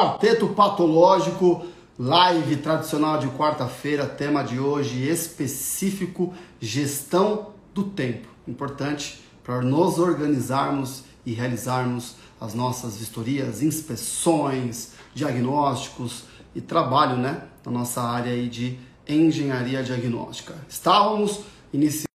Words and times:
Quarteto 0.00 0.48
Patológico, 0.48 1.66
live 1.98 2.56
tradicional 2.56 3.18
de 3.18 3.28
quarta-feira, 3.28 4.06
tema 4.06 4.42
de 4.42 4.58
hoje 4.58 5.06
específico: 5.06 6.32
gestão 6.58 7.52
do 7.74 7.84
tempo. 7.84 8.26
Importante 8.48 9.22
para 9.44 9.60
nos 9.60 9.98
organizarmos 9.98 11.04
e 11.26 11.34
realizarmos 11.34 12.16
as 12.40 12.54
nossas 12.54 12.96
vistorias, 12.96 13.62
inspeções, 13.62 14.94
diagnósticos 15.12 16.24
e 16.54 16.62
trabalho, 16.62 17.18
né, 17.18 17.42
na 17.62 17.70
nossa 17.70 18.00
área 18.00 18.32
aí 18.32 18.48
de 18.48 18.78
engenharia 19.06 19.82
diagnóstica. 19.82 20.54
Estávamos 20.66 21.42
iniciando 21.74 22.08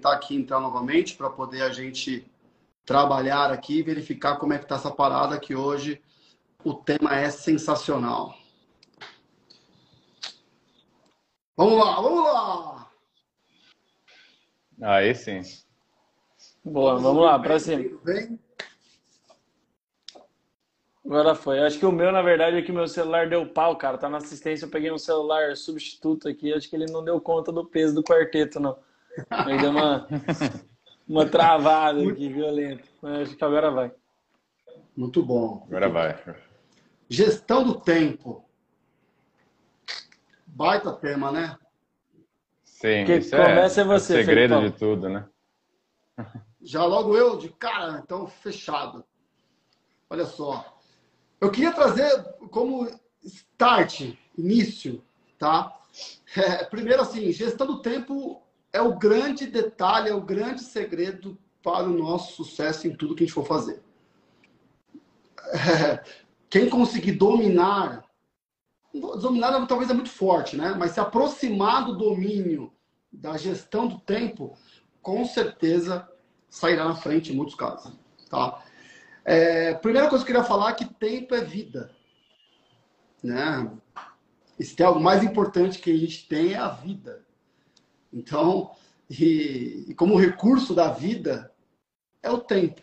tá 0.00 0.12
aqui 0.12 0.36
entrar 0.36 0.60
novamente 0.60 1.16
para 1.16 1.28
poder 1.28 1.62
a 1.62 1.70
gente 1.72 2.24
trabalhar 2.86 3.50
aqui 3.50 3.80
e 3.80 3.82
verificar 3.82 4.36
como 4.36 4.52
é 4.52 4.58
que 4.58 4.64
está 4.64 4.76
essa 4.76 4.92
parada 4.92 5.40
que 5.40 5.56
hoje 5.56 6.00
o 6.64 6.74
tema 6.74 7.16
é 7.16 7.30
sensacional. 7.30 8.34
Vamos 11.56 11.78
lá, 11.78 12.00
vamos 12.00 12.24
lá! 12.24 12.90
Aí 14.82 15.14
sim. 15.14 15.42
Boa, 16.64 16.98
vamos 16.98 17.24
lá, 17.24 17.38
para 17.38 17.58
cima. 17.58 17.98
Bem? 18.04 18.38
Agora 21.04 21.34
foi. 21.34 21.58
Acho 21.58 21.78
que 21.78 21.86
o 21.86 21.92
meu, 21.92 22.12
na 22.12 22.22
verdade, 22.22 22.56
é 22.56 22.62
que 22.62 22.72
meu 22.72 22.86
celular 22.86 23.28
deu 23.28 23.46
pau, 23.46 23.76
cara. 23.76 23.98
Tá 23.98 24.08
na 24.08 24.18
assistência, 24.18 24.64
eu 24.64 24.70
peguei 24.70 24.90
um 24.90 24.98
celular 24.98 25.56
substituto 25.56 26.28
aqui. 26.28 26.52
Acho 26.52 26.70
que 26.70 26.76
ele 26.76 26.90
não 26.90 27.04
deu 27.04 27.20
conta 27.20 27.50
do 27.52 27.64
peso 27.64 27.94
do 27.94 28.02
quarteto, 28.02 28.60
não. 28.60 28.76
Aí 29.28 29.58
deu 29.58 29.70
uma, 29.70 30.08
uma 31.08 31.26
travada 31.26 32.00
aqui, 32.08 32.28
violenta. 32.28 32.84
Mas 33.02 33.28
acho 33.28 33.36
que 33.36 33.44
agora 33.44 33.70
vai. 33.70 33.92
Muito 34.96 35.22
bom. 35.22 35.64
Agora 35.66 35.88
vai. 35.88 36.36
Gestão 37.12 37.62
do 37.62 37.78
tempo. 37.78 38.42
Baita 40.46 40.90
tema, 40.94 41.30
né? 41.30 41.58
Sim, 42.64 43.04
que 43.04 43.12
é 43.12 43.20
começa 43.20 43.82
é, 43.82 43.84
você, 43.84 44.16
é 44.16 44.20
o 44.20 44.24
segredo 44.24 44.54
Felipão. 44.54 44.70
de 44.70 44.78
tudo, 44.78 45.08
né? 45.10 45.28
Já 46.62 46.86
logo 46.86 47.14
eu 47.14 47.36
de 47.36 47.50
cara, 47.50 48.00
então 48.02 48.26
fechado. 48.26 49.04
Olha 50.08 50.24
só. 50.24 50.80
Eu 51.38 51.50
queria 51.50 51.72
trazer 51.72 52.08
como 52.50 52.88
start, 53.22 54.16
início, 54.38 55.04
tá? 55.38 55.78
É, 56.34 56.64
primeiro 56.64 57.02
assim, 57.02 57.30
gestão 57.30 57.66
do 57.66 57.82
tempo 57.82 58.42
é 58.72 58.80
o 58.80 58.96
grande 58.96 59.46
detalhe, 59.46 60.08
é 60.08 60.14
o 60.14 60.22
grande 60.22 60.62
segredo 60.62 61.36
para 61.62 61.84
o 61.84 61.92
nosso 61.92 62.32
sucesso 62.32 62.88
em 62.88 62.96
tudo 62.96 63.14
que 63.14 63.22
a 63.22 63.26
gente 63.26 63.34
for 63.34 63.44
fazer. 63.44 63.82
É, 65.52 66.22
quem 66.52 66.68
conseguir 66.68 67.12
dominar, 67.12 68.04
dominar 68.92 69.66
talvez 69.66 69.88
é 69.88 69.94
muito 69.94 70.10
forte, 70.10 70.54
né? 70.54 70.74
Mas 70.78 70.90
se 70.90 71.00
aproximar 71.00 71.86
do 71.86 71.96
domínio 71.96 72.70
da 73.10 73.38
gestão 73.38 73.88
do 73.88 73.98
tempo, 73.98 74.54
com 75.00 75.24
certeza 75.24 76.06
sairá 76.50 76.84
na 76.84 76.94
frente 76.94 77.32
em 77.32 77.36
muitos 77.36 77.54
casos, 77.54 77.98
tá? 78.28 78.62
É, 79.24 79.72
primeira 79.72 80.10
coisa 80.10 80.22
que 80.22 80.30
eu 80.30 80.34
queria 80.34 80.46
falar 80.46 80.72
é 80.72 80.74
que 80.74 80.84
tempo 80.84 81.34
é 81.34 81.42
vida, 81.42 81.90
né? 83.24 83.72
Se 84.60 84.76
tem 84.76 84.84
algo 84.84 85.00
mais 85.00 85.24
importante 85.24 85.78
que 85.78 85.90
a 85.90 85.96
gente 85.96 86.28
tem 86.28 86.52
é 86.52 86.58
a 86.58 86.68
vida. 86.68 87.24
Então, 88.12 88.72
e, 89.08 89.86
e 89.88 89.94
como 89.94 90.20
recurso 90.20 90.74
da 90.74 90.92
vida 90.92 91.50
é 92.22 92.30
o 92.30 92.38
tempo. 92.38 92.82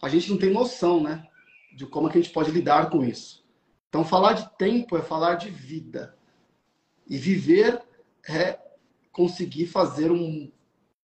A 0.00 0.08
gente 0.08 0.30
não 0.30 0.38
tem 0.38 0.52
noção, 0.52 1.02
né? 1.02 1.28
De 1.80 1.86
como 1.86 2.08
é 2.08 2.12
que 2.12 2.18
a 2.18 2.20
gente 2.20 2.34
pode 2.34 2.50
lidar 2.50 2.90
com 2.90 3.02
isso. 3.02 3.42
Então, 3.88 4.04
falar 4.04 4.34
de 4.34 4.50
tempo 4.58 4.98
é 4.98 5.02
falar 5.02 5.36
de 5.36 5.48
vida. 5.48 6.14
E 7.08 7.16
viver 7.16 7.80
é 8.28 8.58
conseguir 9.10 9.66
fazer 9.66 10.12
um, 10.12 10.52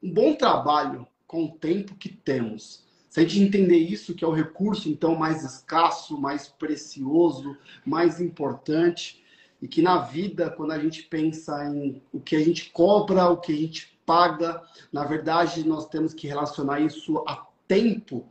um 0.03 0.11
bom 0.11 0.35
trabalho 0.35 1.07
com 1.27 1.45
o 1.45 1.51
tempo 1.51 1.95
que 1.97 2.09
temos. 2.09 2.83
Se 3.11 3.21
a 3.21 3.23
gente 3.23 3.41
entender 3.41 3.77
isso, 3.77 4.15
que 4.15 4.25
é 4.25 4.27
o 4.27 4.33
recurso, 4.33 4.89
então, 4.89 5.15
mais 5.15 5.45
escasso, 5.45 6.19
mais 6.19 6.49
precioso, 6.49 7.55
mais 7.85 8.19
importante, 8.19 9.23
e 9.61 9.69
que 9.69 9.83
na 9.83 9.99
vida, 9.99 10.51
quando 10.51 10.73
a 10.73 10.79
gente 10.79 11.03
pensa 11.03 11.63
em 11.67 12.03
o 12.11 12.19
que 12.19 12.37
a 12.37 12.43
gente 12.43 12.71
cobra, 12.71 13.29
o 13.29 13.37
que 13.37 13.53
a 13.53 13.57
gente 13.57 13.99
paga, 14.07 14.63
na 14.91 15.05
verdade, 15.05 15.69
nós 15.69 15.87
temos 15.89 16.15
que 16.15 16.27
relacionar 16.27 16.81
isso 16.81 17.23
a 17.29 17.47
tempo 17.69 18.27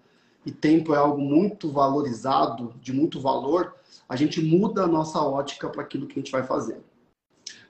e 0.46 0.52
tempo 0.52 0.94
é 0.94 0.98
algo 0.98 1.22
muito 1.22 1.72
valorizado, 1.72 2.74
de 2.82 2.92
muito 2.92 3.20
valor, 3.20 3.76
a 4.08 4.16
gente 4.16 4.42
muda 4.42 4.84
a 4.84 4.88
nossa 4.88 5.20
ótica 5.20 5.70
para 5.70 5.82
aquilo 5.82 6.08
que 6.08 6.20
a 6.20 6.22
gente 6.22 6.32
vai 6.32 6.44
fazer. 6.44 6.82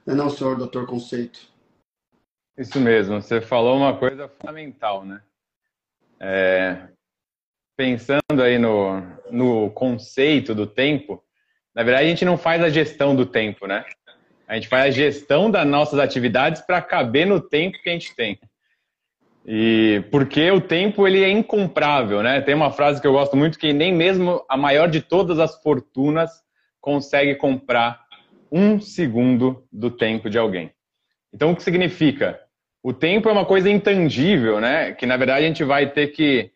Não 0.06 0.13
é 0.13 0.17
não, 0.17 0.29
senhor 0.29 0.57
doutor 0.57 0.85
Conceito? 0.85 1.39
Isso 2.57 2.79
mesmo, 2.79 3.22
você 3.22 3.41
falou 3.41 3.78
uma 3.78 3.97
coisa 3.97 4.28
fundamental, 4.28 5.06
né? 5.06 5.22
É, 6.19 6.88
pensando 7.75 8.41
aí 8.44 8.57
no, 8.57 9.01
no 9.31 9.72
conceito 9.72 10.53
do 10.53 10.67
tempo, 10.67 11.23
na 11.73 11.83
verdade 11.83 12.06
a 12.06 12.09
gente 12.09 12.25
não 12.25 12.38
faz 12.38 12.62
a 12.63 12.69
gestão 12.69 13.16
do 13.16 13.25
tempo, 13.25 13.66
né? 13.66 13.83
A 14.47 14.56
gente 14.56 14.67
faz 14.67 14.85
a 14.85 14.91
gestão 14.91 15.50
das 15.50 15.66
nossas 15.66 16.00
atividades 16.00 16.62
para 16.62 16.81
caber 16.81 17.25
no 17.25 17.41
tempo 17.41 17.81
que 17.81 17.89
a 17.89 17.94
gente 17.94 18.16
tem. 18.16 18.39
E 19.45 20.03
porque 20.09 20.49
o 20.51 20.61
tempo 20.61 21.05
ele 21.05 21.21
é 21.21 21.29
incomprável, 21.29 22.23
né? 22.23 22.41
Tem 22.41 22.55
uma 22.55 22.71
frase 22.71 23.01
que 23.01 23.07
eu 23.07 23.11
gosto 23.11 23.35
muito 23.35 23.59
que 23.59 23.73
nem 23.73 23.93
mesmo 23.93 24.43
a 24.49 24.55
maior 24.55 24.89
de 24.89 25.01
todas 25.01 25.37
as 25.37 25.61
fortunas 25.61 26.31
consegue 26.79 27.35
comprar 27.35 28.03
um 28.51 28.79
segundo 28.79 29.65
do 29.71 29.91
tempo 29.91 30.29
de 30.29 30.37
alguém. 30.37 30.71
Então 31.33 31.51
o 31.51 31.55
que 31.55 31.63
significa? 31.63 32.39
O 32.81 32.93
tempo 32.93 33.27
é 33.27 33.31
uma 33.31 33.45
coisa 33.45 33.69
intangível, 33.69 34.61
né? 34.61 34.93
Que 34.93 35.05
na 35.05 35.17
verdade 35.17 35.43
a 35.43 35.47
gente 35.47 35.63
vai 35.63 35.89
ter 35.91 36.07
que 36.07 36.51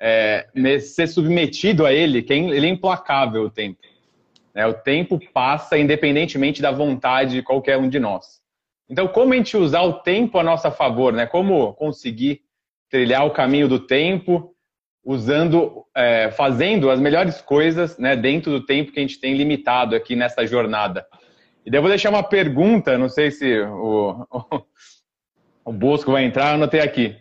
é, 0.00 0.48
ser 0.80 1.06
submetido 1.06 1.86
a 1.86 1.92
ele, 1.92 2.22
que 2.22 2.32
é 2.32 2.36
ele 2.36 2.66
é 2.66 2.70
implacável 2.70 3.44
o 3.44 3.50
tempo. 3.50 3.78
Né? 4.52 4.66
O 4.66 4.74
tempo 4.74 5.20
passa 5.32 5.78
independentemente 5.78 6.60
da 6.60 6.72
vontade 6.72 7.34
de 7.34 7.42
qualquer 7.42 7.78
um 7.78 7.88
de 7.88 8.00
nós. 8.00 8.41
Então, 8.92 9.08
como 9.08 9.32
a 9.32 9.36
gente 9.36 9.56
usar 9.56 9.80
o 9.80 9.94
tempo 10.00 10.38
a 10.38 10.42
nosso 10.42 10.70
favor, 10.70 11.14
né? 11.14 11.24
Como 11.24 11.72
conseguir 11.72 12.42
trilhar 12.90 13.24
o 13.24 13.30
caminho 13.30 13.66
do 13.66 13.80
tempo, 13.80 14.54
usando, 15.02 15.86
é, 15.96 16.30
fazendo 16.30 16.90
as 16.90 17.00
melhores 17.00 17.40
coisas, 17.40 17.96
né? 17.96 18.14
Dentro 18.14 18.52
do 18.52 18.66
tempo 18.66 18.92
que 18.92 18.98
a 18.98 19.02
gente 19.02 19.18
tem 19.18 19.34
limitado 19.34 19.96
aqui 19.96 20.14
nessa 20.14 20.46
jornada. 20.46 21.06
E 21.64 21.70
daí 21.70 21.78
eu 21.78 21.82
vou 21.82 21.88
deixar 21.88 22.10
uma 22.10 22.22
pergunta, 22.22 22.98
não 22.98 23.08
sei 23.08 23.30
se 23.30 23.60
o, 23.62 24.26
o, 24.30 24.62
o 25.64 25.72
Bosco 25.72 26.12
vai 26.12 26.26
entrar, 26.26 26.52
anotei 26.52 26.80
aqui. 26.80 27.16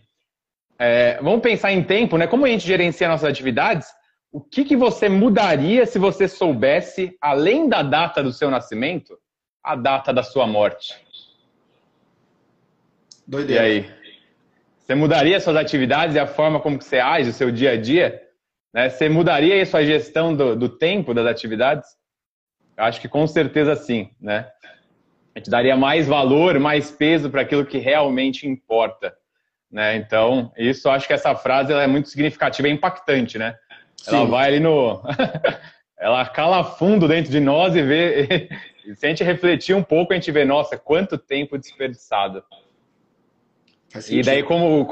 É, 0.78 1.22
vamos 1.22 1.40
pensar 1.40 1.72
em 1.72 1.82
tempo, 1.86 2.18
né? 2.18 2.28
Como 2.28 2.44
a 2.44 2.50
gente 2.50 2.68
gerencia 2.68 3.08
nossas 3.08 3.30
atividades? 3.30 3.88
O 4.30 4.42
que, 4.42 4.66
que 4.66 4.76
você 4.76 5.08
mudaria 5.08 5.86
se 5.86 5.98
você 5.98 6.28
soubesse, 6.28 7.16
além 7.22 7.70
da 7.70 7.82
data 7.82 8.22
do 8.22 8.34
seu 8.34 8.52
nascimento, 8.52 9.18
a 9.64 9.74
data 9.74 10.12
da 10.12 10.22
sua 10.22 10.46
morte? 10.46 11.10
Doideira. 13.32 13.66
E 13.66 13.72
aí? 13.72 13.92
Você 14.78 14.94
mudaria 14.94 15.40
suas 15.40 15.56
atividades 15.56 16.18
e 16.18 16.20
a 16.20 16.28
forma 16.28 16.60
como 16.60 16.82
você 16.82 17.00
age, 17.00 17.30
o 17.30 17.34
seu 17.34 17.50
dia 17.50 17.72
a 17.72 17.78
dia? 17.78 18.22
Né? 18.74 18.90
Você 18.90 19.08
mudaria 19.08 19.62
a 19.62 19.66
sua 19.66 19.86
gestão 19.86 20.36
do, 20.36 20.54
do 20.54 20.68
tempo 20.68 21.14
das 21.14 21.26
atividades? 21.26 21.88
Eu 22.78 22.84
acho 22.84 23.00
que 23.00 23.08
com 23.08 23.26
certeza 23.26 23.74
sim, 23.74 24.10
né? 24.20 24.50
A 25.34 25.40
gente 25.40 25.50
daria 25.50 25.78
mais 25.78 26.10
valor, 26.10 26.60
mais 26.60 26.92
peso 26.92 27.30
para 27.30 27.40
aquilo 27.40 27.66
que 27.66 27.78
realmente 27.78 28.46
importa, 28.46 29.16
né? 29.72 29.96
Então, 29.96 30.52
isso 30.58 30.90
acho 30.90 31.08
que 31.08 31.14
essa 31.14 31.34
frase 31.34 31.72
é 31.72 31.88
muito 31.88 32.10
significativa, 32.10 32.68
é 32.68 32.72
impactante, 32.72 33.38
né? 33.38 33.56
Sim. 33.96 34.14
Ela 34.14 34.26
vai 34.26 34.48
ali 34.50 34.60
no 34.60 35.02
ela 35.98 36.26
cala 36.26 36.66
fundo 36.66 37.08
dentro 37.08 37.32
de 37.32 37.40
nós 37.40 37.78
e 37.78 37.82
vê 37.82 38.50
e 38.86 38.94
se 38.94 39.06
a 39.06 39.10
gente 39.10 39.24
refletir 39.24 39.74
um 39.74 39.84
pouco, 39.84 40.12
a 40.12 40.18
gente 40.18 40.32
vê, 40.34 40.44
nossa, 40.44 40.78
quanto 40.78 41.18
tempo 41.18 41.58
desperdiçado. 41.58 42.44
E 44.10 44.22
daí, 44.22 44.44
como, 44.44 44.88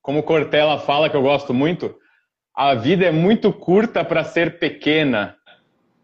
como 0.00 0.22
Cortella 0.22 0.78
fala, 0.78 1.10
que 1.10 1.16
eu 1.16 1.22
gosto 1.22 1.52
muito, 1.52 1.94
a 2.54 2.74
vida 2.74 3.06
é 3.06 3.10
muito 3.10 3.52
curta 3.52 4.04
para 4.04 4.24
ser 4.24 4.58
pequena. 4.58 5.36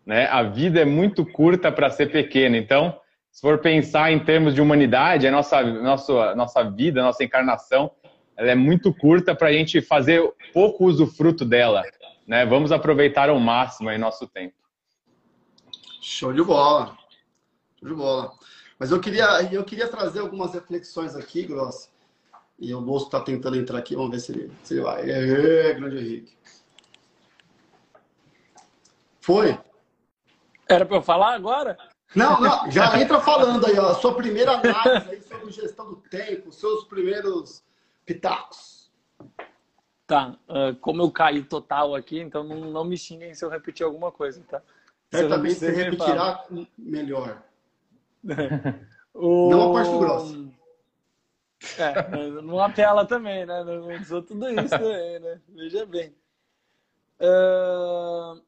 Né? 0.04 0.26
A 0.26 0.42
vida 0.42 0.80
é 0.80 0.84
muito 0.84 1.24
curta 1.24 1.72
para 1.72 1.90
ser 1.90 2.10
pequena. 2.10 2.56
Então, 2.56 2.98
se 3.30 3.40
for 3.40 3.58
pensar 3.58 4.12
em 4.12 4.18
termos 4.18 4.54
de 4.54 4.60
humanidade, 4.60 5.26
a 5.26 5.30
nossa, 5.30 5.62
nossa, 5.62 6.34
nossa 6.34 6.70
vida, 6.70 7.00
a 7.00 7.04
nossa 7.04 7.24
encarnação, 7.24 7.90
ela 8.36 8.50
é 8.50 8.54
muito 8.54 8.92
curta 8.92 9.34
para 9.34 9.48
a 9.48 9.52
gente 9.52 9.80
fazer 9.80 10.22
pouco 10.52 10.86
usufruto 10.86 11.44
dela. 11.44 11.82
Né? 12.26 12.44
Vamos 12.44 12.72
aproveitar 12.72 13.28
ao 13.28 13.38
máximo 13.40 13.88
aí 13.88 13.98
nosso 13.98 14.26
tempo. 14.26 14.54
Show 16.00 16.32
de 16.32 16.42
bola. 16.42 16.96
Show 17.80 17.88
de 17.88 17.94
bola. 17.94 18.32
Mas 18.78 18.90
eu 18.90 19.00
queria, 19.00 19.42
eu 19.52 19.64
queria 19.64 19.88
trazer 19.88 20.20
algumas 20.20 20.54
reflexões 20.54 21.16
aqui, 21.16 21.42
Gross, 21.44 21.90
e 22.58 22.74
o 22.74 22.80
moço 22.80 23.06
está 23.06 23.20
tentando 23.20 23.56
entrar 23.56 23.78
aqui, 23.78 23.94
vamos 23.94 24.10
ver 24.10 24.20
se 24.20 24.32
ele, 24.32 24.52
se 24.62 24.74
ele 24.74 24.82
vai. 24.82 25.08
É, 25.08 25.74
grande 25.74 25.98
Henrique. 25.98 26.36
Foi? 29.20 29.58
Era 30.68 30.86
para 30.86 30.96
eu 30.96 31.02
falar 31.02 31.34
agora? 31.34 31.76
Não, 32.14 32.40
não, 32.40 32.70
já 32.70 32.98
entra 33.00 33.20
falando 33.20 33.66
aí, 33.66 33.78
ó, 33.78 33.94
sua 33.94 34.14
primeira 34.14 34.52
análise 34.52 35.10
aí 35.10 35.20
sobre 35.20 35.50
gestão 35.52 35.88
do 35.88 35.96
tempo, 35.96 36.52
seus 36.52 36.84
primeiros 36.84 37.62
pitacos. 38.04 38.90
Tá, 40.06 40.36
uh, 40.48 40.74
como 40.80 41.02
eu 41.02 41.10
caí 41.10 41.42
total 41.42 41.94
aqui, 41.94 42.20
então 42.20 42.44
não, 42.44 42.70
não 42.70 42.84
me 42.84 42.96
xinguem 42.96 43.34
se 43.34 43.44
eu 43.44 43.50
repetir 43.50 43.84
alguma 43.84 44.12
coisa, 44.12 44.40
tá? 44.48 44.62
Certamente 45.10 45.56
você 45.56 45.70
repetirá 45.70 46.44
melhor. 46.78 47.42
o... 49.12 49.50
Não 49.50 49.70
a 49.70 49.74
parte 49.74 49.98
grossa. 49.98 50.55
É, 51.78 52.42
não 52.42 52.60
apela 52.60 53.04
também, 53.06 53.44
né? 53.46 53.64
Não 53.64 53.88
usou 54.00 54.22
tudo 54.22 54.48
isso 54.48 54.70
também, 54.70 55.18
né? 55.18 55.40
Veja 55.48 55.86
bem. 55.86 56.14
Uh... 57.20 58.42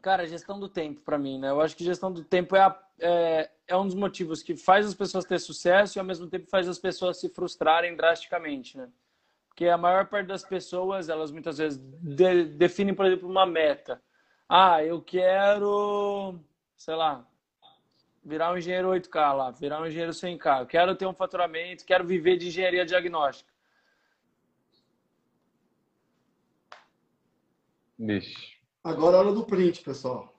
Cara, 0.00 0.26
gestão 0.26 0.58
do 0.58 0.68
tempo 0.68 1.00
para 1.02 1.18
mim, 1.18 1.38
né? 1.38 1.50
Eu 1.50 1.60
acho 1.60 1.76
que 1.76 1.84
gestão 1.84 2.10
do 2.10 2.24
tempo 2.24 2.56
é, 2.56 2.60
a, 2.60 2.82
é, 2.98 3.50
é, 3.68 3.76
um 3.76 3.84
dos 3.84 3.94
motivos 3.94 4.42
que 4.42 4.56
faz 4.56 4.86
as 4.86 4.94
pessoas 4.94 5.24
ter 5.24 5.38
sucesso 5.38 5.98
e 5.98 6.00
ao 6.00 6.04
mesmo 6.04 6.26
tempo 6.26 6.48
faz 6.48 6.68
as 6.68 6.78
pessoas 6.78 7.20
se 7.20 7.28
frustrarem 7.28 7.94
drasticamente, 7.94 8.78
né? 8.78 8.88
Porque 9.48 9.66
a 9.66 9.76
maior 9.76 10.06
parte 10.06 10.28
das 10.28 10.42
pessoas, 10.42 11.10
elas 11.10 11.30
muitas 11.30 11.58
vezes 11.58 11.78
de, 11.78 12.44
definem, 12.44 12.94
por 12.94 13.04
exemplo, 13.04 13.28
uma 13.28 13.44
meta. 13.44 14.00
Ah, 14.48 14.82
eu 14.82 15.02
quero, 15.02 16.40
sei 16.76 16.94
lá, 16.94 17.26
virar 18.24 18.52
um 18.52 18.58
engenheiro 18.58 18.88
8K 18.88 19.32
lá, 19.32 19.50
virar 19.50 19.80
um 19.80 19.86
engenheiro 19.86 20.12
100K. 20.12 20.60
Eu 20.60 20.66
quero 20.66 20.94
ter 20.94 21.06
um 21.06 21.14
faturamento, 21.14 21.84
quero 21.84 22.06
viver 22.06 22.36
de 22.36 22.48
engenharia 22.48 22.84
diagnóstica. 22.84 23.50
Bicho. 27.98 28.60
Agora 28.82 29.16
é 29.16 29.20
a 29.20 29.22
hora 29.22 29.32
do 29.32 29.44
print, 29.44 29.82
pessoal. 29.82 30.34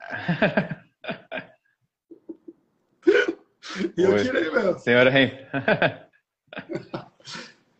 e 3.96 4.02
eu 4.02 4.22
tirei 4.22 4.50
mesmo. 4.50 4.78
Senhora 4.78 5.10
Ren. 5.10 5.30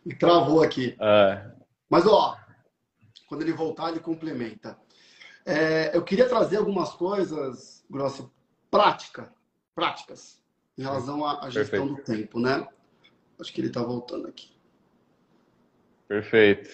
e 0.05 0.15
travou 0.15 0.63
aqui. 0.63 0.97
Uh... 0.99 1.53
Mas, 1.89 2.07
ó, 2.07 2.37
quando 3.27 3.43
ele 3.43 3.53
voltar, 3.53 3.91
ele 3.91 4.01
complementa. 4.01 4.79
É, 5.45 5.97
eu 5.97 6.05
queria 6.05 6.29
trazer 6.29 6.59
algumas 6.59 6.93
coisas, 6.93 7.85
Grossi, 7.91 8.25
prática, 8.71 9.33
práticas 9.75 10.43
em 10.77 10.83
relação 10.83 11.25
à, 11.25 11.49
gestão 11.51 11.87
Perfeito. 11.87 11.95
do 11.95 12.03
tempo, 12.03 12.41
né? 12.41 12.67
Acho 13.41 13.53
que 13.53 13.61
ele 13.61 13.69
está 13.69 13.83
voltando 13.83 14.29
aqui. 14.29 14.51
Perfeito. 16.09 16.71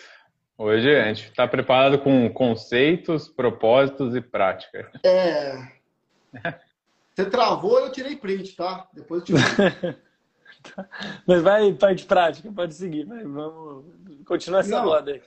Hoje 0.56 0.94
a 0.94 1.04
gente 1.04 1.28
está 1.28 1.46
preparado 1.46 2.00
com 2.00 2.28
conceitos, 2.32 3.28
propósitos 3.28 4.14
e 4.14 4.20
prática. 4.20 4.90
É. 5.04 5.78
Você 7.14 7.30
travou, 7.30 7.78
eu 7.78 7.92
tirei 7.92 8.16
print, 8.16 8.56
tá? 8.56 8.88
Depois 8.92 9.20
eu 9.20 9.26
tirei. 9.26 9.96
Mas 11.26 11.42
vai 11.42 11.72
parte 11.72 12.04
prática, 12.04 12.50
pode 12.52 12.74
seguir. 12.74 13.04
Vai, 13.04 13.22
vamos 13.22 13.84
continuar 14.26 14.60
essa 14.60 14.70
Não, 14.70 14.84
roda 14.84 15.12
aí. 15.12 15.22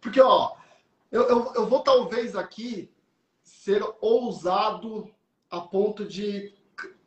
Porque, 0.00 0.20
ó, 0.20 0.56
eu, 1.12 1.28
eu, 1.28 1.52
eu 1.56 1.66
vou 1.66 1.80
talvez 1.80 2.34
aqui 2.34 2.90
ser 3.42 3.82
ousado 4.00 5.10
a 5.50 5.60
ponto 5.60 6.06
de 6.06 6.54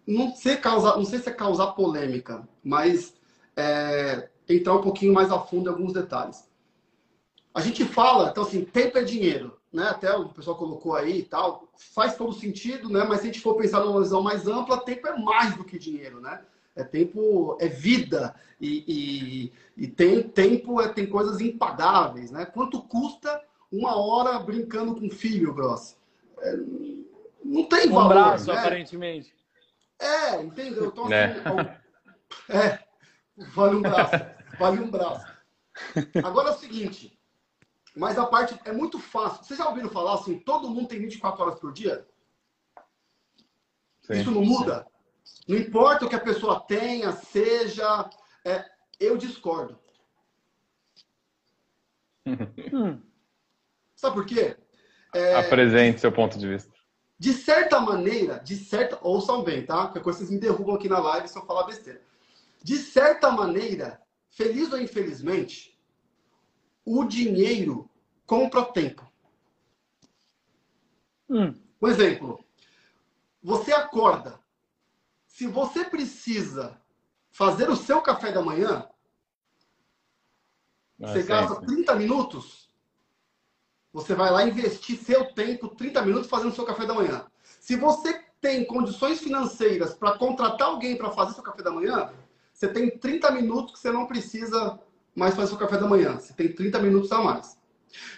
não 0.08 0.36
sei 0.36 0.58
causar, 0.58 0.98
não 0.98 1.06
sei 1.06 1.20
se 1.20 1.30
é 1.30 1.34
causar 1.34 1.68
polêmica, 1.68 2.48
mas 2.64 3.14
é, 3.56 4.30
entrar 4.48 4.76
um 4.76 4.82
pouquinho 4.82 5.14
mais 5.14 5.32
a 5.32 5.40
fundo 5.40 5.70
em 5.70 5.74
alguns 5.74 5.94
detalhes. 5.94 6.48
A 7.54 7.62
gente 7.62 7.86
fala, 7.86 8.30
então 8.30 8.44
assim, 8.44 8.66
tempo 8.66 8.98
é 8.98 9.04
dinheiro, 9.04 9.58
né? 9.72 9.88
Até 9.90 10.16
o 10.16 10.30
pessoal 10.30 10.58
colocou 10.58 10.96
aí 10.96 11.20
e 11.20 11.24
tal, 11.24 11.68
faz 11.78 12.16
todo 12.16 12.34
sentido, 12.34 12.90
né? 12.90 13.06
Mas 13.08 13.20
se 13.20 13.24
a 13.24 13.26
gente 13.28 13.42
for 13.42 13.56
pensar 13.56 13.82
numa 13.82 14.02
visão 14.02 14.22
mais 14.22 14.48
ampla, 14.48 14.84
tempo 14.84 15.08
é 15.08 15.18
mais 15.18 15.56
do 15.56 15.64
que 15.64 15.78
dinheiro, 15.78 16.20
né? 16.20 16.42
É 16.76 16.84
tempo, 16.84 17.56
é 17.60 17.68
vida 17.68 18.34
e, 18.60 19.52
e, 19.78 19.84
e 19.84 19.88
tem 19.88 20.24
tempo, 20.24 20.82
é, 20.82 20.88
tem 20.88 21.06
coisas 21.06 21.40
impagáveis, 21.40 22.32
né? 22.32 22.46
Quanto 22.46 22.82
custa 22.82 23.40
uma 23.72 23.96
hora 23.96 24.40
brincando 24.40 24.96
com 24.96 25.10
filho, 25.10 25.54
Gross? 25.54 25.96
É, 26.40 26.58
não 27.44 27.66
tem 27.66 27.90
um 27.90 27.94
valor, 27.94 28.10
braço, 28.10 28.48
né? 28.48 28.58
aparentemente. 28.58 29.34
É, 30.00 30.42
entendeu? 30.42 30.88
Então, 30.88 31.06
assim, 31.06 31.14
é. 32.50 32.80
vale 33.54 33.76
um 33.76 33.82
braço, 33.82 34.16
vale 34.60 34.80
um 34.82 34.92
braço. 34.92 35.26
Agora 36.24 36.50
é 36.50 36.52
o 36.52 36.58
seguinte, 36.58 37.18
mas 37.96 38.18
a 38.18 38.26
parte 38.26 38.60
é 38.66 38.72
muito 38.72 39.00
fácil. 39.00 39.44
Vocês 39.44 39.60
já 39.60 39.68
ouviram 39.68 39.90
falar 39.90 40.16
assim, 40.16 40.40
todo 40.40 40.70
mundo 40.70 40.88
tem 40.88 41.00
24 41.00 41.42
horas 41.42 41.60
por 41.60 41.72
dia? 41.72 42.06
Sim, 44.02 44.14
Isso 44.14 44.32
não 44.32 44.44
muda? 44.44 44.86
Sim. 45.24 45.44
Não 45.48 45.58
importa 45.58 46.06
o 46.06 46.10
que 46.10 46.16
a 46.16 46.20
pessoa 46.20 46.60
tenha, 46.62 47.12
seja. 47.12 48.10
É, 48.46 48.66
eu 49.00 49.18
discordo. 49.18 49.80
hum. 52.26 53.02
Sabe 53.96 54.16
por 54.16 54.26
quê? 54.26 54.58
É, 55.16 55.36
Apresente 55.36 56.02
seu 56.02 56.12
ponto 56.12 56.38
de 56.38 56.48
vista. 56.48 56.73
De 57.18 57.34
certa 57.34 57.80
maneira, 57.80 58.40
de 58.40 58.56
certa. 58.56 59.00
Ouçam 59.02 59.44
bem, 59.44 59.66
tá? 59.66 59.88
Porque 59.88 60.00
vocês 60.00 60.30
me 60.30 60.40
derrubam 60.40 60.76
aqui 60.76 60.90
na 60.90 61.00
live 61.00 61.28
se 61.28 61.38
eu 61.38 61.46
falar 61.46 61.64
besteira. 61.64 62.02
De 62.62 62.78
certa 62.78 63.32
maneira, 63.32 64.02
feliz 64.30 64.72
ou 64.72 64.82
infelizmente, 64.82 65.80
o 66.86 67.04
dinheiro 67.06 67.90
compra 68.26 68.66
tempo. 68.66 69.10
Hum. 71.30 71.54
Um 71.82 71.88
exemplo. 71.88 72.44
Você 73.42 73.74
acorda. 73.74 74.40
Se 75.26 75.48
você 75.48 75.84
precisa 75.86 76.80
fazer 77.32 77.70
o 77.70 77.76
seu 77.76 78.02
café 78.02 78.32
da 78.32 78.42
manhã, 78.42 78.88
Não 80.98 81.10
você 81.10 81.20
é 81.20 81.24
gasta 81.24 81.60
30 81.62 81.96
minutos, 81.96 82.63
você 83.94 84.16
vai 84.16 84.32
lá 84.32 84.44
investir 84.44 84.98
seu 84.98 85.26
tempo, 85.34 85.70
30 85.70 86.02
minutos, 86.02 86.30
fazendo 86.30 86.56
seu 86.56 86.66
café 86.66 86.86
da 86.86 86.94
manhã. 86.94 87.26
Se 87.60 87.76
você 87.76 88.22
tem 88.42 88.66
condições 88.66 89.20
financeiras 89.20 89.94
para 89.94 90.18
contratar 90.18 90.68
alguém 90.68 90.98
para 90.98 91.12
fazer 91.12 91.34
seu 91.34 91.44
café 91.44 91.62
da 91.62 91.72
manhã, 91.72 92.12
você 92.52 92.68
tem 92.68 92.90
30 92.98 93.32
minutos 93.32 93.74
que 93.74 93.80
você 93.80 93.92
não 93.92 94.06
precisa 94.06 94.80
mas 95.16 95.36
faz 95.36 95.52
o 95.52 95.58
café 95.58 95.78
da 95.78 95.88
manhã. 95.88 96.20
Você 96.20 96.34
tem 96.34 96.52
30 96.52 96.80
minutos 96.80 97.12
a 97.12 97.22
mais. 97.22 97.58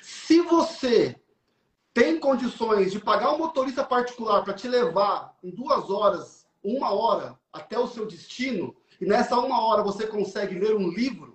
Se 0.01 0.41
você 0.41 1.19
tem 1.93 2.19
condições 2.19 2.91
de 2.91 2.99
pagar 2.99 3.33
um 3.33 3.37
motorista 3.37 3.83
particular 3.83 4.43
para 4.43 4.53
te 4.53 4.67
levar 4.67 5.35
em 5.43 5.49
duas 5.49 5.89
horas, 5.89 6.45
uma 6.63 6.91
hora 6.91 7.37
até 7.51 7.77
o 7.77 7.87
seu 7.87 8.05
destino, 8.05 8.75
e 8.99 9.05
nessa 9.05 9.37
uma 9.37 9.61
hora 9.61 9.83
você 9.83 10.07
consegue 10.07 10.57
ler 10.57 10.75
um 10.75 10.89
livro, 10.89 11.34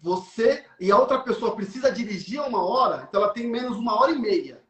você 0.00 0.64
e 0.78 0.90
a 0.92 0.98
outra 0.98 1.20
pessoa 1.20 1.56
precisa 1.56 1.90
dirigir 1.90 2.40
uma 2.40 2.64
hora, 2.64 3.06
então 3.08 3.22
ela 3.22 3.32
tem 3.32 3.46
menos 3.48 3.76
uma 3.76 4.00
hora 4.00 4.12
e 4.12 4.18
meia 4.18 4.62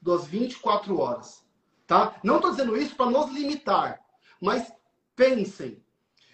das 0.00 0.26
24 0.26 0.98
horas. 0.98 1.42
Tá? 1.86 2.16
Não 2.22 2.36
estou 2.36 2.50
dizendo 2.50 2.76
isso 2.76 2.94
para 2.96 3.10
nos 3.10 3.30
limitar, 3.30 4.00
mas 4.40 4.72
pensem, 5.16 5.82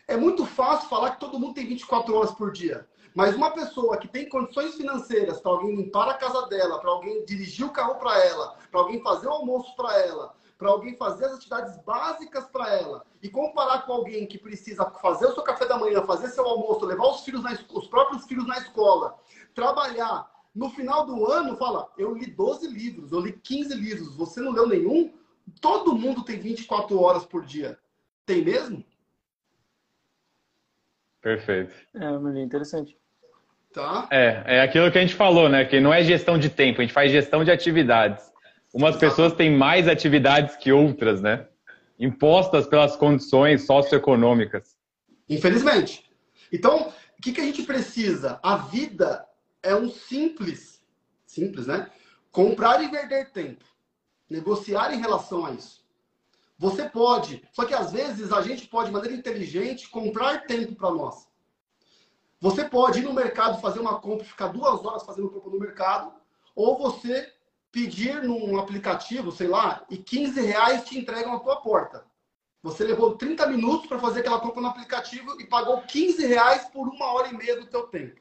é 0.07 0.17
muito 0.17 0.45
fácil 0.45 0.89
falar 0.89 1.13
que 1.13 1.21
todo 1.21 1.39
mundo 1.39 1.55
tem 1.55 1.67
24 1.67 2.15
horas 2.15 2.33
por 2.33 2.53
dia. 2.53 2.89
Mas 3.15 3.35
uma 3.35 3.51
pessoa 3.51 3.97
que 3.97 4.07
tem 4.07 4.29
condições 4.29 4.75
financeiras 4.75 5.41
para 5.41 5.53
alguém 5.53 5.75
limpar 5.75 6.09
a 6.09 6.15
casa 6.15 6.47
dela, 6.47 6.81
para 6.81 6.91
alguém 6.91 7.25
dirigir 7.25 7.67
o 7.67 7.71
carro 7.71 7.97
para 7.97 8.25
ela, 8.25 8.57
para 8.71 8.81
alguém 8.81 9.03
fazer 9.03 9.27
o 9.27 9.33
almoço 9.33 9.75
para 9.75 9.99
ela, 9.99 10.35
para 10.61 10.69
alguém 10.69 10.95
fazer 10.95 11.25
as 11.25 11.33
atividades 11.33 11.75
básicas 11.85 12.45
para 12.49 12.71
ela, 12.77 13.07
e 13.23 13.31
comparar 13.31 13.87
com 13.87 13.95
alguém 13.95 14.27
que 14.27 14.37
precisa 14.37 14.85
fazer 14.91 15.25
o 15.25 15.33
seu 15.33 15.43
café 15.43 15.67
da 15.67 15.79
manhã, 15.79 16.03
fazer 16.03 16.29
seu 16.29 16.47
almoço, 16.47 16.85
levar 16.85 17.07
os 17.07 17.25
filhos 17.25 17.43
na, 17.43 17.59
os 17.73 17.87
próprios 17.87 18.27
filhos 18.27 18.47
na 18.47 18.59
escola, 18.59 19.19
trabalhar, 19.55 20.31
no 20.55 20.69
final 20.69 21.07
do 21.07 21.25
ano 21.25 21.57
fala, 21.57 21.91
eu 21.97 22.15
li 22.15 22.27
12 22.27 22.69
livros, 22.69 23.11
eu 23.11 23.21
li 23.21 23.33
15 23.33 23.75
livros, 23.75 24.15
você 24.15 24.39
não 24.43 24.53
leu 24.53 24.69
nenhum? 24.69 25.15
Todo 25.63 25.97
mundo 25.97 26.23
tem 26.23 26.39
24 26.39 27.01
horas 27.01 27.25
por 27.25 27.47
dia. 27.47 27.79
Tem 28.27 28.45
mesmo? 28.45 28.85
Perfeito. 31.23 31.75
É, 31.95 32.11
uma 32.11 32.39
interessante. 32.39 32.99
Tá. 33.73 34.09
É, 34.11 34.57
é 34.57 34.61
aquilo 34.61 34.93
que 34.93 34.99
a 34.99 35.01
gente 35.01 35.15
falou, 35.15 35.49
né? 35.49 35.65
Que 35.65 35.81
não 35.81 35.95
é 35.95 36.03
gestão 36.03 36.39
de 36.39 36.51
tempo, 36.51 36.81
a 36.81 36.85
gente 36.85 36.93
faz 36.93 37.11
gestão 37.11 37.45
de 37.45 37.51
atividades. 37.51 38.30
Umas 38.73 38.97
pessoas 38.97 39.33
têm 39.33 39.57
mais 39.57 39.89
atividades 39.89 40.57
que 40.57 40.73
outras, 40.73 41.21
né? 41.21 41.47
Impostas 41.99 42.67
pelas 42.67 42.97
condições 42.97 43.67
socioeconômicas. 43.67 44.77
Infelizmente. 45.29 46.09
Então, 46.53 46.93
o 47.19 47.23
que, 47.23 47.33
que 47.33 47.41
a 47.41 47.45
gente 47.45 47.65
precisa? 47.65 48.39
A 48.43 48.57
vida 48.57 49.27
é 49.63 49.75
um 49.75 49.91
simples, 49.91 50.81
simples, 51.27 51.67
né? 51.67 51.91
Comprar 52.31 52.83
e 52.83 52.89
vender 52.89 53.31
tempo. 53.33 53.65
Negociar 54.29 54.95
em 54.95 55.01
relação 55.01 55.45
a 55.45 55.53
isso. 55.53 55.81
Você 56.57 56.89
pode, 56.89 57.43
só 57.53 57.65
que 57.65 57.75
às 57.75 57.91
vezes 57.91 58.33
a 58.33 58.43
gente 58.43 58.69
pode, 58.69 58.89
de 58.89 58.93
maneira 58.93 59.17
inteligente, 59.17 59.89
comprar 59.89 60.47
tempo 60.47 60.75
para 60.77 60.91
nós. 60.91 61.27
Você 62.41 62.65
pode 62.65 63.01
ir 63.01 63.03
no 63.03 63.15
mercado 63.15 63.61
fazer 63.61 63.81
uma 63.81 63.99
compra 63.99 64.25
e 64.25 64.29
ficar 64.29 64.49
duas 64.49 64.85
horas 64.85 65.03
fazendo 65.03 65.31
compra 65.31 65.51
no 65.51 65.59
mercado, 65.59 66.13
ou 66.55 66.79
você 66.79 67.33
pedir 67.73 68.23
num 68.23 68.59
aplicativo, 68.59 69.31
sei 69.31 69.47
lá, 69.47 69.85
e 69.89 69.97
15 69.97 70.41
reais 70.41 70.85
te 70.85 70.99
entregam 70.99 71.33
na 71.33 71.41
tua 71.41 71.57
porta. 71.57 72.05
Você 72.63 72.85
levou 72.85 73.17
30 73.17 73.47
minutos 73.47 73.87
para 73.87 73.99
fazer 73.99 74.21
aquela 74.21 74.41
compra 74.41 74.61
no 74.61 74.69
aplicativo 74.69 75.41
e 75.41 75.47
pagou 75.47 75.81
15 75.83 76.27
reais 76.27 76.65
por 76.67 76.89
uma 76.89 77.07
hora 77.13 77.29
e 77.29 77.37
meia 77.37 77.59
do 77.59 77.67
teu 77.67 77.85
tempo. 77.85 78.21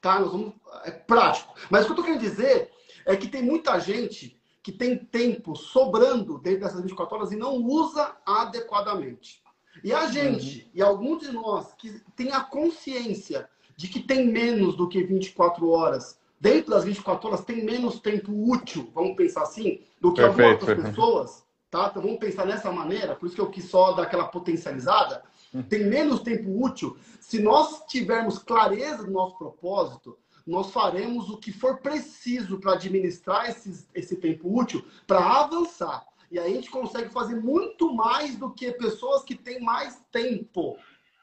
Tá? 0.00 0.20
Nós 0.20 0.30
vamos... 0.30 0.54
É 0.84 0.90
prático. 0.90 1.54
Mas 1.70 1.82
o 1.82 1.86
que 1.86 1.92
eu 1.92 1.96
tô 1.96 2.02
querendo 2.04 2.20
dizer 2.20 2.70
é 3.04 3.16
que 3.16 3.26
tem 3.26 3.42
muita 3.42 3.78
gente 3.80 4.40
que 4.62 4.70
tem 4.70 4.96
tempo 4.96 5.56
sobrando 5.56 6.38
dentro 6.38 6.60
dessas 6.60 6.80
24 6.80 7.16
horas 7.16 7.32
e 7.32 7.36
não 7.36 7.56
usa 7.56 8.16
adequadamente. 8.24 9.42
E 9.82 9.92
a 9.92 10.06
gente, 10.06 10.64
uhum. 10.64 10.70
e 10.74 10.82
alguns 10.82 11.22
de 11.22 11.32
nós 11.32 11.72
que 11.74 12.00
tem 12.14 12.30
a 12.30 12.40
consciência 12.40 13.48
de 13.76 13.88
que 13.88 14.00
tem 14.00 14.28
menos 14.28 14.76
do 14.76 14.88
que 14.88 15.02
24 15.02 15.68
horas, 15.68 16.20
dentro 16.42 16.72
das 16.72 16.82
24 16.82 17.28
horas 17.28 17.44
tem 17.44 17.64
menos 17.64 18.00
tempo 18.00 18.32
útil, 18.32 18.90
vamos 18.92 19.14
pensar 19.14 19.42
assim, 19.42 19.80
do 20.00 20.12
que 20.12 20.20
Perfeito. 20.20 20.42
algumas 20.42 20.68
outras 20.68 20.88
pessoas, 20.88 21.44
tá? 21.70 21.86
Então 21.88 22.02
vamos 22.02 22.18
pensar 22.18 22.44
nessa 22.44 22.72
maneira, 22.72 23.14
por 23.14 23.26
isso 23.26 23.36
que 23.36 23.40
eu 23.40 23.48
quis 23.48 23.66
só 23.66 23.92
dar 23.92 24.02
aquela 24.02 24.24
potencializada. 24.24 25.22
Uhum. 25.54 25.62
Tem 25.62 25.84
menos 25.84 26.20
tempo 26.20 26.50
útil. 26.60 26.96
Se 27.20 27.40
nós 27.40 27.84
tivermos 27.86 28.38
clareza 28.38 29.04
do 29.04 29.12
nosso 29.12 29.38
propósito, 29.38 30.18
nós 30.44 30.72
faremos 30.72 31.30
o 31.30 31.36
que 31.36 31.52
for 31.52 31.78
preciso 31.78 32.58
para 32.58 32.72
administrar 32.72 33.48
esses, 33.48 33.86
esse 33.94 34.16
tempo 34.16 34.52
útil 34.52 34.84
para 35.06 35.24
avançar. 35.24 36.04
E 36.28 36.40
aí 36.40 36.50
a 36.50 36.56
gente 36.56 36.70
consegue 36.72 37.10
fazer 37.10 37.36
muito 37.36 37.94
mais 37.94 38.34
do 38.34 38.50
que 38.50 38.72
pessoas 38.72 39.22
que 39.22 39.36
têm 39.36 39.60
mais 39.60 40.02
tempo 40.10 40.76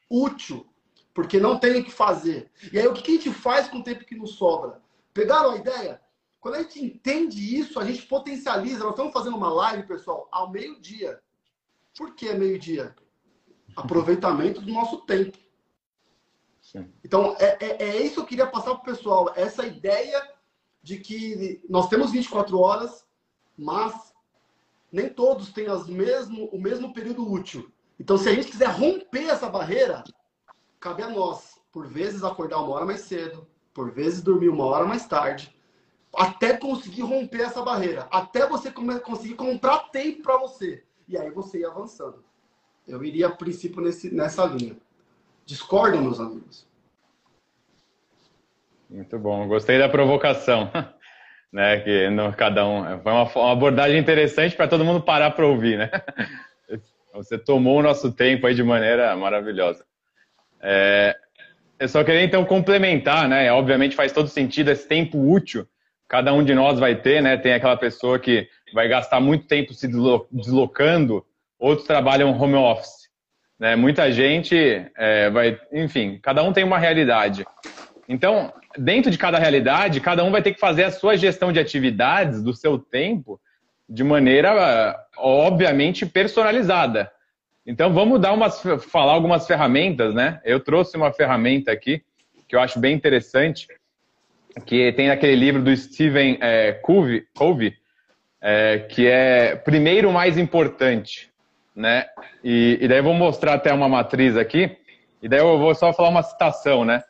útil, 0.10 0.66
porque 1.14 1.42
não 1.42 1.60
tem 1.60 1.82
o 1.82 1.84
que 1.84 1.92
fazer. 1.92 2.50
E 2.72 2.80
aí 2.80 2.88
o 2.88 2.94
que 2.94 3.12
a 3.12 3.16
gente 3.16 3.34
faz 3.34 3.68
com 3.68 3.80
o 3.80 3.84
tempo 3.84 4.06
que 4.06 4.16
nos 4.16 4.36
sobra? 4.36 4.80
Pegaram 5.14 5.52
a 5.52 5.58
ideia? 5.58 6.02
Quando 6.40 6.56
a 6.56 6.62
gente 6.62 6.84
entende 6.84 7.60
isso, 7.60 7.80
a 7.80 7.86
gente 7.86 8.04
potencializa. 8.04 8.84
Nós 8.84 8.92
estamos 8.92 9.14
fazendo 9.14 9.36
uma 9.36 9.52
live, 9.52 9.88
pessoal, 9.88 10.28
ao 10.32 10.50
meio-dia. 10.50 11.22
Por 11.98 12.16
que 12.16 12.32
meio-dia? 12.34 12.96
Aproveitamento 13.76 14.62
do 14.62 14.72
nosso 14.72 15.02
tempo. 15.02 15.38
Então, 17.04 17.36
é, 17.40 17.58
é, 17.60 17.84
é, 17.84 18.02
isso 18.02 18.16
que 18.16 18.20
eu 18.22 18.26
queria 18.26 18.48
passar 18.48 18.76
para 18.76 18.82
o 18.82 18.96
pessoal. 18.96 19.34
Essa 19.36 19.66
ideia 19.66 20.22
de 20.82 20.98
que 20.98 21.62
nós 21.70 21.90
temos 21.90 22.12
24 22.12 22.58
horas, 22.58 23.06
mas 23.58 24.14
nem 24.92 25.10
todos 25.10 25.52
têm 25.52 25.68
as 25.68 25.88
mesmo, 25.88 26.46
o 26.46 26.60
mesmo 26.60 26.94
período 26.94 27.30
útil. 27.30 27.72
Então, 28.00 28.18
se 28.18 28.30
a 28.30 28.34
gente 28.34 28.52
quiser 28.52 28.70
romper 28.70 29.26
essa 29.26 29.50
barreira, 29.50 30.04
cabe 30.80 31.04
a 31.04 31.10
nós, 31.10 31.60
por 31.72 31.88
vezes, 31.88 32.24
acordar 32.24 32.62
uma 32.62 32.74
hora 32.76 32.86
mais 32.86 33.02
cedo, 33.02 33.48
por 33.74 33.92
vezes, 33.92 34.22
dormir 34.22 34.50
uma 34.50 34.66
hora 34.66 34.86
mais 34.86 35.06
tarde, 35.06 35.56
até 36.16 36.58
conseguir 36.58 37.02
romper 37.02 37.42
essa 37.42 37.62
barreira, 37.62 38.08
até 38.12 38.48
você 38.48 38.72
conseguir 38.72 39.36
comprar 39.36 39.90
tempo 39.92 40.24
para 40.24 40.38
você. 40.38 40.84
E 41.08 41.18
aí 41.18 41.30
você 41.30 41.60
ir 41.60 41.66
avançando. 41.66 42.24
Eu 42.88 43.04
iria, 43.04 43.28
a 43.28 43.32
princípio, 43.32 43.82
nesse, 43.82 44.14
nessa 44.14 44.46
linha. 44.46 44.76
Discordam, 45.46 46.02
meus 46.02 46.20
amigos? 46.20 46.68
Muito 48.90 49.18
bom. 49.20 49.48
Gostei 49.48 49.78
da 49.78 49.88
provocação. 49.88 50.72
né, 51.52 51.80
que 51.80 52.10
no, 52.10 52.32
cada 52.34 52.66
um 52.68 52.84
foi 53.02 53.12
uma, 53.12 53.24
uma 53.24 53.52
abordagem 53.52 54.00
interessante 54.00 54.56
para 54.56 54.68
todo 54.68 54.86
mundo 54.86 55.02
parar 55.02 55.32
para 55.32 55.48
ouvir, 55.48 55.78
né? 55.78 55.90
Você 57.14 57.38
tomou 57.40 57.80
o 57.80 57.84
nosso 57.84 58.12
tempo 58.12 58.46
aí 58.46 58.54
de 58.54 58.64
maneira 58.64 59.16
maravilhosa. 59.16 59.84
É, 60.62 61.18
eu 61.80 61.88
só 61.88 62.04
queria 62.04 62.24
então 62.24 62.44
complementar, 62.44 63.28
né? 63.28 63.52
Obviamente 63.52 63.96
faz 63.96 64.12
todo 64.12 64.28
sentido 64.28 64.70
esse 64.70 64.88
tempo 64.88 65.18
útil. 65.32 65.66
Cada 66.08 66.34
um 66.34 66.44
de 66.44 66.54
nós 66.54 66.80
vai 66.80 66.96
ter, 66.96 67.22
né? 67.22 67.38
Tem 67.38 67.54
aquela 67.54 67.78
pessoa 67.78 68.20
que 68.20 68.48
vai 68.74 68.88
gastar 68.88 69.20
muito 69.20 69.48
tempo 69.48 69.74
se 69.74 69.88
deslocando, 70.32 71.26
outros 71.58 71.88
trabalham 71.88 72.38
home 72.40 72.56
office. 72.56 73.10
Né? 73.60 73.76
Muita 73.76 74.12
gente 74.12 74.56
é, 74.98 75.30
vai, 75.30 75.60
enfim, 75.72 76.20
cada 76.22 76.44
um 76.44 76.54
tem 76.54 76.64
uma 76.64 76.78
realidade. 76.78 77.46
Então, 78.08 78.54
dentro 78.78 79.12
de 79.12 79.18
cada 79.18 79.38
realidade, 79.38 80.02
cada 80.02 80.24
um 80.24 80.32
vai 80.32 80.42
ter 80.42 80.54
que 80.54 80.60
fazer 80.60 80.86
a 80.86 80.92
sua 80.92 81.18
gestão 81.18 81.52
de 81.52 81.60
atividades 81.60 82.42
do 82.42 82.54
seu 82.54 82.78
tempo 82.78 83.40
de 83.88 84.04
maneira, 84.04 84.98
obviamente, 85.18 86.06
personalizada. 86.06 87.12
Então, 87.70 87.94
vamos 87.94 88.20
dar 88.20 88.34
umas, 88.34 88.62
falar 88.92 89.14
algumas 89.14 89.46
ferramentas, 89.46 90.14
né? 90.14 90.42
Eu 90.44 90.60
trouxe 90.60 90.98
uma 90.98 91.14
ferramenta 91.14 91.72
aqui 91.72 92.02
que 92.48 92.56
eu 92.56 92.60
acho 92.60 92.80
bem 92.80 92.96
interessante, 92.96 93.68
que 94.66 94.92
tem 94.94 95.12
aquele 95.12 95.36
livro 95.36 95.62
do 95.62 95.76
Stephen 95.78 96.40
é, 96.42 96.74
Covey, 96.74 97.24
Covey 97.36 97.76
é, 98.42 98.80
que 98.80 99.06
é 99.06 99.56
Primeiro 99.56 100.12
Mais 100.12 100.38
Importante 100.38 101.30
né? 101.80 102.06
E, 102.44 102.78
e, 102.82 102.88
daí 102.90 102.98
eu 102.98 103.04
vou 103.04 103.14
mostrar 103.14 103.54
até 103.54 103.72
uma 103.72 103.88
matriz 103.88 104.36
aqui, 104.36 104.78
e 105.22 105.30
daí 105.30 105.40
eu 105.40 105.58
vou 105.58 105.74
só 105.74 105.94
falar 105.94 106.10
uma 106.10 106.24
citação, 106.24 106.84
né? 106.84 107.02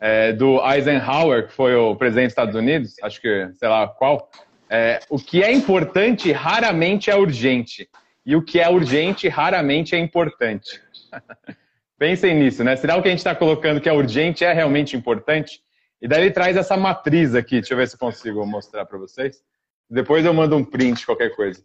É, 0.00 0.32
do 0.32 0.60
Eisenhower, 0.68 1.46
que 1.46 1.52
foi 1.52 1.74
o 1.74 1.94
presidente 1.94 2.26
dos 2.26 2.32
Estados 2.32 2.54
Unidos, 2.56 2.96
acho 3.02 3.20
que, 3.20 3.48
sei 3.54 3.68
lá 3.68 3.86
qual. 3.86 4.28
É, 4.68 4.98
o 5.08 5.16
que 5.16 5.44
é 5.44 5.52
importante 5.52 6.32
raramente 6.32 7.08
é 7.08 7.14
urgente, 7.14 7.88
e 8.26 8.34
o 8.34 8.42
que 8.42 8.58
é 8.58 8.68
urgente 8.68 9.28
raramente 9.28 9.94
é 9.94 9.98
importante. 9.98 10.82
Pensem 11.96 12.34
nisso, 12.34 12.64
né? 12.64 12.74
Será 12.76 12.96
o 12.96 13.02
que 13.02 13.08
a 13.08 13.10
gente 13.10 13.20
está 13.20 13.34
colocando 13.34 13.80
que 13.80 13.88
é 13.88 13.92
urgente 13.92 14.44
é 14.44 14.52
realmente 14.52 14.96
importante? 14.96 15.60
E 16.02 16.08
daí 16.08 16.22
ele 16.22 16.30
traz 16.32 16.56
essa 16.56 16.76
matriz 16.76 17.34
aqui, 17.34 17.60
deixa 17.60 17.72
eu 17.72 17.78
ver 17.78 17.88
se 17.88 17.96
consigo 17.96 18.44
mostrar 18.44 18.84
para 18.84 18.98
vocês. 18.98 19.40
Depois 19.88 20.24
eu 20.24 20.34
mando 20.34 20.56
um 20.56 20.64
print, 20.64 21.06
qualquer 21.06 21.34
coisa. 21.34 21.62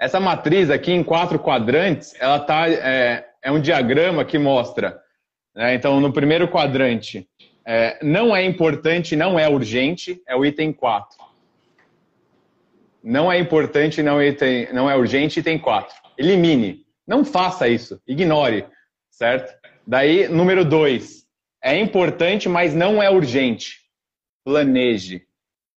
Essa 0.00 0.18
matriz 0.18 0.70
aqui 0.70 0.90
em 0.90 1.04
quatro 1.04 1.38
quadrantes, 1.38 2.14
ela 2.18 2.40
tá, 2.40 2.68
é, 2.68 3.28
é 3.42 3.52
um 3.52 3.60
diagrama 3.60 4.24
que 4.24 4.38
mostra. 4.38 4.98
Né? 5.54 5.74
Então, 5.74 6.00
no 6.00 6.12
primeiro 6.12 6.48
quadrante, 6.48 7.28
é, 7.64 7.98
não 8.02 8.34
é 8.34 8.44
importante, 8.44 9.14
não 9.14 9.38
é 9.38 9.48
urgente, 9.48 10.20
é 10.26 10.34
o 10.34 10.44
item 10.44 10.72
4. 10.72 11.25
Não 13.08 13.30
é 13.30 13.38
importante, 13.38 14.02
não 14.02 14.20
é, 14.20 14.30
item, 14.30 14.72
não 14.72 14.90
é 14.90 14.96
urgente, 14.96 15.38
item 15.38 15.60
4. 15.60 15.94
Elimine. 16.18 16.84
Não 17.06 17.24
faça 17.24 17.68
isso. 17.68 18.02
Ignore. 18.04 18.66
Certo? 19.12 19.56
Daí, 19.86 20.26
número 20.26 20.64
2. 20.64 21.24
É 21.62 21.78
importante, 21.78 22.48
mas 22.48 22.74
não 22.74 23.00
é 23.00 23.08
urgente. 23.08 23.76
Planeje. 24.44 25.22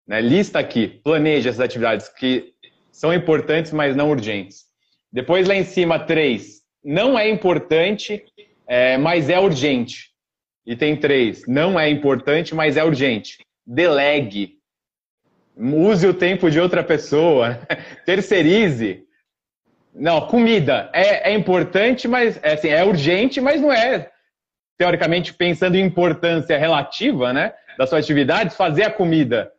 Né? 0.07 0.21
Lista 0.21 0.59
aqui. 0.59 1.01
Planeje 1.03 1.49
essas 1.49 1.59
atividades 1.59 2.07
que 2.07 2.53
são 2.93 3.13
importantes, 3.13 3.73
mas 3.73 3.93
não 3.93 4.09
urgentes. 4.09 4.63
Depois 5.11 5.49
lá 5.49 5.55
em 5.55 5.65
cima, 5.65 5.99
três, 5.99 6.61
não 6.81 7.19
é 7.19 7.29
importante, 7.29 8.23
é, 8.65 8.97
mas 8.97 9.29
é 9.29 9.37
urgente. 9.37 10.11
Item 10.65 10.95
três, 10.95 11.45
não 11.45 11.77
é 11.77 11.89
importante, 11.89 12.55
mas 12.55 12.77
é 12.77 12.85
urgente. 12.85 13.45
Delegue. 13.65 14.56
Use 15.59 16.07
o 16.07 16.13
tempo 16.13 16.51
de 16.51 16.59
outra 16.59 16.83
pessoa. 16.83 17.59
Terceirize. 18.05 19.03
Não, 19.93 20.27
comida 20.27 20.89
é, 20.93 21.31
é 21.31 21.33
importante, 21.33 22.07
mas 22.07 22.39
é, 22.43 22.53
assim, 22.53 22.69
é 22.69 22.83
urgente, 22.83 23.41
mas 23.41 23.59
não 23.59 23.73
é, 23.73 24.11
teoricamente, 24.77 25.33
pensando 25.33 25.75
em 25.75 25.83
importância 25.83 26.57
relativa 26.57 27.33
né, 27.33 27.53
da 27.77 27.87
sua 27.87 27.97
atividade, 27.97 28.55
fazer 28.55 28.83
a 28.83 28.91
comida 28.91 29.51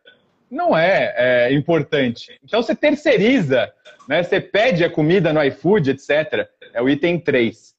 não 0.49 0.75
é, 0.75 1.13
é, 1.15 1.53
importante. 1.53 2.39
Então 2.43 2.61
você 2.61 2.75
terceiriza, 2.75 3.71
né? 4.07 4.23
você 4.23 4.39
pede 4.39 4.83
a 4.83 4.89
comida 4.89 5.31
no 5.31 5.43
iFood, 5.43 5.91
etc. 5.91 6.47
É 6.73 6.81
o 6.81 6.89
item 6.89 7.19
3. 7.19 7.75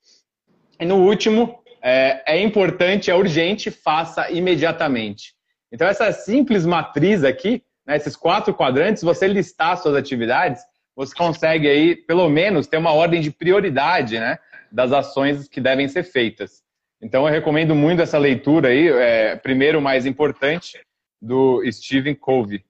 E 0.78 0.84
no 0.84 0.96
último, 0.96 1.58
é, 1.82 2.22
é 2.26 2.40
importante, 2.40 3.10
é 3.10 3.14
urgente, 3.14 3.70
faça 3.70 4.30
imediatamente. 4.30 5.34
Então 5.72 5.88
essa 5.88 6.12
simples 6.12 6.64
matriz 6.64 7.24
aqui, 7.24 7.62
né, 7.90 7.96
esses 7.96 8.14
quatro 8.14 8.54
quadrantes, 8.54 9.02
você 9.02 9.26
listar 9.26 9.76
suas 9.76 9.96
atividades, 9.96 10.62
você 10.94 11.12
consegue 11.12 11.68
aí, 11.68 11.96
pelo 11.96 12.28
menos, 12.28 12.68
ter 12.68 12.76
uma 12.76 12.92
ordem 12.92 13.20
de 13.20 13.32
prioridade 13.32 14.20
né, 14.20 14.38
das 14.70 14.92
ações 14.92 15.48
que 15.48 15.60
devem 15.60 15.88
ser 15.88 16.04
feitas. 16.04 16.62
Então 17.02 17.26
eu 17.26 17.32
recomendo 17.32 17.74
muito 17.74 18.00
essa 18.00 18.16
leitura 18.16 18.68
aí, 18.68 18.88
é, 18.88 19.34
primeiro 19.34 19.80
mais 19.80 20.06
importante, 20.06 20.78
do 21.20 21.60
Stephen 21.72 22.14
Covey. 22.14 22.62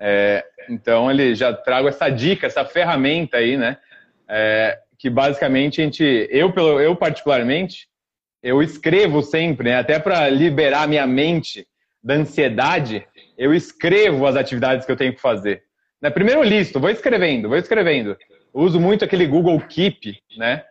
É, 0.00 0.42
então 0.70 1.10
ele 1.10 1.34
já 1.34 1.52
trago 1.52 1.86
essa 1.86 2.08
dica, 2.08 2.46
essa 2.46 2.64
ferramenta 2.64 3.36
aí, 3.36 3.58
né? 3.58 3.76
É, 4.26 4.78
que 4.98 5.10
basicamente 5.10 5.82
a 5.82 5.84
gente, 5.84 6.26
eu 6.30 6.52
pelo, 6.52 6.80
eu 6.80 6.96
particularmente, 6.96 7.86
eu 8.42 8.62
escrevo 8.62 9.22
sempre, 9.22 9.68
né? 9.70 9.76
Até 9.78 9.98
para 9.98 10.28
liberar 10.30 10.88
minha 10.88 11.06
mente 11.06 11.66
da 12.02 12.14
ansiedade, 12.14 13.06
eu 13.36 13.54
escrevo 13.54 14.26
as 14.26 14.36
atividades 14.36 14.86
que 14.86 14.92
eu 14.92 14.96
tenho 14.96 15.14
que 15.14 15.20
fazer. 15.20 15.62
Né? 16.00 16.10
Primeiro 16.10 16.40
eu 16.40 16.44
listo, 16.44 16.80
vou 16.80 16.90
escrevendo, 16.90 17.48
vou 17.48 17.58
escrevendo. 17.58 18.16
Eu 18.54 18.60
uso 18.60 18.80
muito 18.80 19.04
aquele 19.04 19.26
Google 19.26 19.60
Keep, 19.60 20.22
né? 20.36 20.64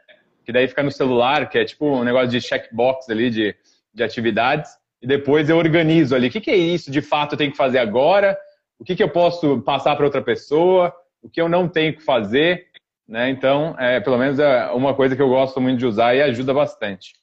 Que 0.45 0.51
daí 0.51 0.67
fica 0.67 0.83
no 0.83 0.91
celular, 0.91 1.49
que 1.49 1.57
é 1.57 1.65
tipo 1.65 1.85
um 1.85 2.03
negócio 2.03 2.29
de 2.29 2.41
checkbox 2.41 3.09
ali 3.09 3.29
de, 3.29 3.55
de 3.93 4.03
atividades 4.03 4.71
e 5.01 5.07
depois 5.07 5.49
eu 5.49 5.57
organizo 5.57 6.15
ali. 6.15 6.27
O 6.27 6.31
que, 6.31 6.39
que 6.39 6.51
é 6.51 6.55
isso 6.55 6.89
de 6.89 7.01
fato 7.01 7.33
eu 7.33 7.37
tenho 7.37 7.51
que 7.51 7.57
fazer 7.57 7.79
agora? 7.79 8.37
O 8.79 8.85
que, 8.85 8.95
que 8.95 9.03
eu 9.03 9.09
posso 9.09 9.61
passar 9.61 9.95
para 9.95 10.05
outra 10.05 10.21
pessoa, 10.21 10.93
o 11.21 11.29
que 11.29 11.41
eu 11.41 11.49
não 11.49 11.67
tenho 11.67 11.93
que 11.93 12.01
fazer, 12.01 12.67
né? 13.07 13.29
Então, 13.29 13.75
é, 13.77 13.99
pelo 13.99 14.17
menos 14.17 14.39
é 14.39 14.71
uma 14.71 14.93
coisa 14.93 15.15
que 15.15 15.21
eu 15.21 15.27
gosto 15.29 15.59
muito 15.59 15.79
de 15.79 15.85
usar 15.85 16.15
e 16.15 16.21
ajuda 16.21 16.53
bastante. 16.53 17.15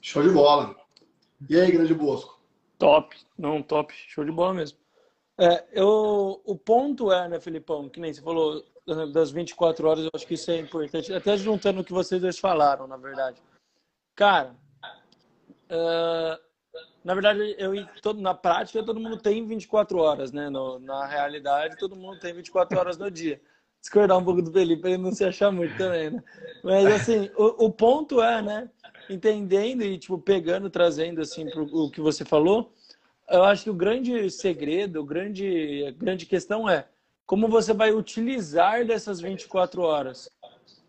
Show 0.00 0.22
de 0.22 0.30
bola. 0.30 0.76
E 1.50 1.60
aí, 1.60 1.70
grande 1.70 1.94
Bosco? 1.94 2.37
Top, 2.78 3.16
não, 3.36 3.62
top, 3.62 3.92
show 4.06 4.24
de 4.24 4.30
bola 4.30 4.54
mesmo. 4.54 4.78
É, 5.36 5.64
eu, 5.72 6.40
o 6.44 6.56
ponto 6.56 7.12
é, 7.12 7.28
né, 7.28 7.40
Filipão, 7.40 7.88
que 7.88 8.00
nem 8.00 8.12
você 8.12 8.22
falou 8.22 8.64
das 9.12 9.30
24 9.30 9.86
horas, 9.86 10.04
eu 10.04 10.10
acho 10.14 10.26
que 10.26 10.34
isso 10.34 10.50
é 10.50 10.58
importante, 10.58 11.12
até 11.12 11.36
juntando 11.36 11.80
o 11.80 11.84
que 11.84 11.92
vocês 11.92 12.20
dois 12.20 12.38
falaram, 12.38 12.86
na 12.86 12.96
verdade. 12.96 13.40
Cara, 14.16 14.54
uh, 15.70 16.48
na 17.04 17.14
verdade, 17.14 17.54
eu 17.58 17.72
todo, 18.02 18.20
na 18.20 18.34
prática 18.34 18.82
todo 18.82 19.00
mundo 19.00 19.16
tem 19.16 19.46
24 19.46 19.98
horas, 19.98 20.32
né? 20.32 20.50
No, 20.50 20.78
na 20.78 21.06
realidade, 21.06 21.78
todo 21.78 21.96
mundo 21.96 22.18
tem 22.18 22.34
24 22.34 22.78
horas 22.78 22.98
no 22.98 23.10
dia. 23.10 23.40
Discordar 23.80 24.18
um 24.18 24.24
pouco 24.24 24.42
do 24.42 24.52
Felipe 24.52 24.88
ele 24.88 24.98
não 24.98 25.12
se 25.12 25.24
achar 25.24 25.52
muito 25.52 25.76
também, 25.76 26.10
né? 26.10 26.22
Mas 26.64 26.86
assim, 26.86 27.30
o, 27.36 27.66
o 27.66 27.72
ponto 27.72 28.20
é, 28.20 28.42
né? 28.42 28.70
Entendendo 29.08 29.82
e 29.82 29.98
tipo 29.98 30.18
pegando, 30.18 30.68
trazendo 30.68 31.20
assim 31.20 31.48
pro, 31.48 31.64
o 31.64 31.90
que 31.90 32.00
você 32.00 32.24
falou, 32.24 32.72
eu 33.28 33.44
acho 33.44 33.64
que 33.64 33.70
o 33.70 33.74
grande 33.74 34.30
segredo, 34.30 35.00
o 35.00 35.04
grande, 35.04 35.84
a 35.86 35.90
grande 35.90 36.26
questão 36.26 36.68
é 36.68 36.86
como 37.26 37.46
você 37.46 37.74
vai 37.74 37.92
utilizar 37.92 38.86
dessas 38.86 39.20
24 39.20 39.82
horas. 39.82 40.30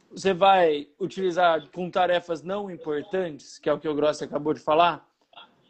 Você 0.09 0.33
vai 0.33 0.87
utilizar 0.99 1.67
com 1.71 1.91
tarefas 1.91 2.41
não 2.41 2.71
importantes, 2.71 3.59
que 3.59 3.69
é 3.69 3.73
o 3.73 3.79
que 3.79 3.87
o 3.87 3.93
Grossi 3.93 4.23
acabou 4.23 4.53
de 4.53 4.61
falar, 4.61 5.05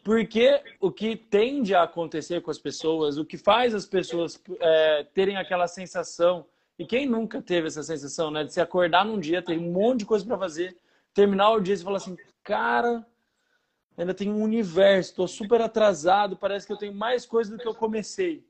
porque 0.03 0.61
o 0.79 0.91
que 0.91 1.15
tende 1.15 1.73
a 1.73 1.83
acontecer 1.83 2.41
com 2.41 2.51
as 2.51 2.59
pessoas, 2.59 3.17
o 3.17 3.25
que 3.25 3.37
faz 3.37 3.73
as 3.73 3.85
pessoas 3.85 4.41
é, 4.59 5.03
terem 5.13 5.37
aquela 5.37 5.67
sensação, 5.67 6.45
e 6.77 6.85
quem 6.85 7.05
nunca 7.05 7.41
teve 7.41 7.67
essa 7.67 7.83
sensação, 7.83 8.31
né, 8.31 8.43
de 8.43 8.53
se 8.53 8.61
acordar 8.61 9.03
num 9.03 9.19
dia, 9.19 9.41
ter 9.41 9.57
um 9.57 9.71
monte 9.71 9.99
de 9.99 10.05
coisa 10.05 10.25
para 10.25 10.37
fazer, 10.37 10.77
terminar 11.13 11.51
o 11.51 11.59
dia 11.59 11.73
e 11.73 11.77
falar 11.79 11.97
assim, 11.97 12.15
cara, 12.49 13.05
ainda 13.95 14.11
tem 14.11 14.27
um 14.27 14.41
universo, 14.41 15.11
estou 15.11 15.27
super 15.27 15.61
atrasado, 15.61 16.35
parece 16.35 16.65
que 16.65 16.73
eu 16.73 16.77
tenho 16.77 16.95
mais 16.95 17.23
coisa 17.23 17.51
do 17.51 17.61
que 17.61 17.67
eu 17.67 17.75
comecei. 17.75 18.43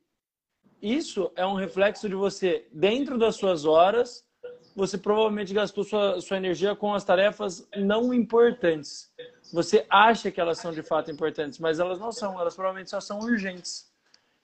Isso 0.82 1.30
é 1.36 1.46
um 1.46 1.56
reflexo 1.56 2.08
de 2.08 2.16
você, 2.16 2.66
dentro 2.72 3.18
das 3.18 3.36
suas 3.36 3.66
horas, 3.66 4.26
você 4.74 4.98
provavelmente 4.98 5.54
gastou 5.54 5.84
sua, 5.84 6.22
sua 6.22 6.38
energia 6.38 6.78
com 6.78 6.94
as 6.94 7.04
tarefas 7.04 7.68
não 7.76 8.14
importantes. 8.14 9.12
Você 9.52 9.86
acha 9.90 10.32
que 10.32 10.40
elas 10.40 10.60
são 10.60 10.72
de 10.72 10.82
fato 10.82 11.12
importantes, 11.12 11.60
mas 11.60 11.78
elas 11.78 12.00
não 12.00 12.14
são, 12.14 12.40
elas 12.40 12.56
provavelmente 12.56 12.90
só 12.90 13.02
são 13.02 13.20
urgentes. 13.20 13.92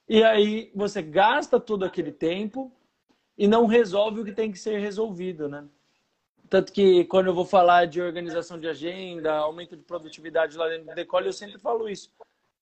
E 0.09 0.21
aí 0.21 0.69
você 0.75 1.01
gasta 1.01 1.62
todo 1.62 1.85
aquele 1.85 2.12
tempo 2.12 2.74
e 3.38 3.47
não 3.47 3.67
resolve 3.67 4.19
o 4.19 4.25
que 4.25 4.33
tem 4.33 4.51
que 4.51 4.59
ser 4.59 4.79
resolvido, 4.79 5.47
né? 5.47 5.65
Tanto 6.49 6.71
que 6.71 7.05
quando 7.05 7.27
eu 7.27 7.33
vou 7.33 7.45
falar 7.45 7.85
de 7.85 8.01
organização 8.01 8.59
de 8.59 8.67
agenda, 8.67 9.33
aumento 9.33 9.75
de 9.75 9.83
produtividade 9.83 10.57
lá 10.57 10.67
dentro 10.67 10.87
do 10.87 10.95
Decole, 10.95 11.27
eu 11.27 11.33
sempre 11.33 11.57
falo 11.59 11.89
isso. 11.89 12.11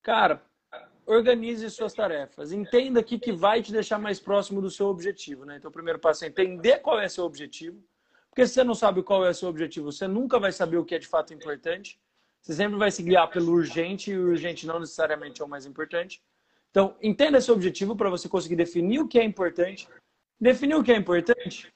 Cara, 0.01 0.41
organize 1.05 1.69
suas 1.69 1.93
tarefas. 1.93 2.51
Entenda 2.51 3.01
o 3.01 3.03
que, 3.03 3.19
que 3.19 3.31
vai 3.31 3.61
te 3.61 3.71
deixar 3.71 3.99
mais 3.99 4.19
próximo 4.19 4.61
do 4.61 4.69
seu 4.69 4.87
objetivo. 4.87 5.45
Né? 5.45 5.57
Então, 5.57 5.69
o 5.69 5.73
primeiro 5.73 5.99
passo 5.99 6.23
é 6.23 6.27
entender 6.27 6.79
qual 6.79 6.99
é 6.99 7.07
seu 7.09 7.25
objetivo. 7.25 7.83
Porque 8.29 8.47
se 8.47 8.53
você 8.53 8.63
não 8.63 8.73
sabe 8.73 9.03
qual 9.03 9.25
é 9.25 9.29
o 9.29 9.33
seu 9.33 9.49
objetivo, 9.49 9.91
você 9.91 10.07
nunca 10.07 10.39
vai 10.39 10.51
saber 10.51 10.77
o 10.77 10.85
que 10.85 10.95
é 10.95 10.99
de 10.99 11.07
fato 11.07 11.33
importante. 11.33 11.99
Você 12.41 12.53
sempre 12.53 12.77
vai 12.77 12.91
se 12.91 13.03
guiar 13.03 13.29
pelo 13.29 13.51
urgente 13.51 14.11
e 14.11 14.17
o 14.17 14.29
urgente 14.29 14.65
não 14.65 14.79
necessariamente 14.79 15.41
é 15.41 15.45
o 15.45 15.47
mais 15.47 15.65
importante. 15.65 16.21
Então, 16.71 16.95
entenda 17.01 17.39
seu 17.39 17.53
objetivo 17.53 17.95
para 17.95 18.09
você 18.09 18.27
conseguir 18.27 18.55
definir 18.55 18.99
o 18.99 19.07
que 19.07 19.19
é 19.19 19.23
importante. 19.23 19.87
Definir 20.39 20.75
o 20.75 20.83
que 20.83 20.91
é 20.91 20.97
importante, 20.97 21.71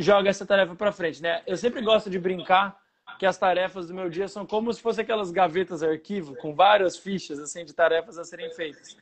joga 0.00 0.30
essa 0.30 0.46
tarefa 0.46 0.74
para 0.74 0.92
frente. 0.92 1.22
Né? 1.22 1.42
Eu 1.46 1.56
sempre 1.56 1.82
gosto 1.82 2.08
de 2.08 2.18
brincar 2.18 2.78
que 3.18 3.26
as 3.26 3.36
tarefas 3.36 3.88
do 3.88 3.94
meu 3.94 4.08
dia 4.08 4.28
são 4.28 4.46
como 4.46 4.72
se 4.72 4.80
fossem 4.80 5.02
aquelas 5.02 5.30
gavetas 5.30 5.82
arquivo 5.82 6.34
com 6.36 6.54
várias 6.54 6.96
fichas 6.96 7.38
assim 7.38 7.64
de 7.64 7.74
tarefas 7.74 8.18
a 8.18 8.24
serem 8.24 8.50
feitas. 8.52 8.96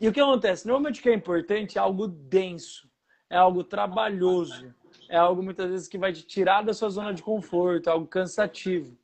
E 0.00 0.08
o 0.08 0.12
que 0.12 0.20
acontece? 0.20 0.66
Normalmente 0.66 1.00
o 1.00 1.02
que 1.02 1.08
é 1.08 1.14
importante 1.14 1.76
é 1.76 1.80
algo 1.80 2.06
denso, 2.06 2.88
é 3.28 3.36
algo 3.36 3.64
trabalhoso, 3.64 4.74
é 5.08 5.16
algo 5.16 5.42
muitas 5.42 5.70
vezes 5.70 5.88
que 5.88 5.98
vai 5.98 6.12
te 6.12 6.22
tirar 6.26 6.62
da 6.62 6.72
sua 6.72 6.88
zona 6.88 7.12
de 7.12 7.22
conforto, 7.22 7.88
é 7.88 7.92
algo 7.92 8.06
cansativo. 8.06 8.96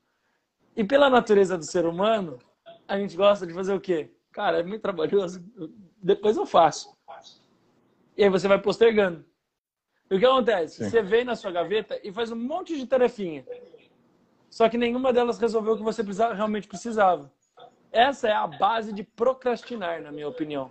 E 0.77 0.85
pela 0.85 1.11
natureza 1.11 1.59
do 1.59 1.65
ser 1.65 1.85
humano, 1.85 2.39
a 2.87 2.99
gente 2.99 3.17
gosta 3.17 3.47
de 3.47 3.53
fazer 3.53 3.75
o 3.75 3.81
quê? 3.81 4.11
Cara, 4.33 4.61
é 4.61 4.63
muito 4.63 4.81
trabalhoso, 4.81 5.45
depois 6.03 6.37
eu 6.37 6.47
faço. 6.47 6.97
E 8.17 8.25
aí 8.25 8.31
você 8.31 8.49
vai 8.49 8.61
postergando. 8.61 9.25
E 10.13 10.17
o 10.17 10.19
que 10.19 10.27
acontece? 10.27 10.85
Sim. 10.85 10.91
Você 10.91 11.01
vem 11.01 11.25
na 11.25 11.35
sua 11.35 11.51
gaveta 11.51 11.99
e 12.05 12.13
faz 12.13 12.31
um 12.31 12.37
monte 12.37 12.77
de 12.77 12.87
tarefinha. 12.87 13.47
Só 14.51 14.69
que 14.69 14.77
nenhuma 14.77 15.11
delas 15.11 15.39
resolveu 15.39 15.73
o 15.73 15.77
que 15.79 15.83
você 15.83 16.03
realmente 16.35 16.69
precisava. 16.69 17.33
Essa 17.91 18.29
é 18.29 18.33
a 18.33 18.47
base 18.47 18.93
de 18.93 19.03
procrastinar, 19.03 20.03
na 20.03 20.13
minha 20.13 20.29
opinião. 20.29 20.71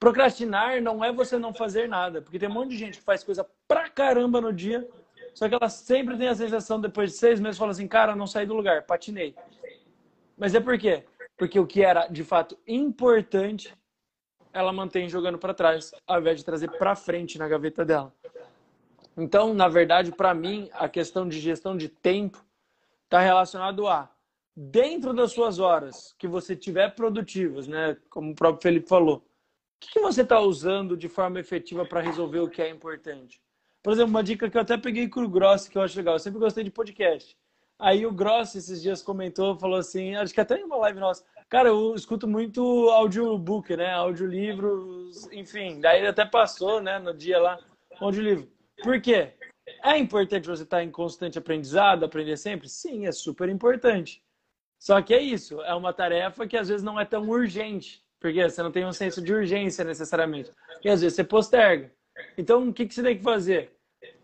Procrastinar 0.00 0.80
não 0.80 1.04
é 1.04 1.12
você 1.12 1.38
não 1.38 1.52
fazer 1.52 1.86
nada, 1.86 2.22
porque 2.22 2.38
tem 2.38 2.48
um 2.48 2.52
monte 2.52 2.70
de 2.70 2.78
gente 2.78 2.96
que 2.96 3.04
faz 3.04 3.22
coisa 3.22 3.46
pra 3.66 3.90
caramba 3.90 4.40
no 4.40 4.54
dia, 4.54 4.88
só 5.34 5.46
que 5.50 5.54
ela 5.54 5.68
sempre 5.68 6.16
tem 6.16 6.28
a 6.28 6.34
sensação, 6.34 6.80
depois 6.80 7.10
de 7.10 7.18
seis 7.18 7.38
meses, 7.38 7.58
fala 7.58 7.72
assim, 7.72 7.86
cara, 7.86 8.16
não 8.16 8.26
saí 8.26 8.46
do 8.46 8.54
lugar, 8.54 8.86
patinei. 8.86 9.34
Mas 10.34 10.54
é 10.54 10.60
por 10.60 10.78
quê? 10.78 11.04
Porque 11.36 11.60
o 11.60 11.66
que 11.66 11.82
era 11.82 12.06
de 12.06 12.24
fato 12.24 12.58
importante, 12.66 13.70
ela 14.50 14.72
mantém 14.72 15.10
jogando 15.10 15.36
para 15.36 15.52
trás, 15.52 15.92
ao 16.06 16.20
invés 16.20 16.38
de 16.38 16.44
trazer 16.44 16.70
para 16.78 16.96
frente 16.96 17.38
na 17.38 17.46
gaveta 17.46 17.84
dela. 17.84 18.14
Então, 19.18 19.52
na 19.52 19.66
verdade, 19.66 20.12
para 20.12 20.32
mim, 20.32 20.70
a 20.72 20.88
questão 20.88 21.28
de 21.28 21.40
gestão 21.40 21.76
de 21.76 21.88
tempo 21.88 22.44
está 23.04 23.18
relacionado 23.18 23.88
a 23.88 24.08
dentro 24.56 25.12
das 25.12 25.32
suas 25.32 25.58
horas 25.58 26.14
que 26.16 26.28
você 26.28 26.54
tiver 26.54 26.94
produtivas, 26.94 27.66
né? 27.66 27.96
Como 28.08 28.30
o 28.30 28.34
próprio 28.34 28.62
Felipe 28.62 28.88
falou, 28.88 29.16
o 29.16 29.22
que, 29.80 29.98
você 29.98 30.22
está 30.22 30.38
usando 30.38 30.96
de 30.96 31.08
forma 31.08 31.40
efetiva 31.40 31.84
para 31.84 32.00
resolver 32.00 32.38
o 32.38 32.48
que 32.48 32.62
é 32.62 32.70
importante? 32.70 33.40
Por 33.82 33.92
exemplo, 33.92 34.10
uma 34.10 34.22
dica 34.22 34.48
que 34.48 34.56
eu 34.56 34.60
até 34.62 34.76
peguei 34.76 35.08
com 35.08 35.20
o 35.20 35.28
Gross, 35.28 35.66
que 35.66 35.76
eu 35.76 35.82
acho 35.82 35.96
legal. 35.96 36.14
Eu 36.14 36.20
sempre 36.20 36.38
gostei 36.38 36.62
de 36.62 36.70
podcast. 36.70 37.36
Aí 37.76 38.06
o 38.06 38.12
Gross 38.12 38.54
esses 38.54 38.80
dias 38.80 39.02
comentou, 39.02 39.58
falou 39.58 39.78
assim, 39.78 40.14
acho 40.14 40.34
que 40.34 40.40
até 40.40 40.58
em 40.58 40.64
uma 40.64 40.76
live 40.76 41.00
nossa, 41.00 41.24
cara, 41.48 41.70
eu 41.70 41.94
escuto 41.94 42.28
muito 42.28 42.62
audiobook, 42.90 43.76
né? 43.76 43.92
Audiolivros, 43.94 45.28
enfim. 45.32 45.80
Daí 45.80 45.98
ele 45.98 46.08
até 46.08 46.24
passou, 46.24 46.80
né, 46.80 47.00
no 47.00 47.12
dia 47.12 47.40
lá, 47.40 47.58
audiolivro. 48.00 48.57
Por 48.82 49.00
quê? 49.00 49.32
É 49.82 49.96
importante 49.98 50.48
você 50.48 50.62
estar 50.62 50.82
em 50.82 50.90
constante 50.90 51.38
aprendizado, 51.38 52.04
aprender 52.04 52.36
sempre? 52.36 52.68
Sim, 52.68 53.06
é 53.06 53.12
super 53.12 53.48
importante. 53.48 54.22
Só 54.78 55.00
que 55.02 55.12
é 55.12 55.20
isso, 55.20 55.60
é 55.62 55.74
uma 55.74 55.92
tarefa 55.92 56.46
que 56.46 56.56
às 56.56 56.68
vezes 56.68 56.82
não 56.82 56.98
é 56.98 57.04
tão 57.04 57.28
urgente, 57.28 58.02
porque 58.20 58.48
você 58.48 58.62
não 58.62 58.70
tem 58.70 58.86
um 58.86 58.92
senso 58.92 59.20
de 59.20 59.32
urgência 59.32 59.84
necessariamente. 59.84 60.52
E 60.84 60.88
às 60.88 61.00
vezes 61.00 61.16
você 61.16 61.24
posterga. 61.24 61.92
Então, 62.36 62.68
o 62.68 62.72
que, 62.72 62.88
você 62.88 63.02
tem 63.02 63.16
que 63.16 63.22
fazer? 63.22 63.76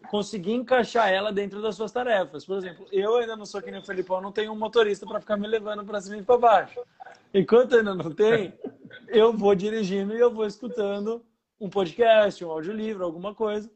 Conseguir 0.09 0.53
encaixar 0.53 1.13
ela 1.13 1.33
dentro 1.33 1.61
das 1.61 1.75
suas 1.75 1.91
tarefas. 1.91 2.45
Por 2.45 2.57
exemplo, 2.57 2.87
eu 2.93 3.17
ainda 3.17 3.37
não 3.37 3.45
sou 3.45 3.61
que 3.61 3.71
nem 3.71 3.81
o 3.81 3.85
Felipão, 3.85 4.21
não 4.21 4.31
tenho 4.31 4.53
um 4.53 4.59
motorista 4.59 5.07
para 5.07 5.21
ficar 5.21 5.37
me 5.37 5.49
levando 5.49 5.85
para 5.85 6.01
cima 6.01 6.19
e 6.19 6.23
para 6.23 6.39
baixo. 6.39 6.81
Enquanto 7.33 7.77
ainda 7.77 7.95
não 7.95 8.13
tem, 8.13 8.53
eu 9.09 9.33
vou 9.33 9.55
dirigindo 9.57 10.15
e 10.15 10.21
eu 10.21 10.33
vou 10.33 10.47
escutando 10.47 11.25
um 11.61 11.69
podcast, 11.69 12.45
um 12.45 12.51
audiolivro, 12.51 13.05
alguma 13.05 13.35
coisa 13.35 13.69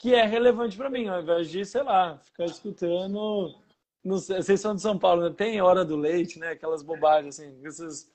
que 0.00 0.14
é 0.14 0.24
relevante 0.24 0.78
para 0.78 0.88
mim, 0.88 1.08
ao 1.08 1.20
invés 1.20 1.50
de, 1.50 1.62
sei 1.64 1.82
lá, 1.82 2.16
ficar 2.18 2.46
escutando. 2.46 3.54
Não 4.02 4.16
sei, 4.16 4.42
vocês 4.42 4.58
são 4.58 4.74
de 4.74 4.80
São 4.80 4.98
Paulo, 4.98 5.28
né? 5.28 5.34
tem 5.36 5.60
hora 5.60 5.84
do 5.84 5.94
leite, 5.94 6.38
né? 6.38 6.52
Aquelas 6.52 6.82
bobagens, 6.82 7.38
assim, 7.38 7.54
essas 7.66 8.10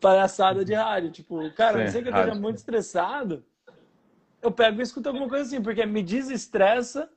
palhaçadas 0.00 0.64
de 0.64 0.74
rádio. 0.74 1.12
Tipo, 1.12 1.48
cara, 1.52 1.78
Sim, 1.78 1.84
não 1.84 1.92
sei 1.92 2.02
que 2.02 2.08
eu 2.08 2.12
esteja 2.12 2.34
muito 2.34 2.56
estressado, 2.56 3.44
eu 4.42 4.50
pego 4.50 4.80
e 4.80 4.82
escuto 4.82 5.08
alguma 5.08 5.28
coisa 5.28 5.44
assim, 5.44 5.62
porque 5.62 5.86
me 5.86 6.02
desestressa 6.02 7.08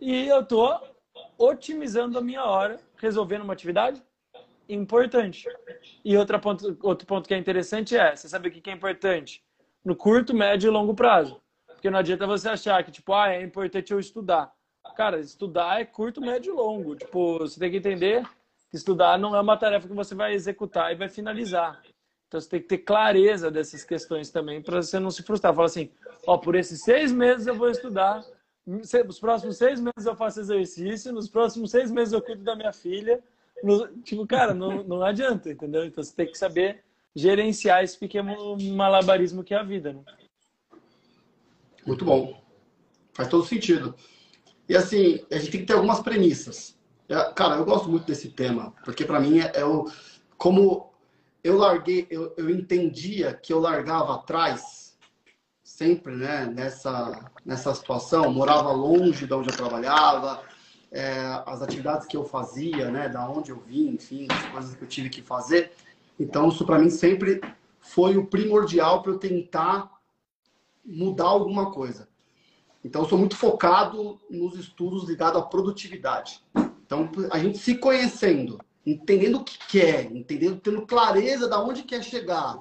e 0.00 0.26
eu 0.26 0.44
tô 0.44 0.80
otimizando 1.38 2.18
a 2.18 2.22
minha 2.22 2.44
hora, 2.44 2.80
resolvendo 2.96 3.42
uma 3.42 3.52
atividade 3.52 4.02
importante. 4.68 5.48
E 6.04 6.16
outro 6.16 6.40
ponto, 6.40 6.78
outro 6.82 7.06
ponto 7.06 7.28
que 7.28 7.34
é 7.34 7.38
interessante 7.38 7.96
é, 7.96 8.16
você 8.16 8.28
sabe 8.28 8.48
o 8.48 8.50
que 8.50 8.70
é 8.70 8.72
importante? 8.72 9.44
No 9.84 9.94
curto, 9.94 10.34
médio 10.34 10.68
e 10.68 10.70
longo 10.70 10.94
prazo. 10.94 11.41
Porque 11.82 11.90
não 11.90 11.98
adianta 11.98 12.28
você 12.28 12.48
achar 12.48 12.84
que, 12.84 12.92
tipo, 12.92 13.12
ah, 13.12 13.32
é 13.32 13.42
importante 13.42 13.92
eu 13.92 13.98
estudar. 13.98 14.52
Cara, 14.94 15.18
estudar 15.18 15.80
é 15.80 15.84
curto, 15.84 16.20
médio 16.20 16.54
e 16.54 16.56
longo. 16.56 16.94
Tipo, 16.94 17.40
você 17.40 17.58
tem 17.58 17.72
que 17.72 17.78
entender 17.78 18.24
que 18.70 18.76
estudar 18.76 19.18
não 19.18 19.34
é 19.34 19.40
uma 19.40 19.56
tarefa 19.56 19.88
que 19.88 19.94
você 19.94 20.14
vai 20.14 20.32
executar 20.32 20.92
e 20.92 20.94
vai 20.94 21.08
finalizar. 21.08 21.82
Então 22.28 22.40
você 22.40 22.48
tem 22.48 22.60
que 22.60 22.68
ter 22.68 22.78
clareza 22.78 23.50
dessas 23.50 23.82
questões 23.82 24.30
também 24.30 24.62
para 24.62 24.80
você 24.80 25.00
não 25.00 25.10
se 25.10 25.24
frustrar. 25.24 25.52
Fala 25.52 25.66
assim, 25.66 25.90
ó, 26.24 26.38
por 26.38 26.54
esses 26.54 26.84
seis 26.84 27.10
meses 27.10 27.48
eu 27.48 27.56
vou 27.56 27.68
estudar, 27.68 28.24
nos 28.64 29.18
próximos 29.18 29.56
seis 29.56 29.80
meses 29.80 30.06
eu 30.06 30.14
faço 30.14 30.38
exercício, 30.38 31.12
nos 31.12 31.28
próximos 31.28 31.72
seis 31.72 31.90
meses 31.90 32.14
eu 32.14 32.22
cuido 32.22 32.44
da 32.44 32.54
minha 32.54 32.72
filha. 32.72 33.20
No, 33.60 33.88
tipo, 34.02 34.24
cara, 34.24 34.54
não, 34.54 34.84
não 34.84 35.02
adianta, 35.02 35.50
entendeu? 35.50 35.84
Então 35.84 36.04
você 36.04 36.14
tem 36.14 36.28
que 36.28 36.38
saber 36.38 36.84
gerenciar 37.12 37.82
esse 37.82 37.98
pequeno 37.98 38.56
malabarismo 38.72 39.42
que 39.42 39.52
é 39.52 39.58
a 39.58 39.64
vida, 39.64 39.92
né? 39.92 40.04
Muito 41.86 42.04
bom. 42.04 42.42
Faz 43.12 43.28
todo 43.28 43.44
sentido. 43.44 43.94
E 44.68 44.76
assim, 44.76 45.20
a 45.30 45.36
gente 45.36 45.50
tem 45.50 45.60
que 45.60 45.66
ter 45.66 45.74
algumas 45.74 46.00
premissas. 46.00 46.78
É, 47.08 47.32
cara, 47.32 47.56
eu 47.56 47.64
gosto 47.64 47.88
muito 47.88 48.06
desse 48.06 48.30
tema, 48.30 48.72
porque 48.84 49.04
para 49.04 49.20
mim 49.20 49.40
é, 49.40 49.52
é, 49.54 49.64
o 49.64 49.90
como 50.38 50.92
eu 51.44 51.56
larguei, 51.56 52.06
eu, 52.10 52.32
eu 52.36 52.48
entendia 52.48 53.34
que 53.34 53.52
eu 53.52 53.60
largava 53.60 54.14
atrás 54.14 54.96
sempre, 55.62 56.14
né, 56.14 56.46
nessa 56.46 57.30
nessa 57.44 57.74
situação, 57.74 58.32
morava 58.32 58.70
longe 58.72 59.26
de 59.26 59.34
onde 59.34 59.50
eu 59.50 59.56
trabalhava, 59.56 60.42
é, 60.92 61.42
as 61.46 61.60
atividades 61.60 62.06
que 62.06 62.16
eu 62.16 62.24
fazia, 62.24 62.90
né, 62.90 63.08
da 63.08 63.28
onde 63.28 63.50
eu 63.50 63.58
vim, 63.58 63.88
enfim, 63.88 64.28
as 64.30 64.46
coisas 64.46 64.74
que 64.74 64.82
eu 64.82 64.88
tive 64.88 65.10
que 65.10 65.22
fazer. 65.22 65.72
Então, 66.18 66.48
isso 66.48 66.64
para 66.64 66.78
mim 66.78 66.90
sempre 66.90 67.40
foi 67.80 68.16
o 68.16 68.26
primordial 68.26 69.02
para 69.02 69.12
eu 69.12 69.18
tentar 69.18 69.90
mudar 70.84 71.26
alguma 71.26 71.70
coisa. 71.70 72.08
Então, 72.84 73.08
sou 73.08 73.18
muito 73.18 73.36
focado 73.36 74.20
nos 74.28 74.56
estudos 74.58 75.08
ligados 75.08 75.40
à 75.40 75.44
produtividade. 75.44 76.42
Então, 76.84 77.08
a 77.30 77.38
gente 77.38 77.58
se 77.58 77.76
conhecendo, 77.76 78.58
entendendo 78.84 79.38
o 79.38 79.44
que 79.44 79.58
quer, 79.68 80.10
entendendo, 80.10 80.60
tendo 80.60 80.86
clareza 80.86 81.48
de 81.48 81.54
onde 81.54 81.84
quer 81.84 82.02
chegar 82.02 82.58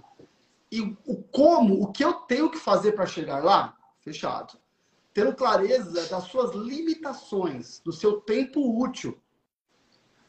e 0.71 0.81
o 1.05 1.15
como, 1.31 1.83
o 1.83 1.91
que 1.91 2.03
eu 2.03 2.13
tenho 2.13 2.49
que 2.49 2.57
fazer 2.57 2.93
para 2.93 3.05
chegar 3.05 3.43
lá, 3.43 3.75
fechado. 3.99 4.57
Tendo 5.13 5.35
clareza 5.35 6.07
das 6.07 6.23
suas 6.25 6.55
limitações, 6.55 7.81
do 7.83 7.91
seu 7.91 8.21
tempo 8.21 8.81
útil. 8.81 9.19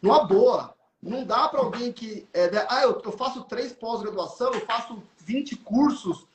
Numa 0.01 0.25
boa, 0.25 0.75
não 1.01 1.25
dá 1.25 1.49
para 1.49 1.61
alguém 1.61 1.93
que. 1.93 2.27
É, 2.33 2.51
ah, 2.69 2.83
eu, 2.83 3.01
eu 3.05 3.13
faço 3.13 3.45
três 3.45 3.73
pós-graduação, 3.73 4.53
eu 4.53 4.67
faço 4.67 5.01
20 5.19 5.55
cursos, 5.59 6.27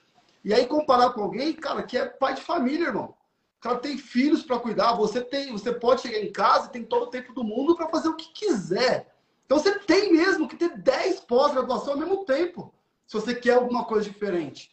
e 0.48 0.54
aí 0.54 0.66
comparar 0.66 1.10
com 1.10 1.24
alguém, 1.24 1.52
cara, 1.52 1.84
que 1.84 1.98
é 1.98 2.06
pai 2.06 2.34
de 2.34 2.42
família, 2.42 2.88
irmão. 2.88 3.14
O 3.58 3.60
cara 3.60 3.80
tem 3.80 3.98
filhos 3.98 4.44
para 4.44 4.58
cuidar, 4.58 4.94
você 4.94 5.20
tem, 5.20 5.52
você 5.52 5.74
pode 5.74 6.04
chegar 6.04 6.20
em 6.20 6.32
casa 6.32 6.68
e 6.68 6.72
tem 6.72 6.86
todo 6.86 7.04
o 7.04 7.10
tempo 7.10 7.34
do 7.34 7.44
mundo 7.44 7.76
para 7.76 7.90
fazer 7.90 8.08
o 8.08 8.16
que 8.16 8.32
quiser. 8.32 9.14
Então 9.46 9.60
você 9.60 9.78
tem 9.80 10.14
mesmo 10.14 10.48
que 10.48 10.56
ter 10.56 10.78
10 10.78 11.20
pós-graduação 11.20 11.96
ao 11.96 12.00
mesmo 12.00 12.24
tempo, 12.24 12.74
se 13.06 13.20
você 13.20 13.36
quer 13.36 13.56
alguma 13.56 13.84
coisa 13.84 14.10
diferente. 14.10 14.72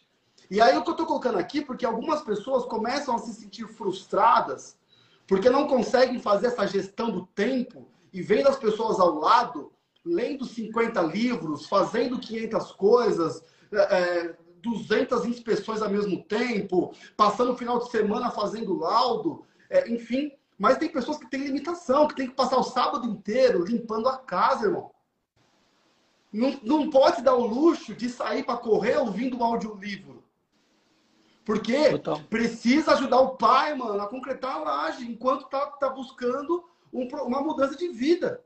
E 0.48 0.60
aí 0.60 0.78
o 0.78 0.84
que 0.84 0.90
eu 0.90 0.92
estou 0.92 1.08
colocando 1.08 1.38
aqui, 1.38 1.60
porque 1.60 1.84
algumas 1.84 2.22
pessoas 2.22 2.64
começam 2.66 3.16
a 3.16 3.18
se 3.18 3.34
sentir 3.34 3.66
frustradas 3.66 4.78
porque 5.26 5.50
não 5.50 5.66
conseguem 5.66 6.20
fazer 6.20 6.46
essa 6.46 6.68
gestão 6.68 7.10
do 7.10 7.26
tempo 7.26 7.88
e 8.12 8.22
vendo 8.22 8.48
as 8.48 8.56
pessoas 8.56 9.00
ao 9.00 9.16
lado, 9.16 9.72
lendo 10.04 10.44
50 10.44 11.02
livros, 11.02 11.66
fazendo 11.66 12.20
500 12.20 12.70
coisas, 12.72 13.42
é, 13.72 14.36
200 14.64 15.26
inspeções 15.26 15.82
ao 15.82 15.90
mesmo 15.90 16.22
tempo, 16.24 16.92
passando 17.16 17.52
o 17.52 17.56
final 17.56 17.78
de 17.78 17.90
semana 17.90 18.30
fazendo 18.30 18.78
laudo, 18.78 19.44
é, 19.68 19.88
enfim. 19.90 20.32
Mas 20.58 20.78
tem 20.78 20.88
pessoas 20.88 21.18
que 21.18 21.28
têm 21.28 21.44
limitação, 21.44 22.08
que 22.08 22.16
tem 22.16 22.28
que 22.28 22.34
passar 22.34 22.56
o 22.56 22.64
sábado 22.64 23.06
inteiro 23.06 23.64
limpando 23.64 24.08
a 24.08 24.16
casa, 24.16 24.66
irmão. 24.66 24.90
Não, 26.32 26.58
não 26.62 26.90
pode 26.90 27.22
dar 27.22 27.34
o 27.34 27.46
luxo 27.46 27.94
de 27.94 28.08
sair 28.08 28.44
para 28.44 28.56
correr 28.56 28.96
ouvindo 28.96 29.36
um 29.38 29.44
audiolivro. 29.44 30.24
Porque 31.44 31.90
Total. 31.90 32.20
precisa 32.30 32.92
ajudar 32.92 33.20
o 33.20 33.36
pai, 33.36 33.74
mano, 33.74 34.00
a 34.00 34.08
concretar 34.08 34.56
a 34.56 34.60
laje, 34.60 35.04
enquanto 35.04 35.48
tá, 35.48 35.66
tá 35.66 35.90
buscando 35.90 36.64
um, 36.92 37.06
uma 37.24 37.42
mudança 37.42 37.76
de 37.76 37.88
vida. 37.88 38.42